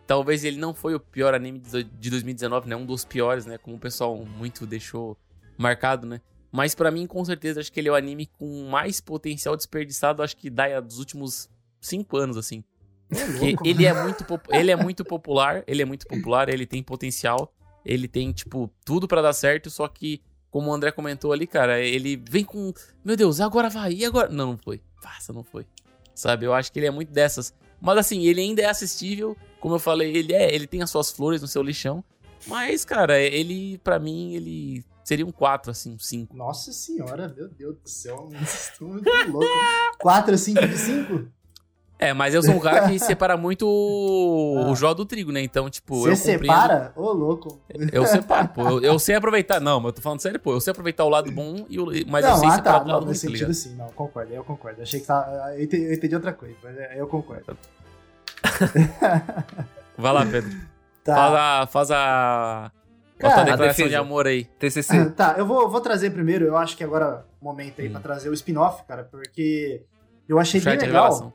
[0.07, 2.77] talvez ele não foi o pior anime de de 2019, né?
[2.77, 3.59] Um dos piores, né?
[3.59, 5.17] Como o pessoal muito deixou
[5.59, 6.21] marcado, né?
[6.53, 10.23] Mas pra mim, com certeza, acho que ele é o anime com mais potencial desperdiçado,
[10.23, 11.51] acho que da dos últimos
[11.81, 12.63] cinco anos, assim.
[13.11, 17.53] Louco, ele é muito ele é muito popular, ele é muito popular, ele tem potencial,
[17.85, 21.81] ele tem tipo tudo pra dar certo, só que como o André comentou ali, cara,
[21.81, 22.73] ele vem com,
[23.05, 24.29] meu Deus, agora vai, e agora?
[24.29, 24.81] Não, não foi.
[25.03, 25.67] Passa, não foi.
[26.15, 26.47] Sabe?
[26.47, 27.53] Eu acho que ele é muito dessas.
[27.81, 31.11] Mas assim, ele ainda é assistível, como eu falei, ele é, ele tem as suas
[31.11, 32.03] flores no seu lixão,
[32.47, 36.37] mas cara, ele pra mim ele seria um 4 assim, um 5.
[36.37, 38.29] Nossa senhora, meu Deus do céu.
[38.81, 39.49] Muito loucos.
[40.01, 41.29] 4, 5 de 5?
[41.99, 44.71] É, mas eu sou um cara que separa muito o, Ah.
[44.71, 45.41] o joio do trigo, né?
[45.41, 46.93] Então, tipo, Você eu compreendo separa?
[46.95, 47.59] Ô, louco.
[47.91, 48.63] Eu separo, pô.
[48.69, 49.61] Eu, eu sei aproveitar.
[49.61, 50.53] Não, mas eu tô falando sério, pô.
[50.53, 52.79] Eu sei aproveitar o lado bom, e o, mas eu não, sei ah, separar tá.
[52.81, 53.75] do Não, lado ruim, nesse tá sentido sim.
[53.77, 54.33] Não, concordo.
[54.35, 54.83] Eu concordo.
[54.83, 55.55] Achei que tá.
[55.57, 57.57] Eu entendi, eu entendi outra coisa, mas é, eu concordo.
[59.97, 60.51] Vai lá, Pedro.
[61.03, 61.15] Tá.
[61.15, 61.67] Faz a.
[61.67, 62.73] Faz a.
[63.19, 63.89] Cara, a declaração defesa.
[63.89, 64.45] de amor aí.
[64.45, 65.07] TCC.
[65.17, 67.93] Tá, eu vou, vou trazer primeiro, eu acho que agora é o momento aí Hum.
[67.93, 69.83] pra trazer o spin-off, cara, porque
[70.29, 71.33] eu achei bem Chat de legal.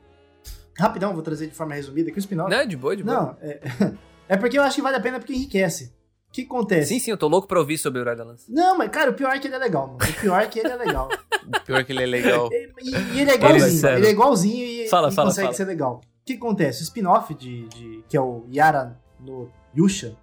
[0.78, 2.50] Rapidão, vou trazer de forma resumida que o spin-off.
[2.50, 3.16] Não, de boa, de boa.
[3.16, 3.60] Não, é,
[4.28, 5.92] é porque eu acho que vale a pena porque enriquece.
[6.28, 6.88] O que acontece?
[6.94, 8.46] Sim, sim, eu tô louco pra ouvir sobre o Herói da Lança.
[8.48, 9.98] Não, mas cara, o pior é que ele é legal, mano.
[9.98, 11.08] O pior é que ele é legal.
[11.66, 12.48] Pior que ele é legal.
[12.52, 13.98] E, e ele é igualzinho, sério.
[13.98, 15.56] ele é igualzinho e, Fala, e fala, consegue fala.
[15.56, 15.96] ser legal.
[15.96, 16.80] O que acontece?
[16.82, 20.16] O spin-off de, de- que é o Yara no Yusha,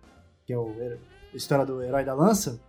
[0.45, 0.73] que é o,
[1.33, 2.59] a história do herói da lança,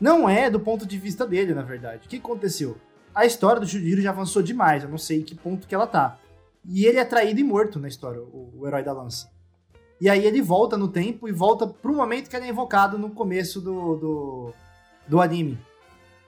[0.00, 2.06] não é do ponto de vista dele, na verdade.
[2.06, 2.76] O que aconteceu?
[3.14, 5.86] A história do Shujiro já avançou demais, eu não sei em que ponto que ela
[5.86, 6.18] tá.
[6.66, 9.30] E ele é traído e morto na história, o, o herói da lança.
[10.00, 13.10] E aí ele volta no tempo e volta pro momento que ele é invocado no
[13.10, 14.52] começo do, do,
[15.06, 15.58] do anime.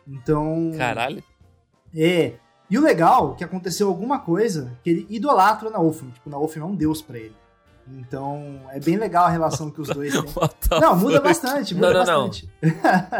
[0.07, 0.72] Então.
[0.76, 1.22] Caralho.
[1.95, 2.34] É.
[2.68, 6.12] E o legal é que aconteceu alguma coisa que ele idolatra o Naofumi.
[6.12, 7.34] Tipo, o Naofumi é um deus pra ele.
[7.89, 10.24] Então, é bem legal a relação que os dois têm.
[10.80, 12.28] Não, muda bastante, muda Não, não, não.
[12.28, 12.51] bastante.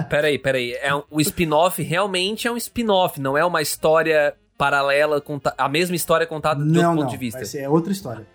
[0.09, 0.73] Peraí, peraí.
[0.73, 5.23] É um, o spin-off realmente é um spin-off, não é uma história paralela,
[5.59, 7.45] a mesma história contada de Não, outro não, ponto de vista.
[7.45, 8.27] ser é outra história.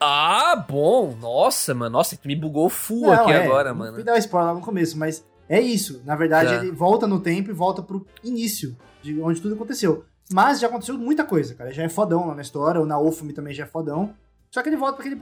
[0.00, 1.16] Ah, bom.
[1.20, 1.90] Nossa, mano.
[1.92, 3.94] Nossa, me bugou full Não, aqui é, agora, não mano.
[3.94, 6.02] Fui dar um spoiler lá no começo, mas é isso.
[6.04, 6.56] Na verdade, Tá.
[6.56, 10.04] ele volta no tempo e volta pro início de onde tudo aconteceu.
[10.32, 11.70] Mas já aconteceu muita coisa, cara.
[11.72, 14.14] Já é fodão lá na história, o Naofumi também já é fodão.
[14.50, 15.20] Só que ele volta pra aquele.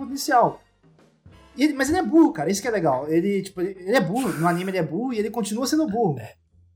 [1.56, 2.50] E ele- mas ele é burro, cara.
[2.50, 3.06] Isso que é legal.
[3.08, 4.32] Ele, tipo, ele ele é burro.
[4.32, 6.16] No anime ele é burro e ele continua sendo burro.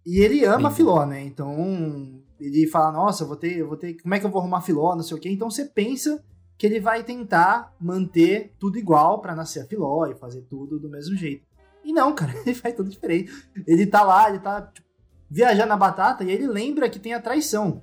[0.05, 1.23] E ele ama Bem Filó, né?
[1.25, 3.95] Então, ele fala, nossa, eu vou ter, eu vou ter.
[3.95, 5.31] Como é que eu vou arrumar Filó, não sei o quê.
[5.31, 6.23] Então você pensa
[6.59, 10.89] que ele vai tentar manter tudo igual pra nascer a Filó e fazer tudo do
[10.89, 11.45] mesmo jeito.
[11.85, 13.33] E não, cara, ele faz tudo diferente.
[13.67, 14.87] Ele tá lá, ele tá tipo,
[15.31, 17.83] viajando na batata e ele lembra que tem a traição.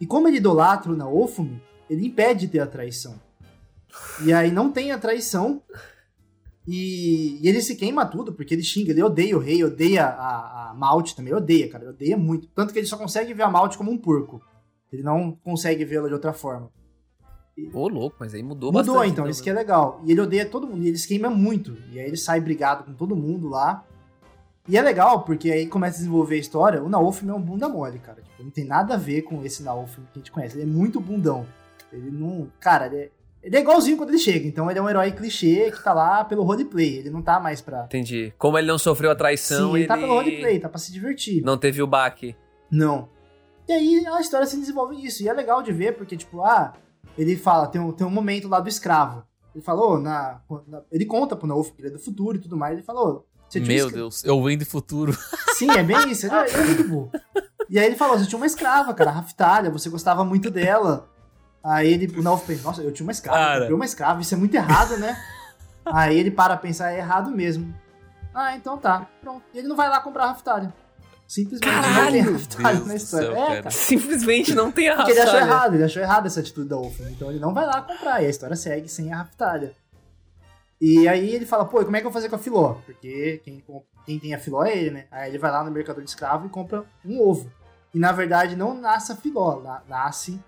[0.00, 3.20] E como ele idolatra o Naofumi, ele impede de ter a traição.
[4.24, 5.62] E aí não tem a traição.
[6.72, 10.70] E, e ele se queima tudo, porque ele xinga, ele odeia o rei, odeia a,
[10.70, 12.46] a Malte também, odeia, cara, odeia muito.
[12.48, 14.40] Tanto que ele só consegue ver a Malte como um porco.
[14.92, 16.70] Ele não consegue vê-la de outra forma.
[17.74, 19.12] Ô, louco, mas aí mudou, Mudou, bastante.
[19.12, 20.00] então, isso que é legal.
[20.04, 21.76] E ele odeia todo mundo, e ele se queima muito.
[21.92, 23.84] E aí ele sai brigado com todo mundo lá.
[24.68, 26.82] E é legal, porque aí começa a desenvolver a história.
[26.82, 28.22] O Naofumi é um bunda mole, cara.
[28.22, 30.56] Tipo, não tem nada a ver com esse Naofumi que a gente conhece.
[30.56, 31.44] Ele é muito bundão.
[31.92, 32.46] Ele não.
[32.60, 33.10] Cara, ele é-
[33.42, 36.24] Ele é igualzinho quando ele chega, então ele é um herói clichê que tá lá
[36.24, 37.84] pelo roleplay, ele não tá mais pra.
[37.84, 38.32] Entendi.
[38.36, 40.92] Como ele não sofreu a traição, Sim, ele, ele tá pelo roleplay, tá pra se
[40.92, 41.42] divertir.
[41.42, 42.36] não teve o baque.
[42.70, 43.08] Não.
[43.66, 45.22] E aí a história se desenvolve nisso.
[45.22, 46.72] E é legal de ver, porque, tipo, ah,
[47.16, 49.22] ele fala, tem um, tem um momento lá do escravo.
[49.54, 52.56] Ele falou, na, na- Ele conta pro Nauf, que ele é do futuro e tudo
[52.56, 52.74] mais.
[52.74, 55.16] Ele falou, você tinha Meu escra- Deus, eu venho do futuro.
[55.56, 56.26] Sim, é bem isso.
[56.26, 57.10] Ele é, ele é muito burro.
[57.68, 61.08] E aí ele falou, você tinha uma escrava, cara, a Raftalha, você gostava muito dela.
[61.62, 63.58] Aí ele, o Nauf pensa, nossa, eu tinha uma escrava, eu Cara.
[63.60, 65.16] comprei uma escrava, isso é muito errado, né?
[65.84, 67.74] aí ele para a pensar, é errado mesmo.
[68.34, 69.42] Ah, então tá, pronto.
[69.52, 70.72] E ele não vai lá comprar a Raftalha.
[71.26, 72.32] Simplesmente não tem Caralho!
[72.32, 73.32] Raftalha Deus na história.
[73.32, 73.70] céu, é.
[73.70, 75.50] Simplesmente não tem a Porque ele achou Raftalha.
[75.50, 77.12] errado, ele achou errado essa atitude da Wolfen.
[77.12, 79.74] Então ele não vai lá comprar, e a história segue sem a Raftalha.
[80.80, 82.74] E aí ele fala, pô, e como é que eu vou fazer com a Filó?
[82.86, 83.62] Porque quem,
[84.06, 85.04] quem tem a Filó é ele, né?
[85.10, 87.52] Aí ele vai lá no mercador de escravo e compra um ovo.
[87.92, 90.40] E na verdade não nasce a Filó, na- nasce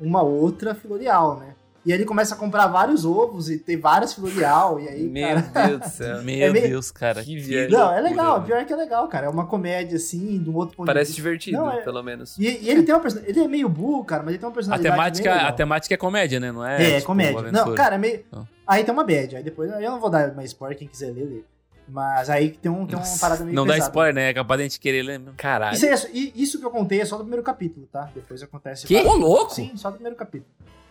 [0.00, 1.54] uma outra Filorial, né?
[1.84, 5.28] E aí ele começa a comprar vários ovos e ter várias Filorial, e aí, Meu
[5.42, 5.66] cara...
[5.66, 6.22] Deus do céu.
[6.22, 7.24] Meu meio- Deus, cara.
[7.24, 7.72] Que viagem.
[7.72, 8.44] Não, é legal, mano.
[8.46, 9.26] pior que é legal, cara.
[9.26, 11.22] É uma comédia, assim, de um outro ponto Parece de vista.
[11.28, 12.38] divertido, Não, é- pelo menos.
[12.38, 13.18] E, e ele tem uma person...
[13.24, 15.48] Ele é meio burro, cara, mas ele tem uma A personalidade temática, bem legal.
[15.48, 16.52] a temática é comédia, né?
[16.52, 16.82] Não é?
[16.82, 17.50] É, tipo, comédia.
[17.50, 18.24] Não, cara, é meio.
[18.30, 18.46] Não.
[18.64, 19.34] Aí tem uma bad.
[19.36, 19.72] Aí depois.
[19.72, 21.42] Aí eu não vou dar mais spoiler, quem quiser ler, lê.
[21.88, 23.90] Mas aí tem, um, tem uma Nossa, parada meio Não dá pesada.
[23.90, 24.30] spoiler, né?
[24.30, 25.34] É capaz de a gente querer ler mesmo.
[25.36, 25.74] Caralho.
[25.74, 28.10] Isso, é e isso que eu contei é só do primeiro capítulo, tá?
[28.14, 28.86] Depois acontece.
[28.86, 28.96] Que?
[29.02, 29.54] Ô, louco!
[29.54, 30.50] Sim, só do primeiro capítulo.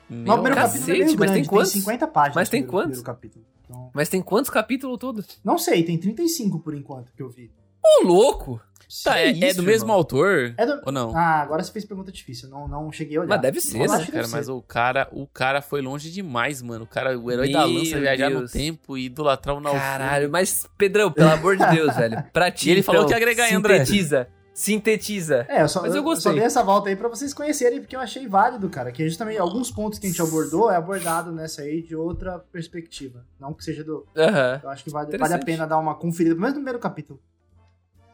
[0.10, 1.72] Meu Mas o primeiro cacete, capítulo é meio mas tem grande, quantos?
[1.72, 2.36] 50 páginas.
[2.36, 3.02] Mas tem primeiro- quantos?
[3.20, 3.52] primeiro.
[3.66, 5.40] Então, Mas tem quantos capítulos todos?
[5.44, 7.50] não sei, tem 35 por enquanto que eu vi.
[7.84, 8.62] Ô, louco!
[9.04, 9.96] Tá, é, Que é isso, do mesmo irmão?
[9.98, 10.54] autor?
[10.58, 11.16] É do- Ou não?
[11.16, 12.50] Ah, agora você fez pergunta difícil.
[12.50, 13.30] Não, não cheguei a olhar.
[13.30, 14.52] Mas deve ser, né, Cara, deve mas ser.
[14.52, 16.84] o cara, o cara foi longe demais, mano.
[16.84, 18.52] O cara, o herói Meu da lança viajar no Deus.
[18.52, 19.88] tempo e idolatrar o Naufrágio.
[20.00, 22.24] Caralho, mas, Pedrão, pelo amor de Deus, velho.
[22.34, 23.86] Pra ti, E ele falou então, que ia agregar, André?
[23.86, 24.28] Sintetiza.
[24.54, 25.46] Sintetiza.
[25.50, 27.96] É, eu só, Mas eu eu só dei essa volta aí pra vocês conhecerem, porque
[27.96, 28.92] eu achei válido, cara.
[28.92, 33.26] Que justamente alguns pontos que a gente abordou é abordado nessa aí de outra perspectiva.
[33.40, 34.06] Não que seja do.
[34.16, 34.60] Aham.
[34.62, 37.20] Eu acho que vale, vale a pena dar uma conferida, pelo menos no primeiro capítulo.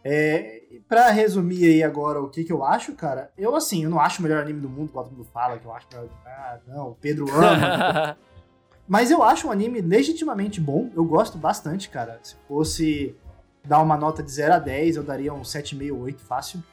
[0.09, 3.99] É, pra resumir aí agora o que, que eu acho, cara, eu assim, eu não
[3.99, 6.07] acho o melhor anime do mundo, todo mundo fala, que eu acho melhor.
[6.25, 8.17] Ah, não, o Pedro ama.
[8.87, 10.89] Mas eu acho um anime legitimamente bom.
[10.95, 12.21] Eu gosto bastante, cara.
[12.23, 13.13] Se fosse
[13.65, 16.63] dar uma nota de 0 a 10, eu daria um 7,5, 8 fácil.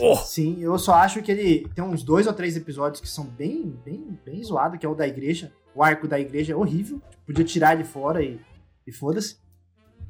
[0.00, 0.16] Oh!
[0.16, 3.72] Sim, eu só acho que ele tem uns dois ou três episódios que são bem,
[3.84, 5.52] bem, bem zoados, que é o da igreja.
[5.76, 7.00] O arco da igreja é horrível.
[7.24, 8.40] Podia tirar ele fora e,
[8.84, 9.36] e foda-se.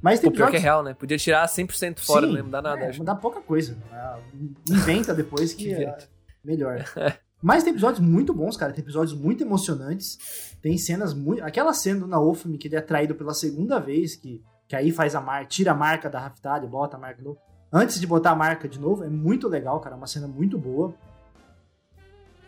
[0.03, 0.95] Mas tem Pô, pior que é real, né?
[0.95, 2.81] Podia tirar 100% fora, Sim, não ia mudar nada.
[2.81, 2.99] É, acho.
[2.99, 3.79] mudar pouca coisa.
[3.93, 4.19] Ah,
[4.69, 5.97] Inventa depois que, Que é
[6.45, 6.85] melhor.
[7.41, 8.73] Mas tem episódios muito bons, cara.
[8.73, 10.57] Tem episódios muito emocionantes.
[10.61, 11.43] Tem cenas muito.
[11.45, 15.15] Aquela cena do Naofumi que ele é traído pela segunda vez, que, que aí faz
[15.15, 17.39] a marca, tira a marca da Raftalha, bota a marca de novo.
[17.73, 19.95] Antes de botar a marca de novo, é muito legal, cara.
[19.95, 20.95] É uma cena muito boa.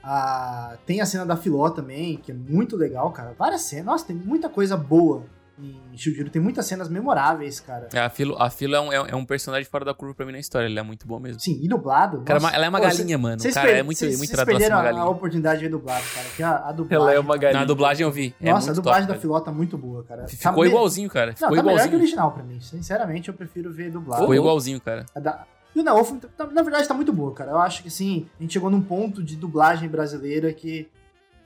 [0.02, 3.32] Ah, tem a cena da Filó também, que é muito legal, cara.
[3.38, 3.86] Várias cenas.
[3.86, 5.24] Nossa, tem muita coisa boa
[5.58, 6.28] em Shujiro.
[6.30, 7.88] Tem muitas cenas memoráveis, cara.
[7.92, 10.32] É, a Filo, a Filo é, um, é um personagem fora da curva pra mim
[10.32, 10.66] na história.
[10.66, 11.40] Ele é muito bom mesmo.
[11.40, 12.22] Sim, e dublado.
[12.22, 12.54] Cara, nossa.
[12.54, 13.40] ela é uma Pô, galinha, mano.
[13.40, 16.26] Vocês Cara, é muito, vocês- muito tradução perderam a, a oportunidade de ver dublado, cara.
[16.36, 16.96] Que a, a dublagem.
[17.04, 17.60] Ela é uma galinha.
[17.60, 18.34] Na dublagem eu vi.
[18.40, 19.20] É Nossa, a dublagem top, da.
[19.20, 20.26] Filó tá muito boa, cara.
[20.28, 21.28] Ficou tá igualzinho, cara.
[21.30, 21.98] Não, Ficou tá melhor que o igualzinho.
[22.00, 22.60] original pra mim.
[22.60, 24.22] Sinceramente, eu prefiro ver dublado.
[24.22, 25.06] Ficou igualzinho, cara.
[25.14, 25.44] Da-
[25.74, 27.50] E o Naofumi, tá- na verdade, tá muito boa, cara.
[27.50, 30.88] Eu acho que, sim, a gente chegou num ponto de dublagem brasileira que,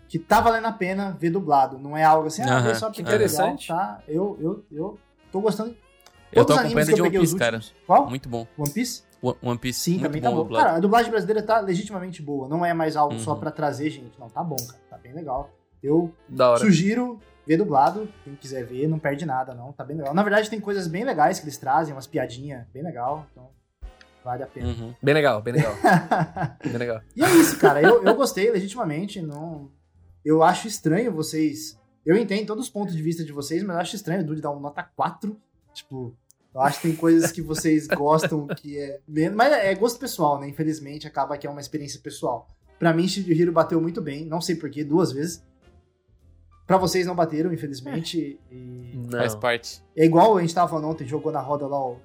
[0.08, 1.78] que tá valendo a pena ver dublado.
[1.78, 3.68] Não é algo assim, ah, só porque que é legal, interessante.
[3.68, 4.00] tá?
[4.08, 4.98] Eu, eu, eu
[5.30, 5.76] tô gostando.
[6.32, 7.56] Eu tô Todos os animes acompanhando que de eu One peguei Piece, os cara.
[7.56, 7.74] últimos.
[7.86, 8.08] Qual?
[8.08, 8.46] Muito bom.
[8.56, 9.02] One Piece?
[9.42, 10.42] One Piece, Sim, muito também bom tá bom.
[10.42, 10.64] dublado.
[10.64, 12.48] Cara, a dublagem brasileira tá legitimamente boa.
[12.48, 13.40] Não é mais algo só Uhum.
[13.40, 14.18] pra trazer gente.
[14.18, 14.78] Não, tá bom, cara.
[14.90, 15.50] Tá bem legal.
[15.82, 16.60] Eu Da hora.
[16.60, 18.08] sugiro ver dublado.
[18.24, 19.72] Quem quiser ver, não perde nada, não.
[19.72, 20.14] Tá bem legal.
[20.14, 23.26] Na verdade, tem coisas bem legais que eles trazem, umas piadinhas bem legal.
[23.32, 23.48] Então,
[24.24, 24.68] vale a pena.
[24.68, 24.94] Uhum.
[25.02, 25.72] Bem legal, bem legal.
[26.62, 27.00] bem legal.
[27.16, 27.80] E é isso, cara.
[27.82, 29.20] Eu, eu gostei legitimamente.
[29.22, 29.70] Não...
[30.24, 31.78] Eu acho estranho vocês.
[32.04, 34.40] Eu entendo todos os pontos de vista de vocês, mas eu acho estranho o Dude
[34.40, 35.36] dar uma nota 4.
[35.74, 36.16] Tipo,
[36.54, 39.36] eu acho que tem coisas que vocês gostam que é menos.
[39.36, 40.48] Mas é gosto pessoal, né?
[40.48, 42.48] Infelizmente, acaba que é uma experiência pessoal.
[42.78, 44.24] Pra mim, Shihiro bateu muito bem.
[44.24, 45.44] Não sei porquê, duas vezes.
[46.66, 48.38] Pra vocês não bateram, infelizmente.
[48.50, 49.18] E Não.
[49.18, 49.82] Faz parte.
[49.96, 51.98] é igual a gente tava falando ontem, jogou na roda lá o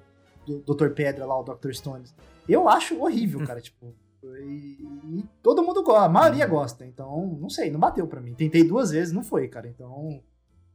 [0.46, 0.88] Dr.
[0.90, 1.72] Pedra, lá o Dr.
[1.72, 2.14] Stones.
[2.48, 3.94] Eu acho horrível, cara, tipo.
[4.38, 4.78] E,
[5.18, 6.84] e todo mundo gosta, a maioria gosta.
[6.86, 8.34] Então, não sei, não bateu pra mim.
[8.34, 9.68] Tentei duas vezes, não foi, cara.
[9.68, 10.20] Então,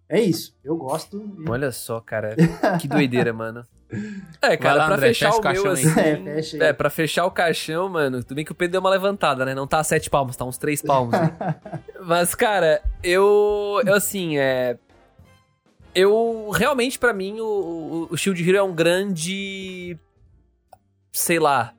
[0.07, 0.55] é isso.
[0.63, 1.17] Eu gosto.
[1.39, 2.35] e- Olha só, cara.
[2.79, 3.63] Que doideira, mano.
[4.41, 5.87] É, cara, lá, pra André, fechar fecha o o meu, caixão aí.
[5.87, 5.99] assim...
[6.29, 6.63] É, fecha aí.
[6.63, 9.55] É, pra fechar o caixão, mano, tudo bem que o Pedro deu uma levantada, né?
[9.55, 11.11] Não tá a sete palmos, tá uns três palmos.
[11.13, 11.35] né?
[12.05, 13.81] Mas, cara, eu...
[13.85, 14.77] Eu, assim, é...
[15.95, 19.97] Eu, realmente, pra mim, o, o, o Shield Hero é um grande...
[21.11, 21.73] Sei lá...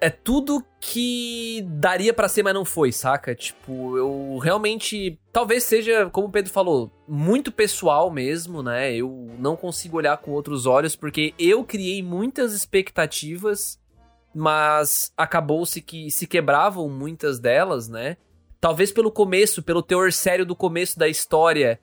[0.00, 3.34] é tudo que daria pra ser, mas não foi, saca?
[3.34, 5.18] Tipo, eu realmente.
[5.32, 8.94] Talvez seja, como o Pedro falou, muito pessoal mesmo, né?
[8.94, 13.78] Eu não consigo olhar com outros olhos, porque eu criei muitas expectativas,
[14.34, 18.16] mas acabou-se que se quebravam muitas delas, né?
[18.60, 21.80] Talvez pelo começo, pelo teor sério do começo da história,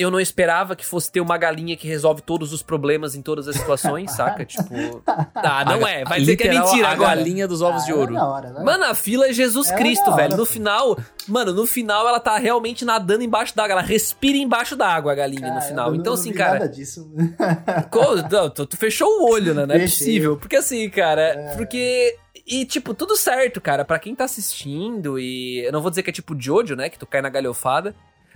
[0.00, 3.46] eu não esperava que fosse ter uma galinha que resolve todos os problemas em todas
[3.48, 4.44] as situações, saca?
[4.44, 5.02] Tipo.
[5.34, 6.04] Ah, não é.
[6.04, 7.16] Vai dizer que é mentira a agora.
[7.16, 8.14] galinha dos ovos Ah, de ouro.
[8.16, 10.36] hora, ela é- Mano, a fila é Jesus Ela é Cristo, da hora, velho.
[10.36, 10.98] No final,
[11.28, 13.72] mano, no final ela tá realmente nadando embaixo d'água.
[13.72, 15.86] Ela respira embaixo d'água, a galinha, no Cara, final.
[15.88, 16.52] eu não- Então, não assim, vi cara.
[16.60, 17.10] Nada disso.
[17.90, 19.66] Co- não, tu, tu fechou o olho, né?
[19.66, 19.98] Não é Fechei.
[19.98, 20.36] possível.
[20.36, 21.56] Porque assim, cara, É.
[21.56, 22.16] porque.
[22.46, 23.84] E, tipo, tudo certo, cara.
[23.84, 25.64] Pra quem tá assistindo, e.
[25.64, 26.88] Eu não vou dizer que é tipo Jojo, né?
[26.88, 27.94] Que tu cai na galhofada.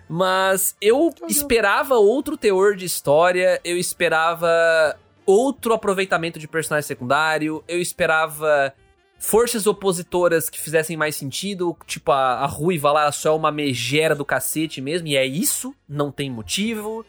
[0.08, 3.60] Mas eu esperava outro teor de história.
[3.64, 7.64] Eu esperava outro aproveitamento de personagem secundário.
[7.66, 8.74] Eu esperava
[9.18, 11.76] forças opositoras que fizessem mais sentido.
[11.86, 15.08] Tipo, a, a Ruiva lá só é uma megera do cacete mesmo.
[15.08, 17.04] E é isso, não tem motivo.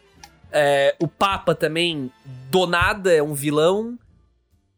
[0.50, 2.10] É, o Papa também,
[2.50, 3.98] do nada, é um vilão.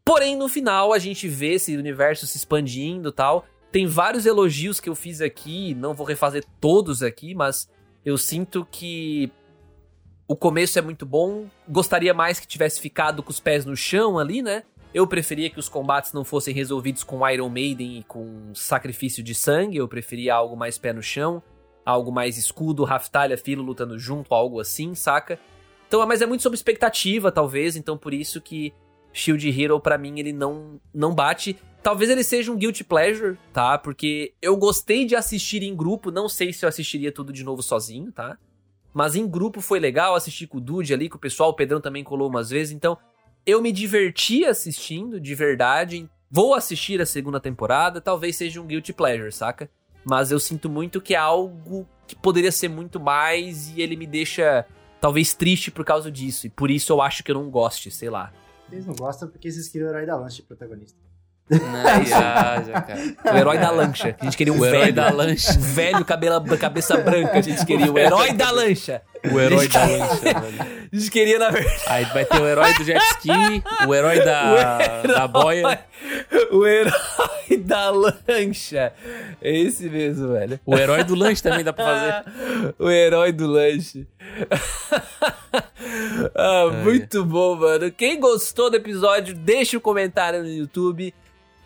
[0.05, 3.47] Porém, no final, a gente vê esse universo se expandindo e tal.
[3.71, 7.69] Tem vários elogios que eu fiz aqui, não vou refazer todos aqui, mas
[8.05, 9.31] eu sinto que
[10.27, 11.47] o começo é muito bom.
[11.69, 14.63] Gostaria mais que tivesse ficado com os pés no chão ali, né?
[14.93, 19.35] Eu preferia que os combates não fossem resolvidos com Iron Maiden e com sacrifício de
[19.35, 19.77] sangue.
[19.77, 21.43] Eu preferia algo mais pé no chão,
[21.85, 25.39] algo mais escudo, Raftalha, Filo lutando junto, algo assim, saca?
[25.87, 27.77] Então, mas é muito sobre expectativa, talvez.
[27.77, 28.73] Então, por isso que
[29.13, 31.57] Shield Hero, pra mim, ele não, não bate.
[31.83, 33.79] Talvez ele seja um guilty pleasure, tá?
[33.79, 36.11] Porque eu gostei de assistir em grupo.
[36.11, 38.37] Não sei se eu assistiria tudo de novo sozinho, tá?
[38.93, 41.51] Mas em grupo foi legal assistir com o Dude ali, com o pessoal.
[41.51, 42.73] O Pedrão também colou umas vezes.
[42.73, 42.99] Então,
[43.47, 46.09] eu me diverti assistindo, de verdade.
[46.31, 48.01] Vou assistir a segunda temporada.
[48.01, 49.71] Talvez seja um guilty pleasure, saca?
[50.05, 54.07] Mas eu sinto muito que é algo que poderia ser muito mais e ele me
[54.07, 54.67] deixa
[55.01, 56.47] talvez triste por causa disso.
[56.47, 58.33] E por isso eu acho que eu não goste, sei lá.
[58.69, 61.08] Vocês não gostam porque vocês queriam o herói da lanche protagonista.
[61.51, 63.35] Não, viaja, cara.
[63.35, 64.15] O herói da lancha.
[64.21, 64.93] A gente queria um O herói velho.
[64.95, 65.53] da lancha.
[65.59, 67.91] Velho cabela, cabeça branca, a gente queria.
[67.91, 69.01] O herói da lancha.
[69.33, 70.39] O herói da lancha, velho.
[70.93, 71.83] A gente queria, na verdade.
[71.87, 73.31] Aí vai ter o herói do jet ski,
[73.87, 75.81] o herói da, da boia,
[76.51, 78.93] O herói da lancha.
[79.41, 80.61] É esse mesmo, velho.
[80.67, 82.75] o herói do lanche também dá pra fazer.
[82.79, 84.07] o herói do lanche.
[86.35, 87.91] ah, muito bom, mano.
[87.91, 91.15] Quem gostou do episódio, deixa um comentário no YouTube.